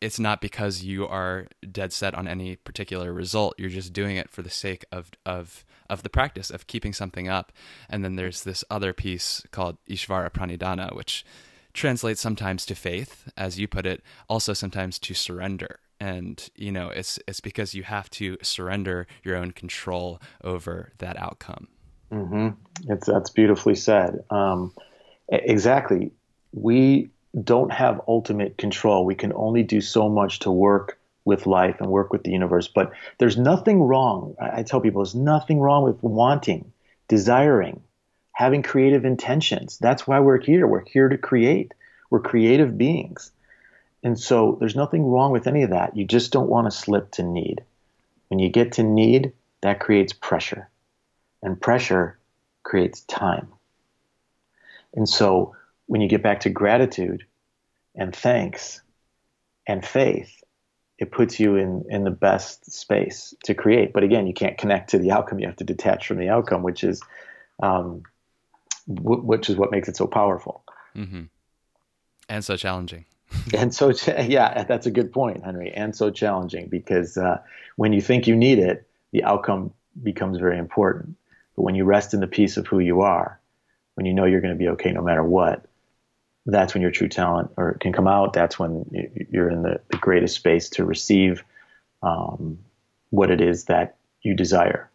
it's 0.00 0.18
not 0.18 0.40
because 0.40 0.82
you 0.82 1.06
are 1.06 1.46
dead 1.70 1.92
set 1.92 2.14
on 2.14 2.28
any 2.28 2.56
particular 2.56 3.12
result. 3.12 3.54
You're 3.58 3.70
just 3.70 3.92
doing 3.92 4.16
it 4.16 4.30
for 4.30 4.42
the 4.42 4.50
sake 4.50 4.84
of 4.92 5.10
of 5.24 5.64
of 5.88 6.02
the 6.02 6.10
practice 6.10 6.50
of 6.50 6.66
keeping 6.66 6.92
something 6.92 7.28
up. 7.28 7.52
And 7.88 8.04
then 8.04 8.16
there's 8.16 8.42
this 8.42 8.64
other 8.70 8.92
piece 8.92 9.42
called 9.50 9.78
Ishvara 9.88 10.30
Pranidhana, 10.30 10.94
which 10.94 11.24
translates 11.72 12.20
sometimes 12.20 12.66
to 12.66 12.74
faith, 12.74 13.30
as 13.36 13.58
you 13.58 13.68
put 13.68 13.86
it, 13.86 14.02
also 14.28 14.52
sometimes 14.52 14.98
to 14.98 15.14
surrender. 15.14 15.78
And 15.98 16.46
you 16.56 16.72
know, 16.72 16.90
it's 16.90 17.18
it's 17.26 17.40
because 17.40 17.74
you 17.74 17.84
have 17.84 18.10
to 18.10 18.36
surrender 18.42 19.06
your 19.22 19.36
own 19.36 19.52
control 19.52 20.20
over 20.44 20.92
that 20.98 21.16
outcome. 21.18 21.68
Mm-hmm. 22.12 22.48
It's 22.92 23.06
that's 23.06 23.30
beautifully 23.30 23.74
said. 23.74 24.22
Um, 24.30 24.74
exactly. 25.28 26.12
We 26.52 27.10
don't 27.42 27.72
have 27.72 28.00
ultimate 28.08 28.56
control. 28.56 29.04
We 29.04 29.14
can 29.14 29.32
only 29.34 29.62
do 29.62 29.80
so 29.80 30.08
much 30.08 30.40
to 30.40 30.50
work 30.50 30.98
with 31.24 31.46
life 31.46 31.76
and 31.80 31.90
work 31.90 32.12
with 32.12 32.22
the 32.22 32.30
universe. 32.30 32.68
But 32.68 32.92
there's 33.18 33.36
nothing 33.36 33.82
wrong. 33.82 34.36
I, 34.40 34.62
tell 34.62 34.80
people 34.80 35.02
there's 35.02 35.14
nothing 35.14 35.60
wrong 35.60 35.82
with 35.82 36.02
wanting, 36.02 36.72
desiring, 37.08 37.82
having 38.32 38.62
creative 38.62 39.04
intentions. 39.04 39.76
That's 39.78 40.06
why 40.06 40.20
we're 40.20 40.40
here. 40.40 40.66
We're 40.66 40.84
here 40.84 41.08
to 41.08 41.18
create. 41.18 41.72
We're 42.10 42.20
creative 42.20 42.78
beings. 42.78 43.32
And 44.02 44.18
so 44.18 44.56
there's 44.60 44.76
nothing 44.76 45.04
wrong 45.04 45.32
with 45.32 45.48
any 45.48 45.64
of 45.64 45.70
that. 45.70 45.96
You 45.96 46.04
just 46.04 46.32
don't 46.32 46.48
want 46.48 46.70
to 46.70 46.76
slip 46.76 47.10
to 47.12 47.22
need. 47.24 47.64
When 48.28 48.38
you 48.38 48.48
get 48.48 48.72
to 48.72 48.82
need, 48.82 49.32
that 49.62 49.80
creates 49.80 50.12
pressure. 50.12 50.68
And 51.42 51.60
pressure 51.60 52.18
creates 52.62 53.00
time. 53.00 53.48
And 54.94 55.08
so 55.08 55.56
when 55.86 56.00
you 56.00 56.08
get 56.08 56.22
back 56.22 56.40
to 56.40 56.50
gratitude 56.50 57.24
and 57.94 58.14
thanks 58.14 58.82
and 59.66 59.84
faith, 59.84 60.42
it 60.98 61.10
puts 61.10 61.38
you 61.38 61.56
in, 61.56 61.84
in 61.90 62.04
the 62.04 62.10
best 62.10 62.70
space 62.72 63.34
to 63.44 63.54
create. 63.54 63.92
But 63.92 64.02
again, 64.02 64.26
you 64.26 64.34
can't 64.34 64.56
connect 64.56 64.90
to 64.90 64.98
the 64.98 65.10
outcome. 65.10 65.38
You 65.38 65.46
have 65.46 65.56
to 65.56 65.64
detach 65.64 66.06
from 66.06 66.18
the 66.18 66.28
outcome, 66.28 66.62
which 66.62 66.84
is, 66.84 67.02
um, 67.62 68.02
w- 68.92 69.22
which 69.22 69.50
is 69.50 69.56
what 69.56 69.70
makes 69.70 69.88
it 69.88 69.96
so 69.96 70.06
powerful. 70.06 70.64
Mm-hmm. 70.96 71.24
And 72.28 72.44
so 72.44 72.56
challenging. 72.56 73.04
and 73.54 73.74
so, 73.74 73.92
yeah, 74.22 74.64
that's 74.64 74.86
a 74.86 74.90
good 74.90 75.12
point, 75.12 75.44
Henry. 75.44 75.70
And 75.72 75.94
so 75.94 76.10
challenging 76.10 76.68
because 76.68 77.16
uh, 77.16 77.40
when 77.76 77.92
you 77.92 78.00
think 78.00 78.26
you 78.26 78.36
need 78.36 78.58
it, 78.58 78.88
the 79.12 79.24
outcome 79.24 79.72
becomes 80.02 80.38
very 80.38 80.58
important. 80.58 81.16
But 81.56 81.62
when 81.62 81.74
you 81.74 81.84
rest 81.84 82.14
in 82.14 82.20
the 82.20 82.26
peace 82.26 82.56
of 82.56 82.66
who 82.66 82.78
you 82.78 83.02
are, 83.02 83.40
when 83.94 84.06
you 84.06 84.14
know 84.14 84.24
you're 84.24 84.40
going 84.40 84.54
to 84.54 84.58
be 84.58 84.68
okay 84.68 84.92
no 84.92 85.02
matter 85.02 85.24
what, 85.24 85.66
that's 86.46 86.74
when 86.74 86.82
your 86.82 86.90
true 86.90 87.08
talent 87.08 87.50
or 87.56 87.74
can 87.74 87.92
come 87.92 88.06
out. 88.06 88.32
That's 88.32 88.58
when 88.58 88.86
you're 89.30 89.50
in 89.50 89.62
the, 89.62 89.80
the 89.90 89.98
greatest 89.98 90.36
space 90.36 90.68
to 90.70 90.84
receive 90.84 91.42
um, 92.02 92.58
what 93.10 93.30
it 93.30 93.40
is 93.40 93.64
that 93.64 93.96
you 94.22 94.34
desire. 94.34 94.88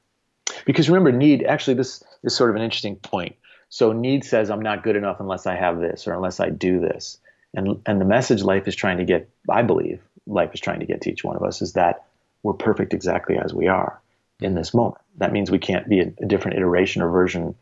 Because 0.65 0.89
remember, 0.89 1.11
need 1.11 1.43
actually 1.43 1.73
this 1.75 2.03
is 2.23 2.35
sort 2.35 2.49
of 2.49 2.55
an 2.55 2.61
interesting 2.61 2.95
point. 2.95 3.35
So 3.69 3.93
need 3.93 4.23
says 4.23 4.49
I'm 4.49 4.61
not 4.61 4.83
good 4.83 4.95
enough 4.95 5.19
unless 5.19 5.45
I 5.45 5.55
have 5.55 5.79
this 5.79 6.07
or 6.07 6.13
unless 6.13 6.39
I 6.39 6.49
do 6.49 6.79
this. 6.79 7.19
And 7.53 7.81
and 7.85 7.99
the 7.99 8.05
message 8.05 8.43
life 8.43 8.67
is 8.67 8.75
trying 8.75 8.97
to 8.97 9.05
get, 9.05 9.29
I 9.49 9.61
believe, 9.61 10.01
life 10.27 10.53
is 10.53 10.59
trying 10.59 10.79
to 10.79 10.85
get 10.85 11.01
to 11.01 11.11
each 11.11 11.23
one 11.23 11.35
of 11.35 11.43
us 11.43 11.61
is 11.61 11.73
that 11.73 12.05
we're 12.43 12.53
perfect 12.53 12.93
exactly 12.93 13.37
as 13.37 13.53
we 13.53 13.67
are 13.67 13.99
in 14.39 14.55
this 14.55 14.73
moment. 14.73 15.01
That 15.17 15.31
means 15.31 15.51
we 15.51 15.59
can't 15.59 15.87
be 15.87 15.99
a, 15.99 16.13
a 16.21 16.25
different 16.25 16.57
iteration 16.57 17.01
or 17.01 17.09
version 17.09 17.55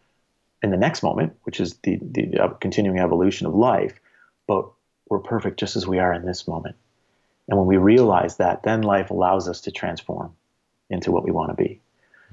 in 0.61 0.71
the 0.71 0.77
next 0.77 1.03
moment, 1.03 1.37
which 1.43 1.59
is 1.59 1.75
the, 1.83 1.97
the 2.01 2.55
continuing 2.59 2.99
evolution 2.99 3.47
of 3.47 3.55
life, 3.55 3.99
but 4.47 4.69
we're 5.09 5.19
perfect 5.19 5.59
just 5.59 5.75
as 5.75 5.87
we 5.87 5.99
are 5.99 6.13
in 6.13 6.25
this 6.25 6.47
moment. 6.47 6.75
And 7.47 7.57
when 7.57 7.67
we 7.67 7.77
realize 7.77 8.37
that, 8.37 8.63
then 8.63 8.83
life 8.83 9.09
allows 9.09 9.47
us 9.47 9.61
to 9.61 9.71
transform 9.71 10.33
into 10.89 11.11
what 11.11 11.23
we 11.23 11.31
want 11.31 11.49
to 11.49 11.55
be. 11.55 11.81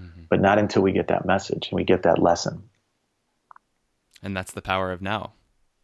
Mm-hmm. 0.01 0.23
But 0.29 0.41
not 0.41 0.59
until 0.59 0.83
we 0.83 0.93
get 0.93 1.09
that 1.09 1.25
message 1.25 1.69
and 1.71 1.77
we 1.77 1.85
get 1.85 2.03
that 2.03 2.19
lesson. 2.19 2.65
And 4.23 4.37
that's 4.37 4.53
the 4.53 4.63
power 4.63 4.93
of 4.93 5.01
now. 5.01 5.33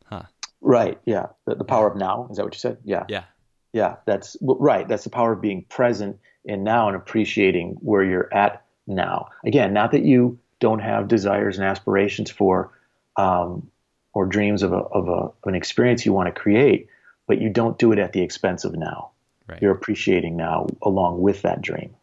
Huh. 0.05 0.25
Right. 0.61 0.99
Yeah. 1.07 1.29
The, 1.47 1.55
the 1.55 1.65
power 1.65 1.87
of 1.87 1.97
now. 1.97 2.29
Is 2.31 2.37
that 2.37 2.45
what 2.45 2.55
you 2.55 2.61
said? 2.61 2.79
Yeah. 2.85 3.05
Yeah. 3.09 3.25
Yeah. 3.73 3.97
That's 4.05 4.37
right. 4.43 4.87
That's 4.87 5.05
the 5.05 5.11
power 5.11 5.33
of 5.33 5.41
being 5.41 5.65
present 5.65 6.19
in 6.45 6.65
now 6.65 6.89
and 6.89 6.97
appreciating 6.97 7.79
where 7.81 8.05
you're 8.05 8.33
at 8.35 8.65
now. 8.87 9.29
Again, 9.45 9.73
not 9.73 9.93
that 9.93 10.03
you 10.03 10.39
don't 10.63 10.79
have 10.79 11.09
desires 11.09 11.59
and 11.59 11.67
aspirations 11.67 12.31
for 12.31 12.71
um, 13.17 13.69
or 14.15 14.27
dreams 14.27 14.63
of, 14.63 14.73
a, 14.73 14.77
of, 14.77 15.09
a, 15.09 15.11
of 15.11 15.35
an 15.47 15.57
experience 15.57 16.07
you 16.07 16.13
want 16.13 16.33
to 16.33 16.41
create, 16.41 16.87
but 17.27 17.41
you 17.41 17.51
don't 17.51 17.79
do 17.79 17.91
it 17.91 17.99
at 17.99 18.13
the 18.13 18.23
expense 18.23 18.65
of 18.65 18.73
now. 18.77 19.11
Right. 19.49 19.61
You're 19.61 19.73
appreciating 19.73 20.37
now 20.37 20.69
along 20.81 21.21
with 21.21 21.43
that 21.43 21.61
dream. 21.61 21.97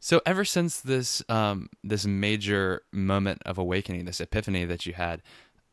So 0.00 0.20
ever 0.26 0.44
since 0.44 0.80
this 0.80 1.22
um, 1.28 1.68
this 1.84 2.04
major 2.04 2.82
moment 2.92 3.42
of 3.46 3.58
awakening, 3.58 4.04
this 4.04 4.20
epiphany 4.20 4.64
that 4.64 4.86
you 4.86 4.94
had, 4.94 5.22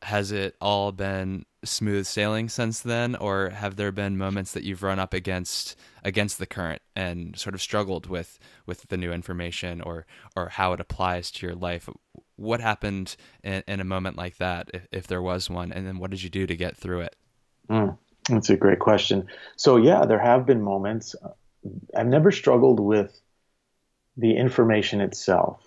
has 0.03 0.31
it 0.31 0.55
all 0.61 0.91
been 0.91 1.45
smooth 1.65 2.05
sailing 2.05 2.49
since 2.49 2.79
then, 2.79 3.15
or 3.15 3.49
have 3.49 3.75
there 3.75 3.91
been 3.91 4.17
moments 4.17 4.51
that 4.53 4.63
you've 4.63 4.83
run 4.83 4.99
up 4.99 5.13
against 5.13 5.75
against 6.03 6.37
the 6.37 6.45
current 6.45 6.81
and 6.95 7.37
sort 7.37 7.55
of 7.55 7.61
struggled 7.61 8.07
with 8.07 8.39
with 8.65 8.87
the 8.87 8.97
new 8.97 9.11
information 9.11 9.81
or 9.81 10.05
or 10.35 10.49
how 10.49 10.73
it 10.73 10.79
applies 10.79 11.31
to 11.31 11.45
your 11.45 11.55
life? 11.55 11.89
What 12.37 12.61
happened 12.61 13.15
in, 13.43 13.63
in 13.67 13.79
a 13.79 13.85
moment 13.85 14.17
like 14.17 14.37
that, 14.37 14.69
if, 14.73 14.87
if, 14.91 15.07
there 15.07 15.21
was 15.21 15.49
one, 15.49 15.71
and 15.71 15.87
then 15.87 15.99
what 15.99 16.11
did 16.11 16.21
you 16.21 16.29
do 16.29 16.45
to 16.45 16.55
get 16.55 16.75
through 16.75 17.01
it? 17.01 17.15
Mm, 17.69 17.97
that's 18.29 18.49
a 18.49 18.57
great 18.57 18.79
question. 18.79 19.27
So 19.55 19.77
yeah, 19.77 20.05
there 20.05 20.19
have 20.19 20.45
been 20.45 20.61
moments. 20.61 21.15
I've 21.95 22.07
never 22.07 22.31
struggled 22.31 22.79
with 22.79 23.19
the 24.17 24.35
information 24.35 25.01
itself. 25.01 25.61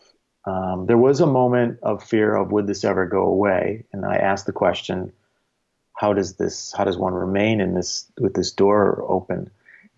Um, 0.45 0.87
there 0.87 0.99
was 0.99 1.21
a 1.21 1.27
moment 1.27 1.79
of 1.83 2.03
fear 2.03 2.35
of 2.35 2.53
would 2.53 2.67
this 2.67 2.85
ever 2.85 3.07
go 3.07 3.23
away, 3.23 3.85
and 3.93 4.05
I 4.05 4.17
asked 4.17 4.47
the 4.47 4.53
question, 4.53 5.13
how 5.99 6.13
does 6.13 6.35
this 6.37 6.73
how 6.77 6.85
does 6.85 6.97
one 6.97 7.13
remain 7.13 7.61
in 7.61 7.75
this 7.75 8.11
with 8.21 8.35
this 8.35 8.53
door 8.53 9.05
open? 9.09 9.51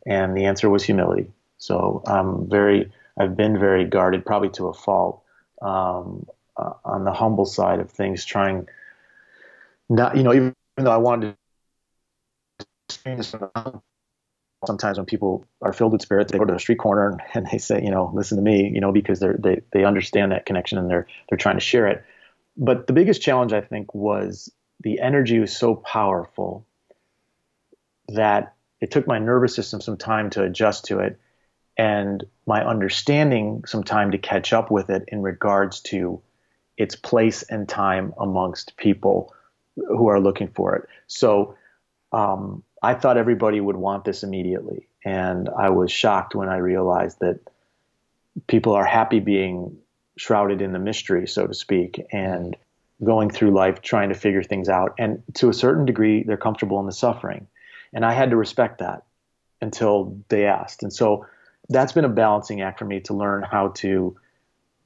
And 0.06 0.34
the 0.34 0.46
answer 0.46 0.70
was 0.70 0.82
humility. 0.82 1.30
So 1.58 2.02
I'm 2.06 2.48
very 2.48 2.90
I've 3.18 3.36
been 3.36 3.58
very 3.58 3.84
guarded, 3.84 4.24
probably 4.24 4.48
to 4.50 4.68
a 4.68 4.72
fault, 4.72 5.22
um, 5.60 6.26
uh, 6.56 6.72
on 6.86 7.04
the 7.04 7.12
humble 7.12 7.44
side 7.44 7.80
of 7.80 7.90
things, 7.90 8.24
trying 8.24 8.66
not 9.90 10.16
you 10.16 10.22
know 10.22 10.32
even 10.32 10.54
though 10.78 10.90
I 10.90 10.96
wanted 10.96 11.36
to 12.88 13.82
sometimes 14.66 14.96
when 14.96 15.06
people 15.06 15.44
are 15.60 15.72
filled 15.74 15.92
with 15.92 16.00
spirit, 16.00 16.28
they 16.28 16.38
go 16.38 16.46
to 16.46 16.52
the 16.54 16.58
street 16.58 16.78
corner 16.78 17.18
and 17.34 17.46
they 17.52 17.58
say, 17.58 17.82
you 17.82 17.90
know, 17.90 18.10
listen 18.14 18.36
to 18.36 18.42
me, 18.42 18.70
you 18.72 18.80
know, 18.80 18.90
because 18.90 19.20
they're, 19.20 19.36
they 19.38 19.60
they 19.72 19.84
understand 19.84 20.32
that 20.32 20.46
connection 20.46 20.78
and 20.78 20.88
they're 20.88 21.06
they're 21.28 21.38
trying 21.38 21.56
to 21.56 21.60
share 21.60 21.86
it. 21.86 22.02
But 22.56 22.86
the 22.86 22.94
biggest 22.94 23.20
challenge 23.20 23.52
I 23.52 23.60
think 23.60 23.94
was 23.94 24.50
the 24.80 25.00
energy 25.00 25.38
was 25.38 25.56
so 25.56 25.74
powerful 25.74 26.66
that 28.08 28.54
it 28.80 28.90
took 28.90 29.06
my 29.06 29.18
nervous 29.18 29.54
system 29.54 29.80
some 29.80 29.96
time 29.96 30.30
to 30.30 30.42
adjust 30.42 30.86
to 30.86 31.00
it 31.00 31.18
and 31.76 32.24
my 32.46 32.64
understanding 32.64 33.64
some 33.66 33.84
time 33.84 34.10
to 34.10 34.18
catch 34.18 34.52
up 34.52 34.70
with 34.70 34.90
it 34.90 35.04
in 35.08 35.22
regards 35.22 35.80
to 35.80 36.20
its 36.76 36.96
place 36.96 37.42
and 37.42 37.68
time 37.68 38.12
amongst 38.18 38.76
people 38.76 39.34
who 39.76 40.08
are 40.08 40.20
looking 40.20 40.48
for 40.48 40.76
it. 40.76 40.88
So 41.06 41.56
um, 42.12 42.62
I 42.82 42.94
thought 42.94 43.16
everybody 43.16 43.60
would 43.60 43.76
want 43.76 44.04
this 44.04 44.22
immediately. 44.22 44.88
And 45.04 45.48
I 45.48 45.70
was 45.70 45.92
shocked 45.92 46.34
when 46.34 46.48
I 46.48 46.56
realized 46.56 47.20
that 47.20 47.40
people 48.46 48.74
are 48.74 48.84
happy 48.84 49.20
being 49.20 49.78
shrouded 50.16 50.60
in 50.60 50.72
the 50.72 50.78
mystery, 50.78 51.26
so 51.26 51.46
to 51.46 51.54
speak, 51.54 52.04
and 52.12 52.56
going 53.02 53.30
through 53.30 53.52
life 53.52 53.80
trying 53.80 54.10
to 54.10 54.14
figure 54.14 54.42
things 54.42 54.68
out. 54.68 54.94
And 54.98 55.22
to 55.34 55.48
a 55.48 55.54
certain 55.54 55.86
degree, 55.86 56.22
they're 56.22 56.36
comfortable 56.36 56.80
in 56.80 56.86
the 56.86 56.92
suffering. 56.92 57.46
And 57.92 58.04
I 58.04 58.12
had 58.12 58.30
to 58.30 58.36
respect 58.36 58.78
that 58.78 59.04
until 59.60 60.18
they 60.28 60.46
asked. 60.46 60.82
And 60.82 60.92
so 60.92 61.26
that's 61.68 61.92
been 61.92 62.04
a 62.04 62.10
balancing 62.10 62.60
act 62.60 62.78
for 62.78 62.84
me 62.84 63.00
to 63.00 63.14
learn 63.14 63.42
how 63.42 63.68
to 63.68 64.16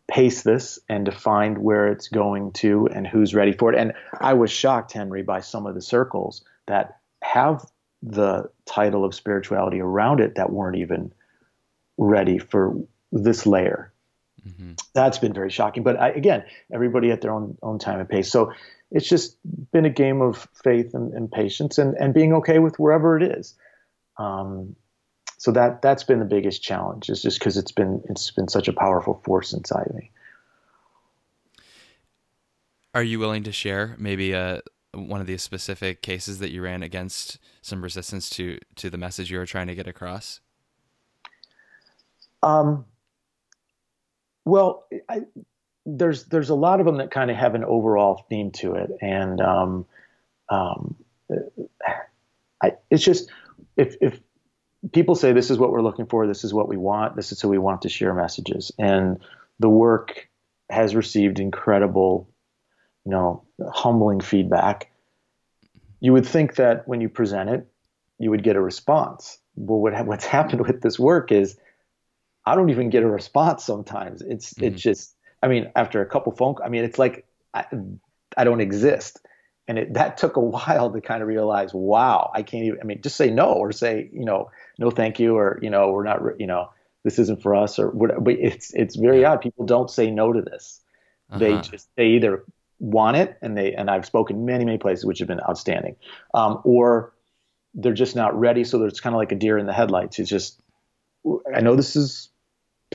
pace 0.07 0.43
this 0.43 0.79
and 0.89 1.07
to 1.07 1.13
find 1.13 1.59
where 1.59 1.89
it's 1.89 2.09
going 2.09 2.53
to 2.53 2.87
and 2.89 3.07
who's 3.07 3.35
ready 3.35 3.53
for 3.53 3.73
it. 3.73 3.79
And 3.79 3.95
I 4.21 4.35
was 4.35 4.51
shocked, 4.51 4.93
Henry, 4.93 5.23
by 5.23 5.41
some 5.41 5.67
of 5.67 5.75
the 5.75 5.81
circles 5.81 6.45
that 6.67 6.99
have 7.23 7.65
the 8.03 8.51
title 8.67 9.05
of 9.05 9.15
spirituality 9.15 9.81
around 9.81 10.21
it 10.21 10.35
that 10.35 10.53
weren't 10.53 10.77
even 10.77 11.13
ready 11.97 12.39
for 12.39 12.77
this 13.13 13.47
layer. 13.47 13.94
Mm-hmm. 14.47 14.73
That's 14.93 15.19
been 15.19 15.33
very 15.33 15.51
shocking. 15.51 15.83
But 15.83 15.99
I, 15.99 16.11
again, 16.11 16.45
everybody 16.73 17.11
at 17.11 17.21
their 17.21 17.33
own 17.33 17.57
own 17.63 17.79
time 17.79 18.01
and 18.01 18.09
pace. 18.09 18.31
So 18.31 18.53
it's 18.91 19.09
just 19.09 19.37
been 19.73 19.85
a 19.85 19.91
game 19.91 20.21
of 20.21 20.49
faith 20.63 20.95
and, 20.95 21.13
and 21.15 21.31
patience 21.31 21.79
and, 21.79 21.95
and 21.95 22.15
being 22.15 22.33
okay 22.35 22.59
with 22.59 22.79
wherever 22.79 23.17
it 23.17 23.23
is. 23.23 23.55
Um, 24.19 24.77
so 25.39 25.51
that 25.53 25.83
that's 25.83 26.05
been 26.05 26.21
the 26.21 26.25
biggest 26.25 26.63
challenge 26.63 27.11
is 27.11 27.21
just 27.21 27.39
because 27.39 27.57
it's 27.57 27.73
been 27.73 28.03
it's 28.09 28.31
been 28.31 28.49
such 28.49 28.69
a 28.69 28.73
powerful 28.73 29.21
force 29.25 29.53
inside 29.53 29.93
me. 29.95 30.11
Are 32.95 33.03
you 33.03 33.19
willing 33.19 33.43
to 33.43 33.53
share 33.53 33.97
maybe 33.99 34.33
a 34.33 34.57
uh, 34.57 34.61
one 34.95 35.21
of 35.21 35.27
these 35.27 35.43
specific 35.43 36.03
cases 36.03 36.39
that 36.39 36.53
you 36.53 36.63
ran 36.63 36.83
against 36.83 37.39
some 37.63 37.83
resistance 37.83 38.31
to 38.31 38.59
to 38.77 38.89
the 38.89 38.97
message 38.97 39.31
you 39.31 39.39
were 39.39 39.47
trying 39.47 39.67
to 39.67 39.75
get 39.75 39.87
across? 39.87 40.41
Um, 42.43 42.85
well, 44.45 44.87
I, 45.09 45.23
there's 45.87 46.25
there's 46.25 46.51
a 46.51 46.55
lot 46.55 46.81
of 46.81 46.87
them 46.87 46.99
that 46.99 47.11
kind 47.11 47.31
of 47.31 47.37
have 47.37 47.55
an 47.55 47.65
overall 47.65 48.25
theme 48.29 48.51
to 48.53 48.75
it, 48.75 48.91
and 49.01 49.41
um, 49.41 49.87
um, 50.49 50.97
I, 52.63 52.73
it's 52.91 53.05
just 53.05 53.31
if 53.77 53.97
if 54.01 54.21
people 54.93 55.15
say 55.15 55.33
this 55.33 55.51
is 55.51 55.59
what 55.59 55.71
we're 55.71 55.83
looking 55.83 56.07
for, 56.07 56.27
this 56.27 56.45
is 56.45 56.55
what 56.55 56.69
we 56.69 56.77
want, 56.77 57.17
this 57.17 57.33
is 57.33 57.41
who 57.41 57.49
we 57.49 57.59
want 57.59 57.83
to 57.83 57.89
share 57.89 58.15
messages, 58.15 58.73
and 58.79 59.19
the 59.59 59.69
work 59.69 60.29
has 60.71 60.95
received 60.95 61.39
incredible, 61.39 62.29
you 63.05 63.11
know, 63.11 63.45
humbling 63.73 64.21
feedback. 64.21 64.91
You 66.01 66.13
would 66.13 66.27
think 66.27 66.57
that 66.57 66.89
when 66.89 67.01
you 67.01 67.09
present 67.09 67.51
it, 67.51 67.67
you 68.19 68.31
would 68.31 68.43
get 68.43 68.57
a 68.57 68.61
response. 68.61 69.39
Well, 69.57 69.81
what 69.81 70.07
what's 70.07 70.25
happened 70.25 70.67
with 70.67 70.81
this 70.81 70.99
work 70.99 71.31
is 71.31 71.59
I 72.47 72.55
don't 72.55 72.71
even 72.71 72.91
get 72.91 73.03
a 73.03 73.09
response 73.09 73.65
sometimes. 73.65 74.23
It's 74.23 74.55
mm-hmm. 74.55 74.65
it's 74.65 74.83
just 74.83 75.15
I 75.43 75.49
mean 75.49 75.71
after 75.75 76.01
a 76.01 76.07
couple 76.07 76.33
phone 76.33 76.55
calls, 76.55 76.67
I 76.67 76.71
mean 76.71 76.85
it's 76.85 76.99
like 76.99 77.27
I, 77.53 77.67
I 78.37 78.45
don't 78.45 78.61
exist. 78.61 79.21
And 79.67 79.79
it, 79.79 79.95
that 79.95 80.19
took 80.19 80.37
a 80.37 80.41
while 80.41 80.93
to 80.93 81.01
kind 81.01 81.23
of 81.23 81.29
realize, 81.29 81.73
wow, 81.73 82.31
I 82.35 82.43
can't 82.43 82.65
even. 82.65 82.81
I 82.83 82.85
mean, 82.85 83.01
just 83.01 83.17
say 83.17 83.31
no 83.31 83.47
or 83.47 83.73
say, 83.73 84.11
you 84.13 84.27
know, 84.27 84.51
no, 84.79 84.91
thank 84.91 85.19
you, 85.19 85.39
or 85.39 85.59
you 85.63 85.71
know, 85.71 85.91
we're 85.91 86.05
not, 86.05 86.21
you 86.39 86.47
know, 86.47 86.69
this 87.03 87.19
isn't 87.19 87.41
for 87.41 87.55
us, 87.55 87.79
or 87.79 87.89
whatever. 87.89 88.21
But 88.21 88.35
it's 88.35 88.75
it's 88.75 88.95
very 88.95 89.23
yeah. 89.23 89.33
odd. 89.33 89.41
People 89.41 89.65
don't 89.65 89.91
say 89.91 90.11
no 90.11 90.35
to 90.35 90.43
this. 90.43 90.83
Uh-huh. 91.31 91.39
They 91.39 91.61
just 91.63 91.89
they 91.97 92.09
either 92.09 92.45
want 92.79 93.17
it, 93.17 93.39
and 93.41 93.57
they 93.57 93.73
and 93.73 93.91
I've 93.91 94.05
spoken 94.05 94.45
many 94.45 94.67
many 94.67 94.77
places 94.77 95.07
which 95.07 95.21
have 95.21 95.29
been 95.29 95.41
outstanding, 95.41 95.97
um, 96.35 96.61
or 96.65 97.15
they're 97.73 97.95
just 97.95 98.17
not 98.17 98.39
ready. 98.39 98.65
So 98.65 98.79
there's 98.79 99.01
kind 99.01 99.15
of 99.15 99.19
like 99.19 99.33
a 99.33 99.37
deer 99.37 99.57
in 99.57 99.65
the 99.65 99.73
headlights. 99.73 100.19
It's 100.19 100.29
just, 100.29 100.61
I 101.55 101.61
know 101.63 101.75
this 101.75 101.97
is 101.97 102.29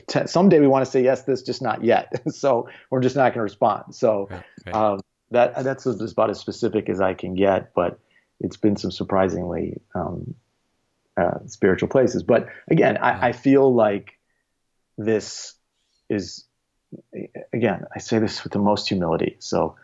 someday 0.08 0.60
we 0.60 0.66
want 0.66 0.84
to 0.84 0.90
say 0.90 1.02
yes, 1.02 1.22
this 1.22 1.42
just 1.42 1.62
not 1.62 1.84
yet. 1.84 2.22
so 2.32 2.68
we're 2.90 3.00
just 3.00 3.16
not 3.16 3.30
going 3.30 3.34
to 3.34 3.42
respond. 3.42 3.94
So 3.94 4.28
right, 4.30 4.44
right. 4.66 4.74
Um, 4.74 5.00
that 5.30 5.62
that's 5.62 5.86
about 5.86 6.30
as 6.30 6.40
specific 6.40 6.88
as 6.88 7.00
I 7.00 7.14
can 7.14 7.34
get. 7.34 7.72
But 7.74 7.98
it's 8.40 8.56
been 8.56 8.76
some 8.76 8.90
surprisingly 8.90 9.80
um, 9.94 10.34
uh, 11.16 11.38
spiritual 11.46 11.88
places. 11.88 12.22
But 12.22 12.48
again, 12.68 12.96
I, 12.96 13.28
I 13.28 13.32
feel 13.32 13.72
like 13.72 14.18
this 14.98 15.54
is 16.08 16.44
again 17.52 17.84
I 17.94 17.98
say 18.00 18.18
this 18.18 18.42
with 18.42 18.52
the 18.52 18.58
most 18.58 18.88
humility. 18.88 19.36
So 19.38 19.76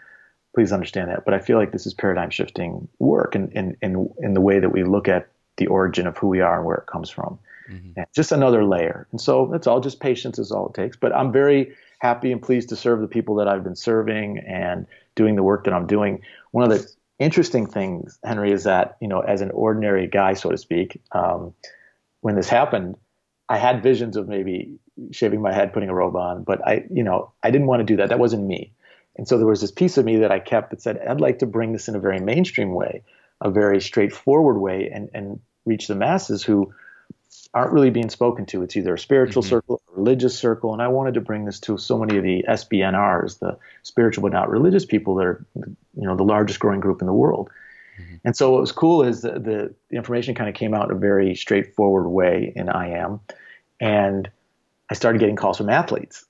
please 0.57 0.73
understand 0.73 1.11
that. 1.11 1.25
But 1.25 1.35
I 1.35 1.39
feel 1.39 1.59
like 1.59 1.71
this 1.71 1.87
is 1.87 1.93
paradigm 1.93 2.31
shifting 2.31 2.89
work 2.99 3.35
in, 3.35 3.51
in, 3.53 3.77
in, 3.83 4.11
in 4.19 4.33
the 4.33 4.41
way 4.41 4.59
that 4.59 4.71
we 4.71 4.85
look 4.85 5.07
at 5.07 5.29
the 5.59 5.67
origin 5.67 6.07
of 6.07 6.17
who 6.17 6.29
we 6.29 6.41
are 6.41 6.57
and 6.57 6.65
where 6.65 6.79
it 6.79 6.87
comes 6.87 7.11
from. 7.11 7.39
Mm-hmm. 7.71 8.03
just 8.15 8.33
another 8.33 8.65
layer. 8.65 9.07
And 9.11 9.21
so 9.21 9.49
that's 9.51 9.67
all 9.67 9.81
just 9.81 10.01
patience 10.01 10.39
is 10.39 10.53
all 10.53 10.69
it 10.69 10.75
takes. 10.75 10.97
But 10.97 11.15
I'm 11.15 11.33
very 11.33 11.75
happy 11.99 12.33
and 12.33 12.43
pleased 12.43 12.69
to 12.71 12.77
serve 12.77 13.01
the 13.01 13.09
people 13.09 13.37
that 13.37 13.49
I've 13.49 13.65
been 13.65 13.77
serving 13.77 14.39
and 14.39 14.87
doing 15.15 15.35
the 15.35 15.43
work 15.43 15.65
that 15.65 15.75
I'm 15.75 15.87
doing. 15.87 16.23
One 16.51 16.71
of 16.71 16.71
the 16.71 16.87
interesting 17.19 17.67
things, 17.67 18.19
Henry, 18.23 18.53
is 18.53 18.65
that, 18.65 18.97
you 19.01 19.09
know, 19.09 19.21
as 19.21 19.41
an 19.41 19.51
ordinary 19.51 20.07
guy, 20.07 20.35
so 20.35 20.51
to 20.51 20.59
speak, 20.59 21.01
um, 21.13 21.55
when 22.21 22.37
this 22.37 22.49
happened, 22.49 22.97
I 23.49 23.59
had 23.59 23.83
visions 23.83 24.17
of 24.17 24.29
maybe 24.29 24.79
shaving 25.13 25.41
my 25.41 25.53
head, 25.53 25.73
putting 25.73 25.89
a 25.89 25.95
robe 25.95 26.17
on, 26.17 26.43
but 26.43 26.67
I, 26.67 26.85
you 26.91 27.03
know, 27.03 27.33
I 27.43 27.51
didn't 27.51 27.67
want 27.67 27.81
to 27.81 27.85
do 27.85 27.97
that. 27.97 28.09
That 28.09 28.19
wasn't 28.19 28.47
me. 28.47 28.73
And 29.17 29.27
so 29.27 29.39
there 29.39 29.47
was 29.47 29.61
this 29.61 29.71
piece 29.71 29.97
of 29.97 30.05
me 30.05 30.17
that 30.17 30.33
I 30.33 30.39
kept 30.39 30.71
that 30.71 30.83
said, 30.83 30.99
I'd 30.99 31.21
like 31.21 31.39
to 31.39 31.47
bring 31.47 31.73
this 31.73 31.89
in 31.89 31.97
a 31.97 32.01
very 32.01 32.21
mainstream 32.21 32.75
way, 32.75 33.03
a 33.41 33.51
very 33.51 33.81
straightforward 33.81 34.59
way, 34.59 34.91
and, 34.93 35.09
and 35.15 35.41
reach 35.65 35.87
the 35.87 35.95
masses 35.95 36.43
who 36.43 36.73
aren't 37.55 37.73
really 37.73 37.91
being 37.91 38.11
spoken 38.11 38.45
to. 38.47 38.63
It's 38.63 38.77
either 38.77 38.95
a 38.95 38.99
spiritual 38.99 39.43
mm-hmm. 39.43 39.51
circle, 39.51 39.83
a 39.89 39.99
religious 39.99 40.39
circle, 40.39 40.73
and 40.73 40.83
I 40.83 40.89
wanted 40.89 41.15
to 41.15 41.21
bring 41.21 41.45
this 41.45 41.59
to 41.61 41.79
so 41.79 41.99
many 41.99 42.19
of 42.19 42.23
the 42.23 42.45
SBNRs, 42.49 43.39
the 43.39 43.59
spiritual 43.83 44.23
but 44.23 44.33
not 44.33 44.51
religious 44.51 44.85
people 44.85 45.15
that 45.17 45.27
are, 45.27 45.47
you 45.55 45.77
know, 45.95 46.17
the 46.17 46.23
largest 46.23 46.61
growing 46.61 46.81
group 46.81 47.01
in 47.01 47.07
the 47.07 47.15
world. 47.15 47.51
Mm-hmm. 47.99 48.17
And 48.25 48.37
so 48.37 48.51
what 48.51 48.61
was 48.61 48.73
cool 48.73 49.03
is 49.03 49.23
the, 49.23 49.33
the, 49.33 49.75
the 49.89 49.97
information 49.97 50.35
kind 50.35 50.49
of 50.49 50.55
came 50.55 50.75
out 50.75 50.91
in 50.91 50.97
a 50.97 50.99
very 50.99 51.35
straightforward 51.35 52.07
way 52.07 52.53
in 52.55 52.69
I 52.69 52.91
Am, 52.91 53.21
and 53.81 54.31
I 54.91 54.95
started 54.95 55.19
getting 55.19 55.37
calls 55.37 55.57
from 55.57 55.71
athletes, 55.71 56.27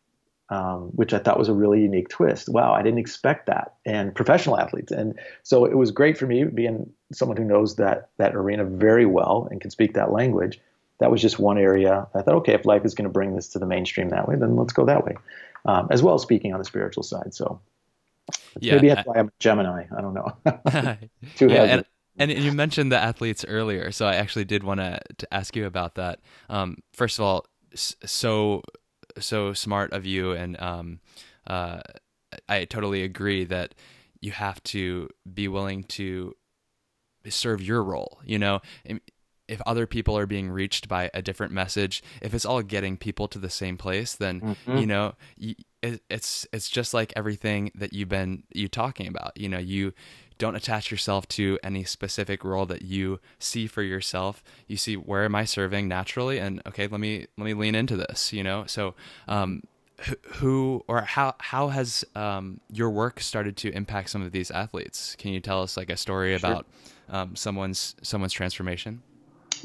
um, 0.49 0.91
which 0.95 1.13
I 1.13 1.19
thought 1.19 1.39
was 1.39 1.49
a 1.49 1.55
really 1.55 1.83
unique 1.83 2.09
twist. 2.09 2.49
Wow, 2.49 2.73
I 2.73 2.83
didn't 2.83 3.01
expect 3.01 3.47
that, 3.47 3.75
and 3.85 4.15
professional 4.15 4.61
athletes, 4.61 4.93
and 4.93 5.19
so 5.43 5.65
it 5.65 5.77
was 5.77 5.91
great 5.91 6.17
for 6.17 6.27
me 6.27 6.45
being 6.45 6.93
someone 7.13 7.37
who 7.37 7.45
knows 7.45 7.77
that 7.77 8.11
that 8.19 8.37
arena 8.37 8.65
very 8.65 9.07
well 9.07 9.49
and 9.51 9.61
can 9.61 9.71
speak 9.71 9.95
that 9.95 10.13
language 10.13 10.61
that 10.99 11.11
was 11.11 11.21
just 11.21 11.39
one 11.39 11.59
area. 11.59 12.07
I 12.15 12.23
thought, 12.23 12.35
okay, 12.37 12.55
if 12.55 12.65
life 12.65 12.85
is 12.85 12.95
going 12.95 13.05
to 13.05 13.13
bring 13.13 13.35
this 13.35 13.49
to 13.51 13.59
the 13.59 13.67
mainstream 13.67 14.09
that 14.11 14.29
way, 14.29 14.37
then 14.37 14.57
let's 14.57 14.73
go 14.73 14.85
that 14.87 15.05
way, 15.05 15.17
um, 15.65 15.89
as 15.91 16.03
well 16.03 16.15
as 16.15 16.23
speaking 16.23 16.53
on 16.53 16.59
the 16.59 16.65
spiritual 16.65 17.03
side. 17.03 17.35
So 17.35 17.61
yeah, 18.59 18.77
maybe 18.77 18.89
that's 18.89 19.07
I, 19.07 19.11
why 19.11 19.19
I'm 19.19 19.29
a 19.29 19.33
Gemini. 19.39 19.85
I 19.97 20.01
don't 20.01 20.15
know. 20.15 20.33
Two 21.37 21.47
yeah, 21.49 21.63
and, 21.65 21.85
and, 22.19 22.31
you 22.33 22.53
mentioned 22.53 22.91
the 22.91 22.99
athletes 22.99 23.45
earlier, 23.47 23.93
so 23.93 24.07
I 24.07 24.15
actually 24.15 24.45
did 24.45 24.65
want 24.65 24.81
to 24.81 25.01
to 25.19 25.35
ask 25.35 25.55
you 25.55 25.67
about 25.67 25.97
that. 25.97 26.21
Um, 26.49 26.79
first 26.93 27.19
of 27.19 27.25
all, 27.25 27.47
so 27.75 28.63
so 29.19 29.53
smart 29.53 29.93
of 29.93 30.07
you, 30.07 30.33
and 30.33 30.61
um, 30.61 31.01
uh, 31.47 31.81
I 32.49 32.65
totally 32.65 33.03
agree 33.03 33.45
that 33.45 33.75
you 34.21 34.33
have 34.33 34.63
to 34.65 35.09
be 35.33 35.49
willing 35.49 35.85
to 35.85 36.35
serve 37.29 37.61
your 37.61 37.83
role. 37.83 38.21
You 38.25 38.39
know, 38.39 38.61
if 39.49 39.61
other 39.67 39.87
people 39.87 40.17
are 40.19 40.27
being 40.27 40.51
reached 40.51 40.89
by 40.89 41.11
a 41.15 41.23
different 41.23 41.53
message, 41.53 42.03
if 42.21 42.35
it's 42.35 42.45
all 42.45 42.63
getting 42.63 42.97
people 42.97 43.29
to 43.29 43.39
the 43.39 43.51
same 43.51 43.77
place, 43.77 44.15
then 44.15 44.41
mm-hmm. 44.41 44.79
you 44.79 44.87
know 44.87 45.15
it's 45.83 46.47
it's 46.53 46.69
just 46.69 46.95
like 46.95 47.13
everything 47.17 47.71
that 47.75 47.93
you've 47.93 48.09
been 48.09 48.43
you 48.53 48.69
talking 48.69 49.07
about. 49.07 49.37
You 49.37 49.49
know, 49.49 49.59
you 49.59 49.93
don't 50.39 50.57
attach 50.57 50.91
yourself 50.91 51.27
to 51.29 51.59
any 51.63 51.85
specific 51.85 52.45
role 52.45 52.67
that 52.67 52.83
you 52.83 53.21
see 53.39 53.67
for 53.67 53.83
yourself. 53.83 54.43
You 54.67 54.77
see 54.77 54.97
where 54.97 55.25
am 55.25 55.35
I 55.35 55.45
serving 55.45 55.89
naturally, 55.89 56.39
and 56.39 56.61
okay, 56.67 56.87
let 56.87 57.01
me 57.01 57.27
let 57.39 57.45
me 57.45 57.55
lean 57.55 57.75
into 57.75 57.97
this. 57.97 58.33
You 58.33 58.43
know, 58.43 58.65
so. 58.67 58.95
Um, 59.29 59.63
who 60.35 60.85
or 60.89 61.01
how 61.01 61.35
how 61.39 61.69
has 61.69 62.05
um, 62.15 62.61
your 62.71 62.91
work 62.91 63.19
started 63.19 63.57
to 63.57 63.71
impact 63.71 64.11
some 64.11 64.21
of 64.21 64.31
these 64.31 64.51
athletes? 64.51 65.17
Can 65.17 65.33
you 65.33 65.41
tell 65.41 65.63
us 65.63 65.75
like 65.75 65.89
a 65.89 65.97
story 65.97 66.37
sure. 66.37 66.51
about 66.51 66.67
um, 67.09 67.35
someone's 67.35 67.97
someone's 68.03 68.35
transformation? 68.35 69.01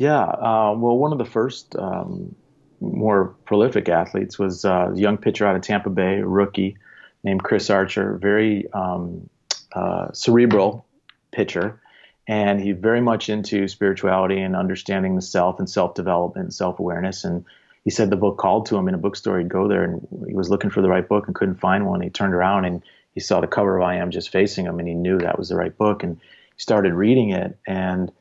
Yeah, 0.02 0.24
uh, 0.24 0.74
well, 0.76 0.98
one 0.98 1.12
of 1.12 1.20
the 1.20 1.26
first 1.26 1.76
um, 1.76 2.34
more 2.80 3.36
prolific 3.46 3.88
athletes 3.88 4.40
was 4.40 4.66
uh, 4.66 4.90
a 4.92 4.98
young 4.98 5.20
pitcher 5.20 5.46
out 5.46 5.56
of 5.56 5.62
Tampa 5.62 5.92
Bay, 5.92 6.22
a 6.22 6.26
rookie 6.26 6.76
named 7.24 7.44
Chris 7.44 7.70
Archer, 7.70 8.18
very 8.18 8.66
um, 8.74 9.30
uh, 9.74 10.12
cerebral 10.12 10.88
pitcher, 11.32 11.80
and 12.28 12.60
he 12.60 12.72
very 12.72 13.00
much 13.00 13.30
into 13.30 13.68
spirituality 13.68 14.40
and 14.40 14.56
understanding 14.56 15.16
the 15.16 15.22
self 15.22 15.60
and 15.60 15.70
self 15.70 15.94
development 15.94 16.46
and 16.46 16.54
self 16.56 16.80
awareness. 16.80 17.24
And 17.24 17.46
he 17.84 17.92
said 17.92 18.10
the 18.10 18.16
book 18.16 18.40
called 18.40 18.66
to 18.66 18.78
him 18.78 18.88
in 18.88 18.96
a 18.96 18.98
bookstore. 18.98 19.38
He'd 19.38 19.50
go 19.50 19.68
there 19.68 19.84
and 19.84 20.08
he 20.28 20.34
was 20.34 20.50
looking 20.50 20.72
for 20.72 20.82
the 20.82 20.90
right 20.90 21.08
book 21.08 21.28
and 21.28 21.36
couldn't 21.36 21.60
find 21.60 21.86
one. 21.86 22.02
He 22.02 22.10
turned 22.10 22.34
around 22.34 22.66
and 22.66 22.82
he 23.14 23.20
saw 23.20 23.40
the 23.40 23.46
cover 23.46 23.78
of 23.78 23.84
I 23.84 23.98
Am 23.98 24.10
just 24.10 24.32
facing 24.32 24.66
him, 24.66 24.80
and 24.80 24.88
he 24.88 24.96
knew 24.96 25.20
that 25.20 25.38
was 25.38 25.50
the 25.50 25.58
right 25.58 25.78
book. 25.78 26.02
And 26.02 26.18
he 26.18 26.60
started 26.60 26.96
reading 26.96 27.30
it 27.30 27.56
and 27.68 28.12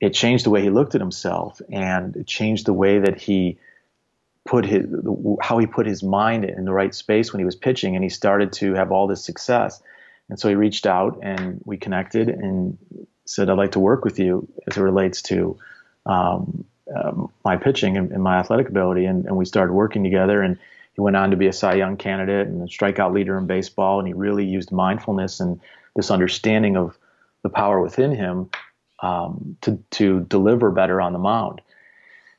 it 0.00 0.14
changed 0.14 0.44
the 0.44 0.50
way 0.50 0.62
he 0.62 0.70
looked 0.70 0.94
at 0.94 1.00
himself 1.00 1.60
and 1.70 2.16
it 2.16 2.26
changed 2.26 2.66
the 2.66 2.72
way 2.72 3.00
that 3.00 3.20
he 3.20 3.58
put 4.44 4.64
his 4.64 4.86
how 5.42 5.58
he 5.58 5.66
put 5.66 5.86
his 5.86 6.02
mind 6.02 6.44
in 6.44 6.64
the 6.64 6.72
right 6.72 6.94
space 6.94 7.32
when 7.32 7.40
he 7.40 7.44
was 7.44 7.56
pitching 7.56 7.94
and 7.94 8.04
he 8.04 8.08
started 8.08 8.52
to 8.52 8.74
have 8.74 8.92
all 8.92 9.06
this 9.06 9.24
success. 9.24 9.82
And 10.30 10.38
so 10.38 10.48
he 10.48 10.54
reached 10.54 10.86
out 10.86 11.20
and 11.22 11.60
we 11.64 11.76
connected 11.76 12.28
and 12.28 12.78
said 13.24 13.50
i'd 13.50 13.58
like 13.58 13.72
to 13.72 13.80
work 13.80 14.04
with 14.04 14.18
you 14.18 14.48
as 14.66 14.78
it 14.78 14.80
relates 14.80 15.20
to 15.20 15.58
um, 16.06 16.64
um, 16.94 17.30
my 17.44 17.56
pitching 17.56 17.98
and, 17.98 18.10
and, 18.10 18.22
my 18.22 18.38
athletic 18.38 18.68
ability. 18.68 19.04
And, 19.04 19.26
and 19.26 19.36
we 19.36 19.44
started 19.44 19.74
working 19.74 20.02
together 20.02 20.40
and 20.40 20.58
he 20.94 21.02
went 21.02 21.16
on 21.16 21.30
to 21.32 21.36
be 21.36 21.46
a 21.46 21.52
cy 21.52 21.74
young 21.74 21.98
candidate 21.98 22.46
and 22.46 22.62
a 22.62 22.66
strikeout 22.66 23.12
leader 23.12 23.36
in 23.36 23.46
baseball. 23.46 23.98
And 23.98 24.08
he 24.08 24.14
really 24.14 24.46
used 24.46 24.72
mindfulness 24.72 25.40
and 25.40 25.60
this 25.94 26.10
understanding 26.10 26.78
of 26.78 26.96
the 27.42 27.50
power 27.50 27.80
within 27.80 28.14
him 28.14 28.48
um, 29.00 29.56
to 29.62 29.78
to 29.92 30.20
deliver 30.20 30.70
better 30.70 31.00
on 31.00 31.12
the 31.12 31.18
mound. 31.18 31.60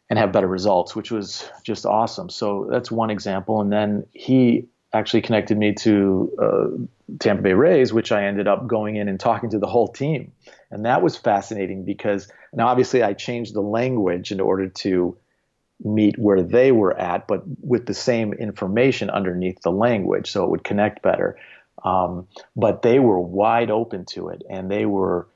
and 0.10 0.18
have 0.18 0.32
better 0.32 0.47
results, 0.47 0.95
which 0.95 1.12
was 1.12 1.47
just 1.64 1.86
awesome. 1.86 2.30
So 2.30 2.68
that's 2.72 2.89
one 2.91 3.12
example. 3.12 3.62
And 3.62 3.72
then 3.72 4.05
he 4.12 4.66
actually 4.91 5.22
connected 5.22 5.55
me 5.55 5.74
to 5.76 6.32
uh, 6.41 6.68
Tampa 7.20 7.43
Bay 7.43 7.53
Rays, 7.53 7.93
which 7.93 8.12
I 8.12 8.26
ended 8.26 8.47
up 8.47 8.66
going 8.66 8.95
in 8.95 9.07
and 9.07 9.20
talking 9.20 9.51
to 9.51 9.60
the 9.60 9.68
whole 9.68 9.88
team. 9.88 10.32
And 10.72 10.86
that 10.86 11.03
was 11.03 11.16
fascinating 11.16 11.86
because 11.86 12.28
now 12.53 12.68
obviously 12.70 13.03
I 13.03 13.14
changed 13.14 13.53
the 13.53 13.62
language 13.62 14.32
in 14.32 14.39
order 14.39 14.68
to 14.68 15.16
meet 15.84 16.18
where 16.18 16.41
they 16.41 16.72
were 16.72 16.97
at, 16.99 17.28
but 17.28 17.43
with 17.62 17.86
the 17.86 17.93
same 17.93 18.34
information 18.34 19.12
underneath 19.12 19.62
the 19.62 19.72
language, 19.72 20.32
so 20.32 20.43
it 20.43 20.49
would 20.49 20.64
connect 20.64 21.03
better. 21.03 21.38
Um, 21.84 22.28
but 22.55 22.82
they 22.82 22.99
were 22.99 23.20
wide 23.20 23.70
open 23.70 24.05
to 24.05 24.30
it, 24.30 24.41
and 24.49 24.72
they 24.72 24.86
were. 24.88 25.28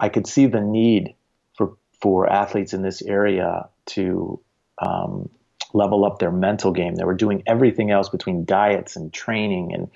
I 0.00 0.08
could 0.08 0.26
see 0.26 0.46
the 0.46 0.60
need 0.60 1.14
for 1.54 1.76
for 2.00 2.30
athletes 2.30 2.72
in 2.72 2.82
this 2.82 3.02
area 3.02 3.68
to 3.86 4.40
um, 4.78 5.28
level 5.72 6.04
up 6.04 6.18
their 6.18 6.30
mental 6.30 6.72
game. 6.72 6.94
They 6.94 7.04
were 7.04 7.14
doing 7.14 7.42
everything 7.46 7.90
else 7.90 8.08
between 8.08 8.44
diets 8.44 8.96
and 8.96 9.12
training 9.12 9.74
and 9.74 9.90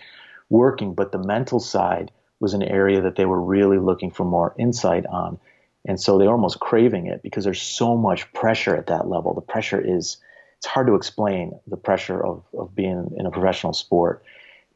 working, 0.48 0.94
but 0.94 1.12
the 1.12 1.18
mental 1.18 1.60
side 1.60 2.10
was 2.40 2.54
an 2.54 2.62
area 2.62 3.00
that 3.02 3.16
they 3.16 3.24
were 3.24 3.40
really 3.40 3.78
looking 3.78 4.10
for 4.10 4.24
more 4.24 4.54
insight 4.58 5.06
on. 5.06 5.38
And 5.84 6.00
so 6.00 6.18
they're 6.18 6.30
almost 6.30 6.60
craving 6.60 7.06
it 7.06 7.22
because 7.22 7.44
there's 7.44 7.62
so 7.62 7.96
much 7.96 8.32
pressure 8.32 8.76
at 8.76 8.88
that 8.88 9.08
level. 9.08 9.34
The 9.34 9.40
pressure 9.40 9.80
is, 9.80 10.18
it's 10.58 10.66
hard 10.66 10.86
to 10.88 10.94
explain 10.94 11.58
the 11.66 11.76
pressure 11.76 12.24
of, 12.24 12.44
of 12.56 12.74
being 12.74 13.14
in 13.16 13.26
a 13.26 13.30
professional 13.30 13.72
sport, 13.72 14.24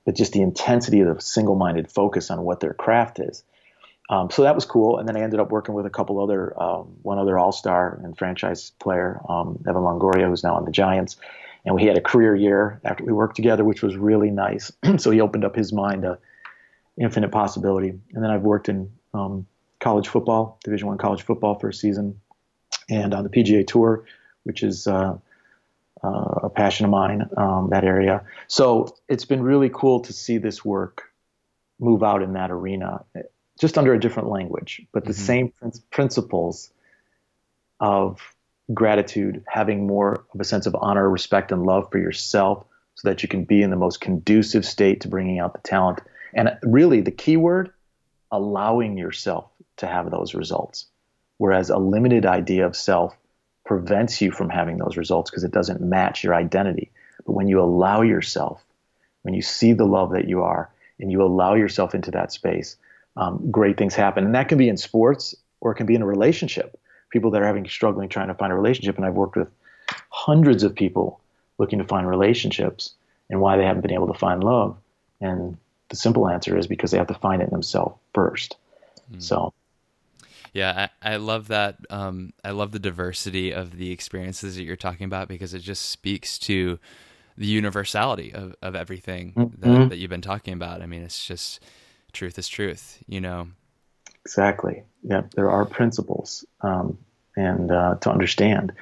but 0.04 0.16
just 0.16 0.32
the 0.32 0.42
intensity 0.42 1.00
of 1.00 1.14
the 1.14 1.20
single 1.20 1.54
minded 1.54 1.90
focus 1.90 2.30
on 2.30 2.42
what 2.42 2.60
their 2.60 2.74
craft 2.74 3.18
is. 3.18 3.44
Um, 4.08 4.30
so 4.30 4.42
that 4.42 4.54
was 4.54 4.64
cool. 4.64 4.98
And 4.98 5.08
then 5.08 5.16
I 5.16 5.20
ended 5.20 5.40
up 5.40 5.50
working 5.50 5.74
with 5.74 5.86
a 5.86 5.90
couple 5.90 6.22
other, 6.22 6.60
um, 6.60 6.96
one 7.02 7.18
other 7.18 7.38
all 7.38 7.52
star 7.52 8.00
and 8.04 8.16
franchise 8.16 8.70
player, 8.78 9.20
um, 9.28 9.62
Evan 9.68 9.82
Longoria, 9.82 10.28
who's 10.28 10.44
now 10.44 10.54
on 10.54 10.64
the 10.64 10.70
Giants. 10.70 11.16
And 11.64 11.74
we 11.74 11.84
had 11.84 11.96
a 11.96 12.00
career 12.00 12.36
year 12.36 12.80
after 12.84 13.04
we 13.04 13.12
worked 13.12 13.34
together, 13.34 13.64
which 13.64 13.82
was 13.82 13.96
really 13.96 14.30
nice. 14.30 14.70
so 14.98 15.10
he 15.10 15.20
opened 15.20 15.44
up 15.44 15.56
his 15.56 15.72
mind 15.72 16.02
to 16.02 16.18
infinite 16.96 17.32
possibility. 17.32 17.88
And 17.88 18.22
then 18.22 18.30
I've 18.30 18.42
worked 18.42 18.68
in 18.68 18.92
um, 19.12 19.46
college 19.80 20.08
football, 20.08 20.58
Division 20.62 20.86
One 20.86 20.98
college 20.98 21.22
football 21.22 21.58
for 21.58 21.68
a 21.68 21.74
season, 21.74 22.20
and 22.88 23.12
on 23.12 23.24
the 23.24 23.30
PGA 23.30 23.66
Tour, 23.66 24.04
which 24.44 24.62
is 24.62 24.86
uh, 24.86 25.18
uh, 26.04 26.40
a 26.44 26.50
passion 26.50 26.84
of 26.84 26.90
mine, 26.90 27.28
um, 27.36 27.70
that 27.70 27.84
area. 27.84 28.24
So 28.46 28.94
it's 29.08 29.24
been 29.24 29.42
really 29.42 29.70
cool 29.72 30.00
to 30.00 30.12
see 30.12 30.38
this 30.38 30.64
work 30.64 31.02
move 31.78 32.02
out 32.02 32.22
in 32.22 32.34
that 32.34 32.50
arena 32.50 33.04
just 33.60 33.78
under 33.78 33.94
a 33.94 34.00
different 34.00 34.28
language, 34.28 34.82
but 34.92 35.04
the 35.04 35.12
mm-hmm. 35.12 35.52
same 35.62 35.80
principles 35.90 36.70
of 37.80 38.20
gratitude, 38.72 39.44
having 39.46 39.86
more 39.86 40.24
of 40.34 40.40
a 40.40 40.44
sense 40.44 40.66
of 40.66 40.76
honor, 40.78 41.08
respect, 41.08 41.52
and 41.52 41.64
love 41.64 41.90
for 41.90 41.98
yourself 41.98 42.66
so 42.94 43.08
that 43.08 43.22
you 43.22 43.28
can 43.28 43.44
be 43.44 43.62
in 43.62 43.70
the 43.70 43.76
most 43.76 44.00
conducive 44.00 44.64
state 44.64 45.02
to 45.02 45.08
bringing 45.08 45.38
out 45.38 45.52
the 45.52 45.60
talent. 45.60 46.00
And 46.34 46.56
really, 46.62 47.00
the 47.00 47.10
key 47.10 47.36
word, 47.36 47.72
allowing 48.30 48.96
yourself 48.96 49.48
to 49.78 49.86
have 49.86 50.10
those 50.10 50.34
results. 50.34 50.86
Whereas 51.38 51.70
a 51.70 51.78
limited 51.78 52.26
idea 52.26 52.66
of 52.66 52.74
self 52.74 53.14
prevents 53.64 54.20
you 54.20 54.30
from 54.30 54.48
having 54.48 54.78
those 54.78 54.96
results 54.96 55.30
because 55.30 55.44
it 55.44 55.52
doesn't 55.52 55.80
match 55.80 56.24
your 56.24 56.34
identity. 56.34 56.90
But 57.26 57.32
when 57.32 57.48
you 57.48 57.60
allow 57.60 58.02
yourself, 58.02 58.64
when 59.22 59.34
you 59.34 59.42
see 59.42 59.72
the 59.72 59.84
love 59.84 60.12
that 60.12 60.28
you 60.28 60.42
are, 60.42 60.70
and 60.98 61.12
you 61.12 61.22
allow 61.22 61.54
yourself 61.54 61.94
into 61.94 62.10
that 62.12 62.32
space, 62.32 62.76
um, 63.16 63.50
great 63.50 63.76
things 63.76 63.94
happen. 63.94 64.24
And 64.24 64.34
that 64.34 64.48
can 64.48 64.58
be 64.58 64.68
in 64.68 64.76
sports 64.76 65.34
or 65.60 65.72
it 65.72 65.76
can 65.76 65.86
be 65.86 65.94
in 65.94 66.02
a 66.02 66.06
relationship. 66.06 66.78
People 67.10 67.30
that 67.30 67.42
are 67.42 67.46
having 67.46 67.66
struggling 67.68 68.08
trying 68.08 68.28
to 68.28 68.34
find 68.34 68.52
a 68.52 68.56
relationship, 68.56 68.96
and 68.96 69.06
I've 69.06 69.14
worked 69.14 69.36
with 69.36 69.48
hundreds 70.10 70.62
of 70.62 70.74
people 70.74 71.20
looking 71.58 71.78
to 71.78 71.84
find 71.84 72.06
relationships 72.06 72.92
and 73.30 73.40
why 73.40 73.56
they 73.56 73.64
haven't 73.64 73.82
been 73.82 73.92
able 73.92 74.08
to 74.08 74.18
find 74.18 74.42
love. 74.42 74.76
And 75.20 75.56
the 75.88 75.96
simple 75.96 76.28
answer 76.28 76.56
is 76.58 76.66
because 76.66 76.90
they 76.90 76.98
have 76.98 77.06
to 77.06 77.14
find 77.14 77.40
it 77.40 77.46
in 77.46 77.50
themselves 77.50 77.96
first. 78.12 78.56
Mm. 79.12 79.22
So. 79.22 79.52
Yeah, 80.52 80.88
I, 81.02 81.14
I 81.14 81.16
love 81.16 81.48
that. 81.48 81.76
Um, 81.90 82.32
I 82.42 82.50
love 82.50 82.72
the 82.72 82.78
diversity 82.78 83.52
of 83.52 83.76
the 83.76 83.90
experiences 83.90 84.56
that 84.56 84.62
you're 84.62 84.76
talking 84.76 85.04
about 85.04 85.28
because 85.28 85.52
it 85.54 85.60
just 85.60 85.90
speaks 85.90 86.38
to 86.40 86.78
the 87.36 87.46
universality 87.46 88.32
of, 88.32 88.54
of 88.62 88.74
everything 88.74 89.32
mm-hmm. 89.36 89.80
that, 89.80 89.90
that 89.90 89.98
you've 89.98 90.10
been 90.10 90.22
talking 90.22 90.54
about. 90.54 90.80
I 90.80 90.86
mean, 90.86 91.02
it's 91.02 91.26
just 91.26 91.62
truth 92.16 92.38
is 92.38 92.48
truth, 92.48 92.98
you 93.06 93.20
know? 93.20 93.48
Exactly. 94.24 94.82
Yeah, 95.02 95.22
there 95.34 95.50
are 95.50 95.64
principles 95.64 96.44
um, 96.62 96.98
and 97.36 97.70
uh, 97.70 97.96
to 98.00 98.10
understand. 98.10 98.72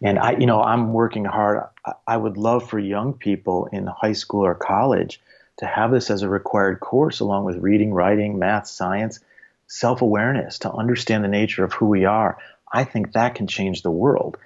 And 0.00 0.18
I, 0.18 0.32
you 0.32 0.46
know, 0.46 0.62
I'm 0.62 0.92
working 0.92 1.24
hard. 1.24 1.64
I 2.06 2.16
would 2.16 2.36
love 2.36 2.68
for 2.68 2.78
young 2.78 3.12
people 3.12 3.66
in 3.72 3.86
high 3.86 4.12
school 4.12 4.44
or 4.44 4.54
college 4.54 5.20
to 5.58 5.66
have 5.66 5.90
this 5.90 6.10
as 6.10 6.22
a 6.22 6.28
required 6.28 6.80
course, 6.80 7.20
along 7.20 7.44
with 7.44 7.56
reading, 7.58 7.92
writing, 7.92 8.38
math, 8.38 8.66
science, 8.66 9.20
self 9.66 10.02
awareness, 10.02 10.58
to 10.60 10.72
understand 10.72 11.22
the 11.22 11.28
nature 11.28 11.64
of 11.64 11.72
who 11.72 11.86
we 11.86 12.04
are. 12.04 12.38
I 12.72 12.84
think 12.84 13.12
that 13.12 13.34
can 13.34 13.46
change 13.46 13.82
the 13.82 13.90
world. 13.90 14.36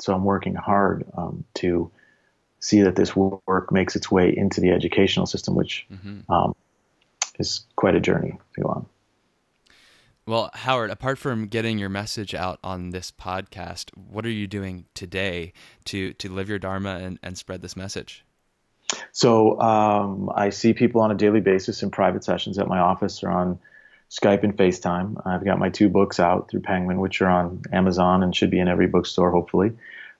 So 0.00 0.14
I'm 0.14 0.24
working 0.24 0.54
hard 0.54 1.04
um, 1.16 1.44
to 1.54 1.90
see 2.60 2.82
that 2.82 2.96
this 2.96 3.14
work 3.14 3.70
makes 3.70 3.96
its 3.96 4.10
way 4.10 4.34
into 4.36 4.60
the 4.60 4.70
educational 4.70 5.26
system, 5.26 5.54
which 5.54 5.86
mm-hmm. 5.90 6.30
um, 6.32 6.54
is 7.38 7.66
quite 7.76 7.94
a 7.94 8.00
journey 8.00 8.38
to 8.54 8.60
go 8.60 8.68
on. 8.68 8.86
Well, 10.26 10.50
Howard, 10.54 10.90
apart 10.90 11.18
from 11.18 11.46
getting 11.46 11.78
your 11.78 11.88
message 11.88 12.34
out 12.34 12.58
on 12.64 12.90
this 12.90 13.12
podcast, 13.12 13.90
what 13.96 14.26
are 14.26 14.30
you 14.30 14.48
doing 14.48 14.86
today 14.92 15.52
to 15.84 16.14
to 16.14 16.28
live 16.28 16.48
your 16.48 16.58
dharma 16.58 16.96
and, 16.96 17.20
and 17.22 17.38
spread 17.38 17.62
this 17.62 17.76
message? 17.76 18.24
So 19.12 19.60
um, 19.60 20.30
I 20.34 20.50
see 20.50 20.72
people 20.72 21.00
on 21.00 21.12
a 21.12 21.14
daily 21.14 21.40
basis 21.40 21.82
in 21.82 21.90
private 21.90 22.24
sessions 22.24 22.58
at 22.58 22.66
my 22.66 22.78
office 22.78 23.22
or 23.22 23.30
on 23.30 23.58
Skype 24.10 24.42
and 24.42 24.56
FaceTime. 24.56 25.20
I've 25.26 25.44
got 25.44 25.58
my 25.58 25.68
two 25.68 25.88
books 25.88 26.20
out 26.20 26.50
through 26.50 26.60
Penguin, 26.60 27.00
which 27.00 27.20
are 27.22 27.28
on 27.28 27.62
Amazon 27.72 28.22
and 28.22 28.34
should 28.34 28.50
be 28.50 28.60
in 28.60 28.68
every 28.68 28.86
bookstore, 28.86 29.30
hopefully. 29.30 29.72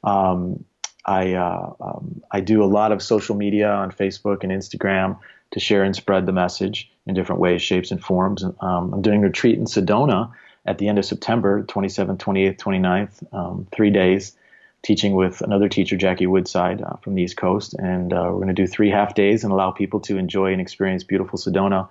Um, 0.03 0.65
I 1.05 1.35
uh, 1.35 1.73
um, 1.81 2.23
I 2.31 2.41
do 2.41 2.63
a 2.63 2.67
lot 2.67 2.93
of 2.93 3.03
social 3.03 3.37
media 3.37 3.71
on 3.71 3.91
Facebook 3.91 4.45
and 4.45 4.53
Instagram 4.53 5.19
to 5.53 5.61
share 5.61 5.85
and 5.85 5.95
spread 5.95 6.27
the 6.27 6.33
message 6.33 6.91
in 7.07 7.15
different 7.15 7.41
ways, 7.41 7.63
shapes, 7.63 7.91
and 7.91 8.03
forms. 8.03 8.43
Um, 8.43 8.95
I'm 8.95 9.03
doing 9.03 9.23
a 9.23 9.27
retreat 9.27 9.59
in 9.59 9.65
Sedona 9.65 10.33
at 10.67 10.79
the 10.79 10.89
end 10.89 10.99
of 10.99 11.05
September, 11.05 11.63
27th, 11.63 12.19
28th, 12.19 12.59
29th, 12.59 13.35
um, 13.35 13.67
three 13.73 13.91
days, 13.91 14.37
teaching 14.83 15.15
with 15.15 15.41
another 15.41 15.69
teacher, 15.69 15.97
Jackie 15.97 16.27
Woodside 16.27 16.83
uh, 16.83 16.97
from 16.97 17.15
the 17.15 17.23
East 17.23 17.37
Coast. 17.37 17.75
And 17.75 18.13
uh, 18.13 18.23
we're 18.27 18.43
going 18.45 18.49
to 18.49 18.55
do 18.55 18.67
three 18.67 18.91
half 18.91 19.15
days 19.15 19.45
and 19.45 19.53
allow 19.53 19.71
people 19.71 20.01
to 20.01 20.19
enjoy 20.19 20.53
and 20.53 20.61
experience 20.61 21.05
beautiful 21.05 21.39
Sedona 21.39 21.89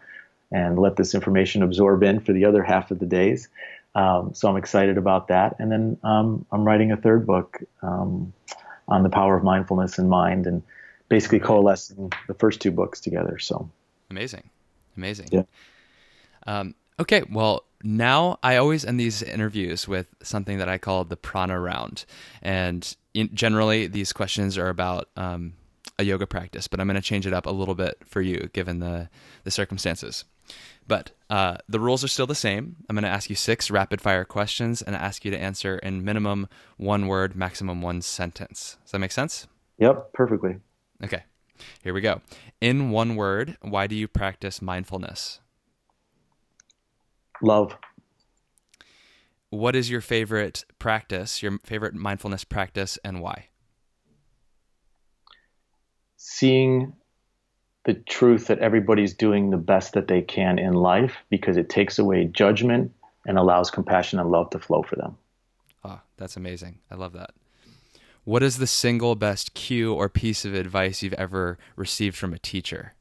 and 0.51 0.77
let 0.77 0.95
this 0.95 1.15
information 1.15 1.63
absorb 1.63 2.03
in 2.03 2.19
for 2.19 2.33
the 2.33 2.45
other 2.45 2.63
half 2.63 2.91
of 2.91 2.99
the 2.99 3.05
days. 3.05 3.49
Um, 3.95 4.33
so 4.33 4.49
I'm 4.49 4.57
excited 4.57 4.97
about 4.97 5.29
that. 5.29 5.55
And 5.59 5.71
then 5.71 5.97
um, 6.03 6.45
I'm 6.51 6.65
writing 6.65 6.91
a 6.91 6.97
third 6.97 7.25
book 7.25 7.63
um, 7.81 8.33
on 8.87 9.03
the 9.03 9.09
power 9.09 9.37
of 9.37 9.43
mindfulness 9.43 9.97
and 9.97 10.09
mind 10.09 10.47
and 10.47 10.61
basically 11.09 11.39
coalescing 11.39 12.11
the 12.27 12.33
first 12.33 12.61
two 12.61 12.71
books 12.71 12.99
together. 12.99 13.39
So 13.39 13.69
amazing, 14.09 14.49
amazing. 14.97 15.29
Yeah. 15.31 15.43
Um, 16.47 16.75
okay, 16.99 17.23
well, 17.29 17.63
now 17.83 18.39
I 18.43 18.57
always 18.57 18.85
end 18.85 18.99
these 18.99 19.21
interviews 19.21 19.87
with 19.87 20.13
something 20.23 20.57
that 20.57 20.69
I 20.69 20.77
call 20.77 21.03
the 21.03 21.17
prana 21.17 21.59
round, 21.59 22.05
and 22.41 22.95
in, 23.13 23.29
generally 23.33 23.87
these 23.87 24.13
questions 24.13 24.57
are 24.57 24.69
about 24.69 25.09
um, 25.15 25.53
a 25.97 26.03
yoga 26.03 26.27
practice, 26.27 26.67
but 26.67 26.79
I'm 26.79 26.87
going 26.87 26.95
to 26.95 27.01
change 27.01 27.27
it 27.27 27.33
up 27.33 27.45
a 27.45 27.51
little 27.51 27.75
bit 27.75 27.97
for 28.05 28.21
you 28.21 28.49
given 28.53 28.79
the 28.79 29.09
the 29.43 29.51
circumstances. 29.51 30.25
But 30.87 31.11
uh, 31.29 31.57
the 31.67 31.79
rules 31.79 32.03
are 32.03 32.07
still 32.07 32.27
the 32.27 32.35
same. 32.35 32.75
I'm 32.87 32.95
going 32.95 33.03
to 33.03 33.09
ask 33.09 33.29
you 33.29 33.35
six 33.35 33.71
rapid 33.71 34.01
fire 34.01 34.23
questions 34.23 34.81
and 34.81 34.95
ask 34.95 35.25
you 35.25 35.31
to 35.31 35.37
answer 35.37 35.79
in 35.79 36.05
minimum 36.05 36.47
one 36.77 37.07
word, 37.07 37.35
maximum 37.35 37.81
one 37.81 38.03
sentence. 38.03 38.77
Does 38.83 38.91
that 38.91 38.99
make 38.99 39.11
sense? 39.11 39.47
Yep, 39.79 40.13
perfectly. 40.13 40.57
Okay, 41.03 41.23
here 41.83 41.93
we 41.93 42.01
go. 42.01 42.21
In 42.61 42.89
one 42.89 43.15
word, 43.15 43.57
why 43.61 43.87
do 43.87 43.95
you 43.95 44.07
practice 44.07 44.61
mindfulness? 44.61 45.39
Love. 47.41 47.77
What 49.49 49.75
is 49.75 49.89
your 49.89 50.01
favorite 50.01 50.65
practice, 50.79 51.41
your 51.41 51.59
favorite 51.63 51.93
mindfulness 51.93 52.43
practice, 52.43 52.97
and 53.03 53.21
why? 53.21 53.47
Seeing 56.17 56.93
the 57.85 57.93
truth 57.93 58.47
that 58.47 58.59
everybody's 58.59 59.13
doing 59.13 59.51
the 59.51 59.57
best 59.57 59.93
that 59.93 60.07
they 60.07 60.21
can 60.21 60.57
in 60.57 60.73
life 60.73 61.17
because 61.29 61.55
it 61.55 61.69
takes 61.69 61.99
away 61.99 62.25
judgment 62.25 62.91
and 63.25 63.37
allows 63.37 63.69
compassion 63.69 64.19
and 64.19 64.29
love 64.29 64.49
to 64.49 64.59
flow 64.59 64.81
for 64.81 64.95
them. 64.95 65.17
Ah, 65.83 65.99
oh, 66.01 66.07
that's 66.17 66.35
amazing. 66.35 66.79
I 66.89 66.95
love 66.95 67.13
that. 67.13 67.31
What 68.25 68.41
is 68.41 68.57
the 68.57 68.67
single 68.67 69.13
best 69.15 69.53
cue 69.53 69.93
or 69.93 70.09
piece 70.09 70.45
of 70.45 70.55
advice 70.55 71.03
you've 71.03 71.13
ever 71.13 71.59
received 71.75 72.17
from 72.17 72.33
a 72.33 72.39
teacher? 72.39 72.95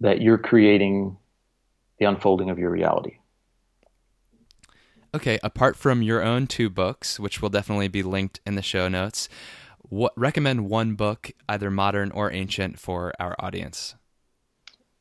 That 0.00 0.22
you're 0.22 0.38
creating 0.38 1.16
the 1.98 2.04
unfolding 2.04 2.50
of 2.50 2.58
your 2.58 2.70
reality. 2.70 3.18
Okay, 5.12 5.40
apart 5.42 5.74
from 5.74 6.00
your 6.00 6.22
own 6.22 6.46
two 6.46 6.70
books, 6.70 7.18
which 7.18 7.42
will 7.42 7.48
definitely 7.48 7.88
be 7.88 8.04
linked 8.04 8.40
in 8.46 8.54
the 8.54 8.62
show 8.62 8.86
notes, 8.86 9.28
what 9.80 10.12
recommend 10.16 10.68
one 10.68 10.94
book, 10.94 11.32
either 11.48 11.68
modern 11.68 12.12
or 12.12 12.30
ancient, 12.30 12.78
for 12.78 13.12
our 13.18 13.34
audience? 13.40 13.96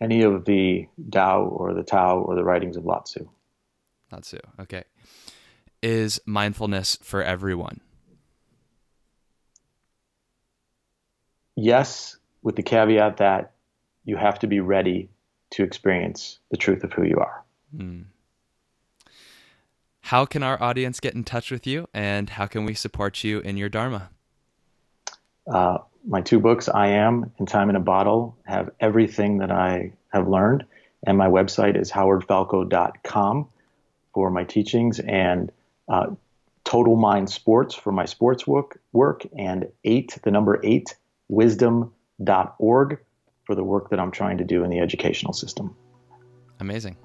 Any 0.02 0.24
of 0.24 0.46
the 0.46 0.88
Tao 1.12 1.44
or 1.44 1.76
the 1.76 1.84
Tao 1.84 2.20
or 2.20 2.36
the 2.36 2.44
writings 2.44 2.76
of 2.76 2.86
Lao 2.86 3.00
Tzu. 3.00 3.30
Lao 4.12 4.20
Tzu. 4.20 4.40
Okay. 4.62 4.84
Is 5.88 6.20
mindfulness 6.26 6.98
for 7.02 7.24
everyone? 7.24 7.80
Yes, 11.56 12.18
with 12.44 12.58
the 12.58 12.62
caveat 12.62 13.16
that 13.18 13.54
you 14.04 14.18
have 14.18 14.38
to 14.40 14.48
be 14.48 14.60
ready 14.60 15.08
to 15.52 15.64
experience 15.64 16.40
the 16.52 16.58
truth 16.58 16.84
of 16.84 16.92
who 16.92 17.04
you 17.04 17.16
are. 17.20 17.42
Mm. 17.74 18.04
How 20.02 20.26
can 20.26 20.44
our 20.44 20.62
audience 20.62 21.00
get 21.00 21.16
in 21.16 21.24
touch 21.24 21.52
with 21.52 21.66
you 21.66 21.88
and 21.94 22.32
how 22.32 22.48
can 22.48 22.66
we 22.66 22.74
support 22.74 23.24
you 23.24 23.40
in 23.40 23.56
your 23.56 23.70
Dharma? 23.70 24.10
Uh, 25.50 25.78
my 26.06 26.20
two 26.20 26.42
books, 26.42 26.68
I 26.68 26.88
Am 26.88 27.32
and 27.38 27.48
Time 27.48 27.70
in 27.70 27.78
a 27.78 27.80
Bottle, 27.80 28.36
have 28.44 28.72
everything 28.82 29.38
that 29.38 29.52
I 29.52 29.94
have 30.10 30.28
learned. 30.28 30.66
And 31.06 31.18
my 31.18 31.28
website 31.28 31.80
is 31.80 31.90
howardfalco.com 31.94 33.48
for 34.14 34.30
my 34.30 34.44
teachings 34.44 35.00
and 35.00 35.50
uh, 35.88 36.08
Total 36.64 36.96
Mind 36.96 37.30
Sports 37.30 37.76
for 37.76 37.92
my 37.92 38.06
sports 38.06 38.46
work, 38.46 38.80
work 38.92 39.26
and 39.38 39.68
eight, 39.86 40.18
the 40.24 40.32
number 40.32 40.60
eight, 40.64 40.96
wisdom.org 41.30 43.00
for 43.46 43.56
the 43.56 43.64
work 43.64 43.90
that 43.90 44.00
I'm 44.00 44.12
trying 44.12 44.38
to 44.40 44.44
do 44.44 44.64
in 44.64 44.70
the 44.70 44.80
educational 44.80 45.32
system. 45.32 45.76
Amazing. 46.60 46.98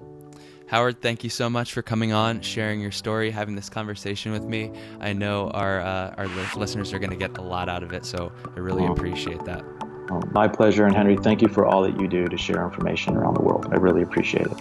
Howard, 0.67 1.01
thank 1.01 1.23
you 1.23 1.29
so 1.29 1.49
much 1.49 1.71
for 1.71 1.81
coming 1.81 2.13
on, 2.13 2.41
sharing 2.41 2.81
your 2.81 2.91
story, 2.91 3.31
having 3.31 3.55
this 3.55 3.69
conversation 3.69 4.31
with 4.31 4.43
me. 4.43 4.71
I 4.99 5.13
know 5.13 5.49
our 5.51 5.79
uh, 5.79 6.15
our 6.17 6.27
listeners 6.57 6.91
are 6.93 6.99
going 6.99 7.11
to 7.11 7.15
get 7.15 7.37
a 7.37 7.41
lot 7.41 7.69
out 7.69 7.83
of 7.83 7.93
it, 7.93 8.05
so 8.05 8.31
I 8.55 8.59
really 8.59 8.85
appreciate 8.85 9.45
that. 9.45 9.63
My 10.33 10.47
pleasure, 10.47 10.85
and 10.85 10.95
Henry, 10.95 11.15
thank 11.15 11.41
you 11.41 11.47
for 11.47 11.65
all 11.65 11.83
that 11.83 11.99
you 11.99 12.07
do 12.07 12.27
to 12.27 12.37
share 12.37 12.63
information 12.65 13.15
around 13.15 13.35
the 13.35 13.41
world. 13.41 13.67
I 13.71 13.75
really 13.75 14.01
appreciate 14.01 14.47
it. 14.47 14.57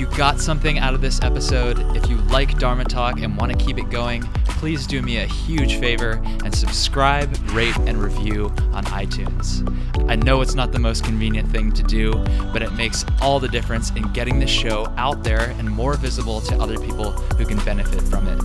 You 0.00 0.06
got 0.16 0.40
something 0.40 0.78
out 0.78 0.94
of 0.94 1.02
this 1.02 1.20
episode, 1.20 1.78
if 1.94 2.08
you 2.08 2.16
like 2.32 2.58
Dharma 2.58 2.84
Talk 2.84 3.20
and 3.20 3.36
want 3.36 3.52
to 3.52 3.58
keep 3.62 3.76
it 3.76 3.90
going, 3.90 4.22
please 4.46 4.86
do 4.86 5.02
me 5.02 5.18
a 5.18 5.26
huge 5.26 5.74
favor 5.74 6.12
and 6.42 6.54
subscribe, 6.54 7.36
rate, 7.50 7.76
and 7.80 8.02
review 8.02 8.46
on 8.72 8.82
iTunes. 8.86 9.60
I 10.08 10.16
know 10.16 10.40
it's 10.40 10.54
not 10.54 10.72
the 10.72 10.78
most 10.78 11.04
convenient 11.04 11.50
thing 11.50 11.70
to 11.72 11.82
do, 11.82 12.12
but 12.50 12.62
it 12.62 12.72
makes 12.72 13.04
all 13.20 13.38
the 13.38 13.48
difference 13.48 13.90
in 13.90 14.10
getting 14.14 14.40
the 14.40 14.46
show 14.46 14.86
out 14.96 15.22
there 15.22 15.54
and 15.58 15.70
more 15.70 15.92
visible 15.98 16.40
to 16.40 16.56
other 16.56 16.78
people 16.78 17.10
who 17.36 17.44
can 17.44 17.58
benefit 17.58 18.00
from 18.00 18.26
it. 18.26 18.40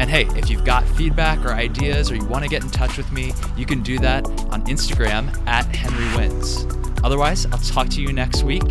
And 0.00 0.08
hey, 0.08 0.26
if 0.38 0.48
you've 0.48 0.64
got 0.64 0.86
feedback 0.90 1.44
or 1.44 1.54
ideas 1.54 2.08
or 2.12 2.14
you 2.14 2.24
want 2.26 2.44
to 2.44 2.48
get 2.48 2.62
in 2.62 2.70
touch 2.70 2.96
with 2.96 3.10
me, 3.10 3.32
you 3.56 3.66
can 3.66 3.82
do 3.82 3.98
that 3.98 4.24
on 4.52 4.64
Instagram 4.66 5.44
at 5.48 5.64
Henry 5.74 6.16
Wins. 6.16 6.68
Otherwise, 7.02 7.46
I'll 7.46 7.58
talk 7.58 7.88
to 7.88 8.00
you 8.00 8.12
next 8.12 8.44
week. 8.44 8.62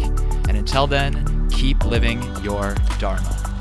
And 0.48 0.58
until 0.58 0.88
then, 0.88 1.50
keep 1.50 1.84
living 1.86 2.22
your 2.44 2.76
Dharma. 3.00 3.53